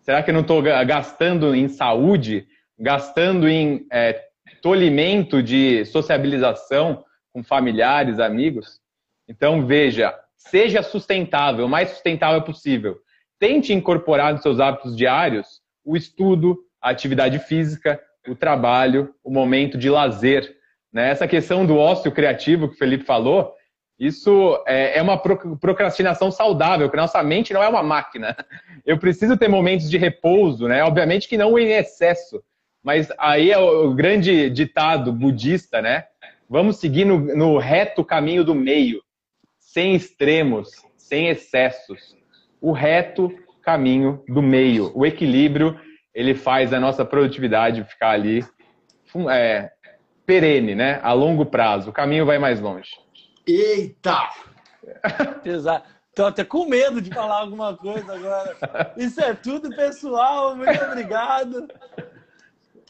Será 0.00 0.24
que 0.24 0.30
eu 0.30 0.34
não 0.34 0.40
estou 0.40 0.60
gastando 0.60 1.54
em 1.54 1.68
saúde, 1.68 2.48
gastando 2.76 3.48
em 3.48 3.86
é, 3.92 4.24
tolimento 4.60 5.40
de 5.40 5.84
sociabilização 5.84 7.04
com 7.32 7.44
familiares, 7.44 8.18
amigos? 8.18 8.80
Então, 9.28 9.64
veja, 9.64 10.12
seja 10.36 10.82
sustentável, 10.82 11.66
o 11.66 11.68
mais 11.68 11.90
sustentável 11.90 12.42
possível. 12.42 12.98
Tente 13.38 13.72
incorporar 13.72 14.32
nos 14.32 14.42
seus 14.42 14.58
hábitos 14.58 14.96
diários 14.96 15.60
o 15.84 15.96
estudo, 15.96 16.58
a 16.82 16.90
atividade 16.90 17.38
física, 17.38 18.00
o 18.26 18.34
trabalho, 18.34 19.14
o 19.22 19.30
momento 19.30 19.78
de 19.78 19.88
lazer. 19.88 20.55
Né? 20.96 21.10
Essa 21.10 21.28
questão 21.28 21.66
do 21.66 21.76
ócio 21.76 22.10
criativo 22.10 22.68
que 22.70 22.74
o 22.74 22.78
Felipe 22.78 23.04
falou, 23.04 23.54
Isso 23.98 24.58
é, 24.66 24.96
é 24.98 25.02
uma 25.02 25.18
procrastinação 25.18 26.30
saudável, 26.30 26.88
que 26.88 26.96
nossa 26.96 27.22
mente 27.22 27.52
não 27.52 27.62
é 27.62 27.68
uma 27.68 27.82
máquina. 27.82 28.34
Eu 28.84 28.96
preciso 28.98 29.36
ter 29.36 29.46
momentos 29.46 29.90
de 29.90 29.98
repouso, 29.98 30.66
né? 30.66 30.82
Obviamente 30.82 31.28
que 31.28 31.36
não 31.36 31.58
em 31.58 31.72
excesso, 31.72 32.42
mas 32.82 33.12
aí 33.18 33.50
é 33.50 33.58
o 33.58 33.92
grande 33.92 34.48
ditado 34.48 35.12
budista, 35.12 35.82
né? 35.82 36.04
Vamos 36.48 36.78
seguir 36.78 37.04
no, 37.04 37.18
no 37.18 37.58
reto 37.58 38.02
caminho 38.02 38.42
do 38.42 38.54
meio, 38.54 39.02
sem 39.58 39.94
extremos, 39.94 40.70
sem 40.96 41.28
excessos. 41.28 42.16
O 42.58 42.72
reto 42.72 43.30
caminho 43.62 44.24
do 44.28 44.40
meio, 44.40 44.92
o 44.94 45.04
equilíbrio, 45.04 45.78
ele 46.14 46.34
faz 46.34 46.72
a 46.72 46.80
nossa 46.80 47.04
produtividade 47.04 47.84
ficar 47.84 48.12
ali 48.12 48.42
é, 49.30 49.70
perene, 50.26 50.74
né? 50.74 51.00
A 51.02 51.12
longo 51.12 51.46
prazo. 51.46 51.90
O 51.90 51.92
caminho 51.92 52.26
vai 52.26 52.38
mais 52.38 52.60
longe. 52.60 52.90
Eita! 53.46 54.28
Exato. 55.44 55.88
Tô 56.14 56.26
até 56.26 56.44
com 56.44 56.66
medo 56.66 57.00
de 57.00 57.10
falar 57.10 57.40
alguma 57.40 57.76
coisa 57.76 58.14
agora. 58.14 58.94
Isso 58.96 59.20
é 59.20 59.34
tudo, 59.34 59.68
pessoal. 59.76 60.56
Muito 60.56 60.82
obrigado. 60.84 61.68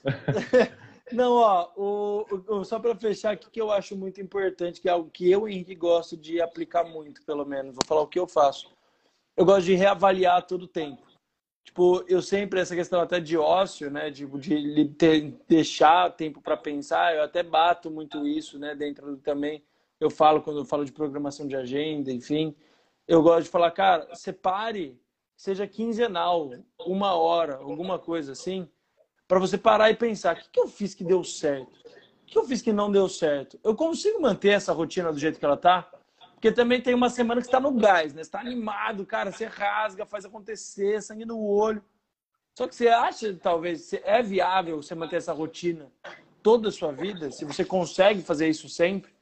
Não, 1.12 1.34
ó, 1.34 1.70
o, 1.76 2.26
o 2.49 2.64
só 2.64 2.80
para 2.80 2.95
fechar 2.97 3.32
aqui 3.32 3.49
que 3.51 3.61
eu 3.61 3.70
acho 3.70 3.97
muito 3.97 4.20
importante, 4.20 4.80
que 4.80 4.89
é 4.89 4.93
algo 4.93 5.09
que 5.11 5.30
eu, 5.30 5.49
Henrique, 5.49 5.74
gosto 5.74 6.16
de 6.16 6.41
aplicar 6.41 6.84
muito, 6.84 7.22
pelo 7.24 7.45
menos. 7.45 7.74
Vou 7.74 7.84
falar 7.87 8.01
o 8.01 8.09
que 8.09 8.18
eu 8.18 8.26
faço. 8.26 8.68
Eu 9.37 9.45
gosto 9.45 9.66
de 9.66 9.74
reavaliar 9.74 10.43
todo 10.43 10.62
o 10.62 10.68
tempo. 10.68 11.05
Tipo, 11.66 12.02
eu 12.08 12.22
sempre, 12.22 12.60
essa 12.60 12.74
questão 12.74 13.00
até 13.00 13.20
de 13.20 13.36
ócio, 13.36 13.90
né, 13.90 14.08
de, 14.08 14.24
de 14.24 14.84
ter, 14.96 15.34
deixar 15.46 16.10
tempo 16.16 16.40
para 16.40 16.56
pensar, 16.56 17.14
eu 17.14 17.22
até 17.22 17.42
bato 17.42 17.90
muito 17.90 18.26
isso, 18.26 18.58
né, 18.58 18.74
dentro 18.74 19.04
do, 19.04 19.16
também. 19.18 19.62
Eu 20.00 20.08
falo 20.08 20.40
quando 20.40 20.60
eu 20.60 20.64
falo 20.64 20.84
de 20.84 20.92
programação 20.92 21.46
de 21.46 21.56
agenda, 21.56 22.10
enfim. 22.10 22.54
Eu 23.06 23.22
gosto 23.22 23.44
de 23.44 23.50
falar, 23.50 23.70
cara, 23.72 24.08
separe, 24.14 24.98
seja 25.36 25.66
quinzenal, 25.66 26.50
uma 26.78 27.14
hora, 27.14 27.56
alguma 27.56 27.98
coisa 27.98 28.32
assim 28.32 28.66
para 29.26 29.38
você 29.38 29.58
parar 29.58 29.90
e 29.90 29.96
pensar: 29.96 30.36
o 30.36 30.38
que, 30.38 30.50
que 30.50 30.60
eu 30.60 30.68
fiz 30.68 30.94
que 30.94 31.04
deu 31.04 31.22
certo? 31.24 31.72
O 32.22 32.26
que 32.26 32.38
eu 32.38 32.44
fiz 32.44 32.62
que 32.62 32.72
não 32.72 32.90
deu 32.90 33.08
certo? 33.08 33.58
Eu 33.62 33.74
consigo 33.74 34.20
manter 34.20 34.50
essa 34.50 34.72
rotina 34.72 35.12
do 35.12 35.18
jeito 35.18 35.38
que 35.38 35.44
ela 35.44 35.56
tá? 35.56 35.88
Porque 36.47 36.55
também 36.55 36.80
tem 36.80 36.94
uma 36.94 37.11
semana 37.11 37.40
que 37.40 37.49
está 37.49 37.59
no 37.59 37.72
gás, 37.72 38.14
né? 38.14 38.22
Você 38.22 38.28
está 38.28 38.38
animado, 38.38 39.05
cara, 39.05 39.32
você 39.32 39.47
rasga, 39.47 40.07
faz 40.07 40.24
acontecer, 40.24 41.03
sangue 41.03 41.24
no 41.24 41.44
olho. 41.44 41.82
Só 42.57 42.68
que 42.68 42.74
você 42.76 42.86
acha, 42.86 43.34
talvez, 43.34 43.92
é 43.92 44.22
viável 44.22 44.80
você 44.80 44.94
manter 44.94 45.16
essa 45.16 45.32
rotina 45.32 45.90
toda 46.44 46.68
a 46.68 46.72
sua 46.72 46.92
vida? 46.92 47.32
Se 47.32 47.44
você 47.44 47.64
consegue 47.64 48.22
fazer 48.22 48.49
isso 48.49 48.68
sempre? 48.68 49.12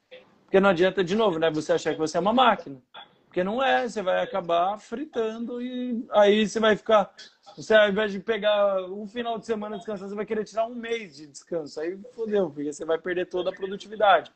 Porque 0.42 0.60
não 0.60 0.68
adianta, 0.68 1.02
de 1.02 1.14
novo, 1.14 1.38
né? 1.38 1.50
Você 1.50 1.72
achar 1.72 1.94
que 1.94 1.98
você 1.98 2.18
é 2.18 2.20
uma 2.20 2.34
máquina. 2.34 2.78
Porque 3.24 3.42
não 3.42 3.62
é, 3.62 3.88
você 3.88 4.02
vai 4.02 4.22
acabar 4.22 4.78
fritando 4.78 5.62
e 5.62 6.06
aí 6.10 6.46
você 6.46 6.60
vai 6.60 6.76
ficar. 6.76 7.10
Você, 7.56 7.72
ao 7.74 7.88
invés 7.88 8.12
de 8.12 8.20
pegar 8.20 8.84
um 8.90 9.08
final 9.08 9.38
de 9.38 9.46
semana 9.46 9.78
descansar, 9.78 10.10
você 10.10 10.14
vai 10.14 10.26
querer 10.26 10.44
tirar 10.44 10.66
um 10.66 10.74
mês 10.74 11.16
de 11.16 11.26
descanso. 11.26 11.80
Aí 11.80 11.98
fodeu, 12.14 12.50
porque 12.50 12.70
você 12.70 12.84
vai 12.84 12.98
perder 12.98 13.30
toda 13.30 13.48
a 13.48 13.54
produtividade. 13.54 14.30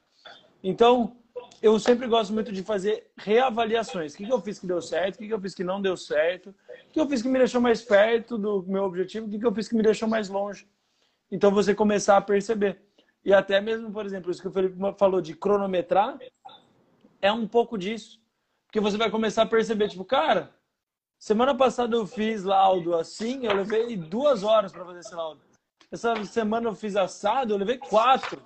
Então, 0.64 1.16
eu 1.60 1.78
sempre 1.78 2.06
gosto 2.06 2.32
muito 2.32 2.52
de 2.52 2.62
fazer 2.62 3.10
reavaliações. 3.16 4.14
O 4.14 4.16
que, 4.16 4.28
eu 4.28 4.40
fiz 4.40 4.58
que 4.58 4.66
deu 4.66 4.80
certo? 4.80 5.16
O 5.16 5.18
que, 5.18 5.28
eu 5.28 5.40
fiz 5.40 5.54
que 5.54 5.64
não 5.64 5.80
deu 5.80 5.96
certo? 5.96 6.50
O 6.50 6.92
que 6.92 7.00
eu 7.00 7.08
fiz 7.08 7.20
que 7.20 7.28
me 7.28 7.38
deixou 7.38 7.60
mais 7.60 7.82
perto 7.82 8.38
do 8.38 8.64
meu 8.66 8.84
objetivo? 8.84 9.26
O 9.26 9.30
que, 9.30 9.44
eu 9.44 9.54
fiz 9.54 9.68
que 9.68 9.74
me 9.74 9.82
deixou 9.82 10.08
mais 10.08 10.28
longe? 10.28 10.68
Então, 11.30 11.50
você 11.50 11.74
começar 11.74 12.16
a 12.16 12.20
perceber. 12.20 12.80
E 13.24 13.32
até 13.32 13.60
mesmo, 13.60 13.90
por 13.90 14.06
exemplo, 14.06 14.30
isso 14.30 14.40
que 14.40 14.48
o 14.48 14.52
Felipe 14.52 14.76
falou 14.96 15.20
de 15.20 15.34
cronometrar, 15.34 16.18
é 17.20 17.32
um 17.32 17.46
pouco 17.46 17.76
disso. 17.76 18.20
Porque 18.66 18.80
você 18.80 18.96
vai 18.96 19.10
começar 19.10 19.42
a 19.42 19.46
perceber, 19.46 19.88
tipo, 19.88 20.04
cara, 20.04 20.54
semana 21.18 21.54
passada 21.54 21.96
eu 21.96 22.06
fiz 22.06 22.44
laudo 22.44 22.94
assim, 22.94 23.44
eu 23.44 23.54
levei 23.54 23.96
duas 23.96 24.44
horas 24.44 24.72
para 24.72 24.84
fazer 24.84 25.00
esse 25.00 25.14
laudo. 25.14 25.40
Essa 25.90 26.24
semana 26.24 26.68
eu 26.68 26.74
fiz 26.74 26.94
assado, 26.94 27.52
eu 27.52 27.58
levei 27.58 27.78
quatro 27.78 28.42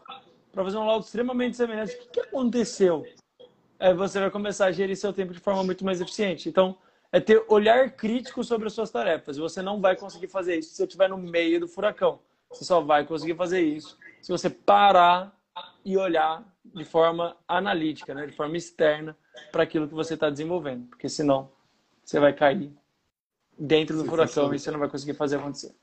para 0.52 0.62
fazer 0.62 0.76
um 0.76 0.86
laudo 0.86 1.04
extremamente 1.04 1.56
semelhante. 1.56 1.94
O 1.94 1.98
que, 1.98 2.06
que 2.08 2.20
aconteceu? 2.20 3.04
Aí 3.80 3.94
você 3.94 4.20
vai 4.20 4.30
começar 4.30 4.66
a 4.66 4.72
gerir 4.72 4.96
seu 4.96 5.12
tempo 5.12 5.32
de 5.32 5.40
forma 5.40 5.64
muito 5.64 5.84
mais 5.84 6.00
eficiente. 6.00 6.48
Então, 6.48 6.76
é 7.10 7.18
ter 7.18 7.44
olhar 7.48 7.90
crítico 7.90 8.44
sobre 8.44 8.66
as 8.66 8.72
suas 8.72 8.90
tarefas. 8.90 9.38
Você 9.38 9.60
não 9.60 9.80
vai 9.80 9.96
conseguir 9.96 10.28
fazer 10.28 10.56
isso 10.56 10.70
se 10.70 10.76
você 10.76 10.84
estiver 10.84 11.08
no 11.08 11.16
meio 11.16 11.58
do 11.58 11.66
furacão. 11.66 12.20
Você 12.50 12.64
só 12.64 12.80
vai 12.80 13.04
conseguir 13.04 13.34
fazer 13.34 13.62
isso 13.62 13.98
se 14.20 14.30
você 14.30 14.48
parar 14.48 15.36
e 15.84 15.96
olhar 15.96 16.44
de 16.64 16.84
forma 16.84 17.36
analítica, 17.48 18.14
né? 18.14 18.26
de 18.26 18.32
forma 18.32 18.56
externa, 18.56 19.16
para 19.50 19.64
aquilo 19.64 19.88
que 19.88 19.94
você 19.94 20.14
está 20.14 20.30
desenvolvendo. 20.30 20.86
Porque 20.86 21.08
senão 21.08 21.50
você 22.04 22.20
vai 22.20 22.32
cair 22.32 22.72
dentro 23.58 23.96
do 23.96 24.04
furacão 24.04 24.54
e 24.54 24.58
você 24.58 24.70
não 24.70 24.78
vai 24.78 24.88
conseguir 24.88 25.14
fazer 25.14 25.36
acontecer. 25.36 25.74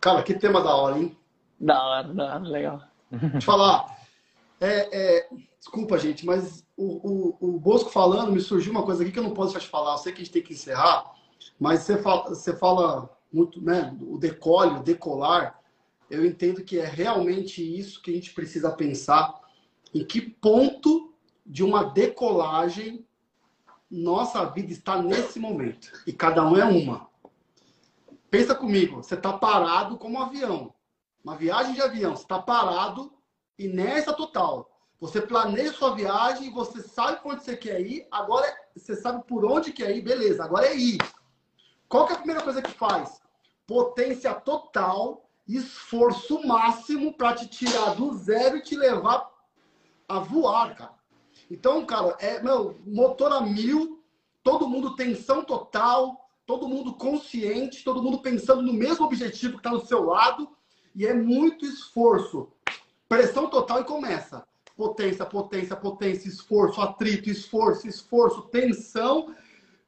Cara, 0.00 0.22
que 0.22 0.34
tema 0.34 0.62
da 0.62 0.74
hora, 0.74 0.98
hein? 0.98 1.16
Da 1.58 1.82
hora, 1.82 2.14
da 2.14 2.34
hora, 2.34 2.44
legal. 2.44 2.82
Eu 3.10 3.40
falar. 3.40 3.96
É, 4.60 5.18
é, 5.18 5.28
desculpa, 5.58 5.98
gente, 5.98 6.24
mas 6.24 6.64
o, 6.76 7.36
o, 7.40 7.56
o, 7.56 7.60
Bosco 7.60 7.90
falando, 7.90 8.32
me 8.32 8.40
surgiu 8.40 8.72
uma 8.72 8.84
coisa 8.84 9.02
aqui 9.02 9.12
que 9.12 9.18
eu 9.18 9.22
não 9.22 9.34
posso 9.34 9.58
de 9.58 9.66
falar. 9.66 9.92
Eu 9.92 9.98
sei 9.98 10.12
que 10.12 10.22
a 10.22 10.24
gente 10.24 10.32
tem 10.32 10.42
que 10.42 10.54
encerrar, 10.54 11.12
mas 11.58 11.80
você 11.80 11.98
fala, 11.98 12.28
você 12.28 12.56
fala 12.56 13.10
muito, 13.32 13.60
né? 13.60 13.96
O 14.00 14.18
decole, 14.18 14.78
o 14.78 14.82
decolar. 14.82 15.60
Eu 16.08 16.24
entendo 16.24 16.62
que 16.62 16.78
é 16.78 16.86
realmente 16.86 17.62
isso 17.62 18.00
que 18.00 18.10
a 18.10 18.14
gente 18.14 18.32
precisa 18.32 18.70
pensar. 18.70 19.34
Em 19.94 20.04
que 20.04 20.20
ponto 20.20 21.12
de 21.44 21.62
uma 21.62 21.84
decolagem, 21.84 23.06
nossa 23.90 24.44
vida 24.46 24.72
está 24.72 25.00
nesse 25.00 25.38
momento. 25.38 25.90
E 26.06 26.12
cada 26.12 26.46
um 26.46 26.56
é 26.56 26.64
uma. 26.64 27.08
Pensa 28.30 28.54
comigo, 28.54 29.02
você 29.02 29.14
está 29.14 29.32
parado 29.32 29.96
como 29.96 30.18
um 30.18 30.22
avião. 30.22 30.74
Uma 31.26 31.34
viagem 31.34 31.74
de 31.74 31.82
avião, 31.82 32.14
você 32.14 32.22
está 32.22 32.40
parado, 32.40 33.12
inércia 33.58 34.12
total. 34.12 34.70
Você 35.00 35.20
planeja 35.20 35.72
sua 35.72 35.92
viagem, 35.92 36.52
você 36.52 36.80
sabe 36.80 37.20
para 37.20 37.32
onde 37.32 37.42
você 37.42 37.56
quer 37.56 37.80
ir, 37.80 38.06
agora 38.12 38.46
você 38.76 38.94
sabe 38.94 39.24
por 39.26 39.44
onde 39.44 39.72
quer 39.72 39.90
ir, 39.96 40.02
beleza, 40.02 40.44
agora 40.44 40.68
é 40.68 40.76
ir. 40.76 40.98
Qual 41.88 42.06
que 42.06 42.12
é 42.12 42.14
a 42.14 42.18
primeira 42.18 42.44
coisa 42.44 42.62
que 42.62 42.70
faz? 42.70 43.20
Potência 43.66 44.32
total, 44.34 45.28
esforço 45.48 46.46
máximo 46.46 47.12
para 47.12 47.34
te 47.34 47.48
tirar 47.48 47.96
do 47.96 48.16
zero 48.16 48.58
e 48.58 48.62
te 48.62 48.76
levar 48.76 49.28
a 50.08 50.20
voar, 50.20 50.76
cara. 50.76 50.94
Então, 51.50 51.84
cara, 51.84 52.16
é, 52.20 52.40
meu, 52.40 52.78
motor 52.86 53.32
a 53.32 53.40
mil, 53.40 54.00
todo 54.44 54.68
mundo 54.68 54.94
tensão 54.94 55.42
total, 55.42 56.30
todo 56.46 56.68
mundo 56.68 56.94
consciente, 56.94 57.82
todo 57.82 58.00
mundo 58.00 58.20
pensando 58.20 58.62
no 58.62 58.72
mesmo 58.72 59.04
objetivo 59.04 59.54
que 59.54 59.58
está 59.58 59.70
do 59.70 59.84
seu 59.84 60.04
lado, 60.04 60.55
e 60.96 61.06
é 61.06 61.12
muito 61.12 61.66
esforço. 61.66 62.48
Pressão 63.06 63.48
total 63.48 63.82
e 63.82 63.84
começa. 63.84 64.46
Potência, 64.74 65.26
potência, 65.26 65.76
potência, 65.76 66.28
esforço, 66.28 66.80
atrito, 66.80 67.28
esforço, 67.28 67.86
esforço, 67.86 68.42
tensão. 68.48 69.34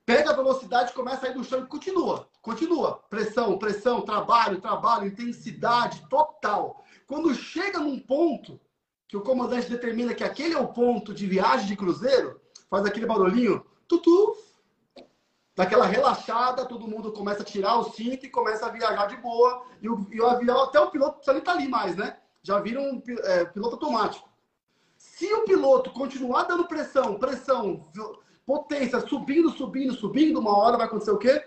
Pega 0.04 0.30
a 0.30 0.36
velocidade, 0.36 0.92
começa 0.92 1.26
a 1.26 1.30
ir 1.30 1.34
do 1.34 1.42
chão 1.42 1.64
e 1.64 1.66
continua. 1.66 2.28
Continua. 2.42 3.02
Pressão, 3.08 3.58
pressão, 3.58 4.02
trabalho, 4.02 4.60
trabalho, 4.60 5.06
intensidade 5.06 6.06
total. 6.08 6.84
Quando 7.06 7.34
chega 7.34 7.78
num 7.78 7.98
ponto 7.98 8.60
que 9.08 9.16
o 9.16 9.22
comandante 9.22 9.70
determina 9.70 10.14
que 10.14 10.24
aquele 10.24 10.54
é 10.54 10.58
o 10.58 10.68
ponto 10.68 11.14
de 11.14 11.26
viagem 11.26 11.66
de 11.66 11.76
cruzeiro, 11.76 12.38
faz 12.68 12.84
aquele 12.84 13.06
barulhinho, 13.06 13.64
tutu, 13.86 14.36
daquela 15.58 15.86
relaxada, 15.86 16.64
todo 16.64 16.86
mundo 16.86 17.10
começa 17.10 17.42
a 17.42 17.44
tirar 17.44 17.80
o 17.80 17.90
cinto 17.90 18.24
e 18.24 18.30
começa 18.30 18.64
a 18.64 18.68
viajar 18.70 19.06
de 19.06 19.16
boa. 19.16 19.64
E 19.82 19.88
o, 19.88 20.06
e 20.12 20.20
o 20.20 20.26
avião, 20.28 20.62
até 20.62 20.78
o 20.78 20.88
piloto 20.88 21.16
precisa 21.16 21.32
nem 21.32 21.40
estar 21.40 21.52
tá 21.52 21.58
ali 21.58 21.66
mais, 21.66 21.96
né? 21.96 22.16
Já 22.44 22.60
vira 22.60 22.80
um 22.80 23.02
é, 23.24 23.44
piloto 23.44 23.74
automático. 23.74 24.28
Se 24.96 25.26
o 25.34 25.42
piloto 25.42 25.90
continuar 25.90 26.44
dando 26.44 26.68
pressão, 26.68 27.18
pressão, 27.18 27.90
potência, 28.46 29.00
subindo, 29.00 29.50
subindo, 29.50 29.92
subindo, 29.94 30.38
uma 30.38 30.56
hora 30.56 30.76
vai 30.76 30.86
acontecer 30.86 31.10
o 31.10 31.18
quê? 31.18 31.44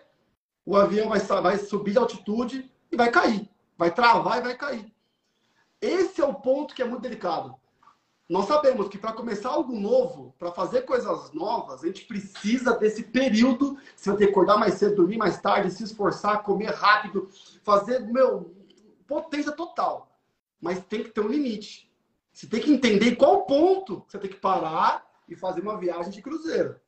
O 0.66 0.76
avião 0.76 1.08
vai, 1.08 1.20
vai 1.22 1.58
subir 1.58 1.94
de 1.94 1.98
altitude 1.98 2.70
e 2.92 2.98
vai 2.98 3.10
cair. 3.10 3.50
Vai 3.78 3.92
travar 3.92 4.40
e 4.40 4.42
vai 4.42 4.58
cair. 4.58 4.94
Esse 5.80 6.20
é 6.20 6.26
o 6.26 6.34
ponto 6.34 6.76
que 6.76 6.82
é 6.82 6.86
muito 6.86 7.02
delicado. 7.02 7.56
Nós 8.32 8.46
sabemos 8.46 8.88
que 8.88 8.98
para 8.98 9.12
começar 9.12 9.50
algo 9.50 9.78
novo, 9.78 10.34
para 10.40 10.54
fazer 10.54 10.84
coisas 10.84 11.34
novas, 11.34 11.84
a 11.84 11.88
gente 11.88 12.06
precisa 12.06 12.78
desse 12.78 13.04
período. 13.04 13.78
Ter 14.02 14.16
que 14.16 14.24
acordar 14.24 14.58
mais 14.58 14.76
cedo, 14.76 14.96
dormir 14.96 15.18
mais 15.18 15.42
tarde, 15.42 15.70
se 15.70 15.84
esforçar, 15.84 16.42
comer 16.42 16.74
rápido, 16.74 17.28
fazer, 17.62 18.00
meu, 18.00 18.56
potência 19.06 19.52
total. 19.52 20.18
Mas 20.62 20.80
tem 20.86 21.04
que 21.04 21.10
ter 21.10 21.20
um 21.20 21.28
limite. 21.28 21.92
Você 22.32 22.48
tem 22.48 22.62
que 22.62 22.72
entender 22.72 23.18
qual 23.18 23.46
ponto 23.46 24.06
você 24.08 24.18
tem 24.18 24.30
que 24.30 24.38
parar 24.38 25.06
e 25.28 25.36
fazer 25.36 25.60
uma 25.60 25.78
viagem 25.78 26.10
de 26.10 26.22
cruzeiro. 26.22 26.80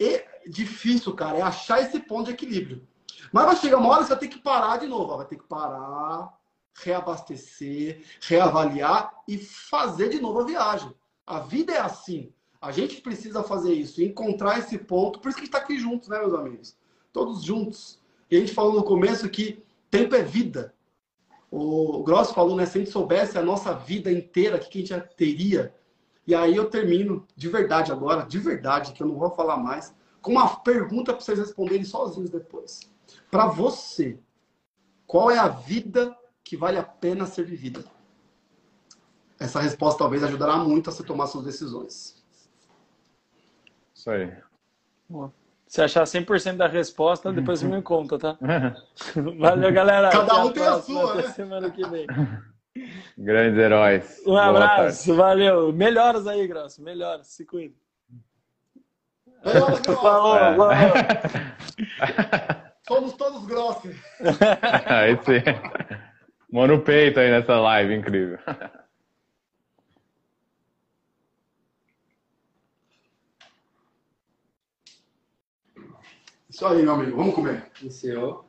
É 0.00 0.42
difícil, 0.48 1.16
cara, 1.16 1.38
é 1.38 1.42
achar 1.42 1.82
esse 1.82 1.98
ponto 1.98 2.26
de 2.26 2.30
equilíbrio. 2.30 2.86
Mas 3.32 3.44
vai 3.44 3.56
chegar 3.56 3.78
uma 3.78 3.88
hora 3.88 4.02
que 4.02 4.04
você 4.04 4.14
vai 4.14 4.20
ter 4.20 4.28
que 4.28 4.38
parar 4.38 4.76
de 4.76 4.86
novo. 4.86 5.16
Vai 5.16 5.26
ter 5.26 5.36
que 5.36 5.48
parar, 5.48 6.32
reabastecer, 6.74 8.02
reavaliar 8.20 9.12
e 9.26 9.38
fazer 9.38 10.08
de 10.08 10.20
novo 10.20 10.40
a 10.40 10.44
viagem. 10.44 10.94
A 11.26 11.40
vida 11.40 11.72
é 11.72 11.78
assim. 11.78 12.32
A 12.60 12.72
gente 12.72 13.00
precisa 13.00 13.42
fazer 13.42 13.72
isso, 13.72 14.02
encontrar 14.02 14.58
esse 14.58 14.76
ponto. 14.76 15.18
Por 15.18 15.28
isso 15.28 15.36
que 15.36 15.42
a 15.42 15.44
gente 15.44 15.54
está 15.54 15.64
aqui 15.64 15.78
juntos, 15.78 16.08
né, 16.08 16.18
meus 16.18 16.34
amigos? 16.34 16.76
Todos 17.12 17.42
juntos. 17.42 17.98
E 18.30 18.36
a 18.36 18.40
gente 18.40 18.52
falou 18.52 18.74
no 18.74 18.82
começo 18.82 19.28
que 19.28 19.62
tempo 19.90 20.14
é 20.14 20.22
vida. 20.22 20.74
O 21.50 22.02
Gross 22.04 22.30
falou, 22.30 22.54
né? 22.54 22.64
Se 22.64 22.78
a 22.78 22.80
gente 22.80 22.92
soubesse 22.92 23.36
a 23.36 23.42
nossa 23.42 23.74
vida 23.74 24.12
inteira, 24.12 24.56
o 24.56 24.60
que 24.60 24.78
a 24.78 24.80
gente 24.80 24.90
já 24.90 25.00
teria. 25.00 25.74
E 26.26 26.34
aí 26.34 26.54
eu 26.54 26.70
termino 26.70 27.26
de 27.34 27.48
verdade 27.48 27.90
agora, 27.90 28.22
de 28.22 28.38
verdade, 28.38 28.92
que 28.92 29.02
eu 29.02 29.06
não 29.08 29.16
vou 29.16 29.30
falar 29.30 29.56
mais, 29.56 29.92
com 30.22 30.32
uma 30.32 30.56
pergunta 30.56 31.12
para 31.12 31.20
vocês 31.20 31.38
responderem 31.38 31.84
sozinhos 31.84 32.30
depois. 32.30 32.80
Para 33.30 33.46
você, 33.46 34.18
qual 35.06 35.30
é 35.30 35.38
a 35.38 35.48
vida 35.48 36.16
que 36.44 36.56
vale 36.56 36.78
a 36.78 36.82
pena 36.82 37.26
ser 37.26 37.44
vivida? 37.44 37.84
Essa 39.38 39.60
resposta 39.60 39.98
talvez 40.00 40.22
ajudará 40.22 40.56
muito 40.56 40.90
a 40.90 40.92
você 40.92 41.02
tomar 41.02 41.26
suas 41.26 41.44
decisões. 41.44 42.22
Isso 43.94 44.10
aí. 44.10 44.32
Se 45.66 45.80
achar 45.80 46.02
100% 46.04 46.56
da 46.56 46.66
resposta, 46.66 47.32
depois 47.32 47.60
você 47.60 47.66
me 47.68 47.80
conta, 47.82 48.18
tá? 48.18 48.36
Valeu, 49.38 49.72
galera. 49.72 50.10
Cada 50.10 50.44
um 50.44 50.52
tem 50.52 50.66
a 50.66 50.80
sua, 50.80 51.14
né? 51.14 51.22
semana 51.28 51.70
que 51.70 51.86
vem. 51.88 52.06
Grandes 53.18 53.58
heróis. 53.58 54.20
Um 54.20 54.30
Boa 54.30 54.44
abraço, 54.46 55.14
valeu. 55.16 55.72
Melhoras 55.72 56.26
aí, 56.26 56.46
Grosso. 56.46 56.80
Melhoras, 56.82 57.26
se 57.26 57.44
cuida. 57.44 57.74
Melhoras. 59.44 59.80
Falou, 59.86 60.36
É. 60.36 60.56
falou. 60.56 60.72
Somos 62.86 63.12
todos 63.14 63.44
grossos. 63.46 63.94
Aí 64.86 65.16
sim. 65.16 66.00
Mão 66.52 66.66
no 66.66 66.80
peito 66.82 67.20
aí 67.20 67.30
nessa 67.30 67.60
live, 67.60 67.94
incrível. 67.94 68.38
Isso 76.50 76.66
aí, 76.66 76.82
meu 76.82 76.94
amigo. 76.94 77.16
Vamos 77.16 77.34
comer. 77.34 77.70
Iniciou. 77.80 78.44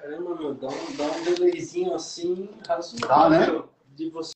Caramba, 0.00 0.34
meu, 0.34 0.54
dá 0.54 0.68
um, 0.68 0.96
dá 0.96 1.04
um 1.04 1.22
delayzinho 1.22 1.94
assim 1.94 2.48
razoável 2.66 3.08
Dá, 3.08 3.28
né? 3.28 3.62
de 3.94 4.08
você. 4.08 4.26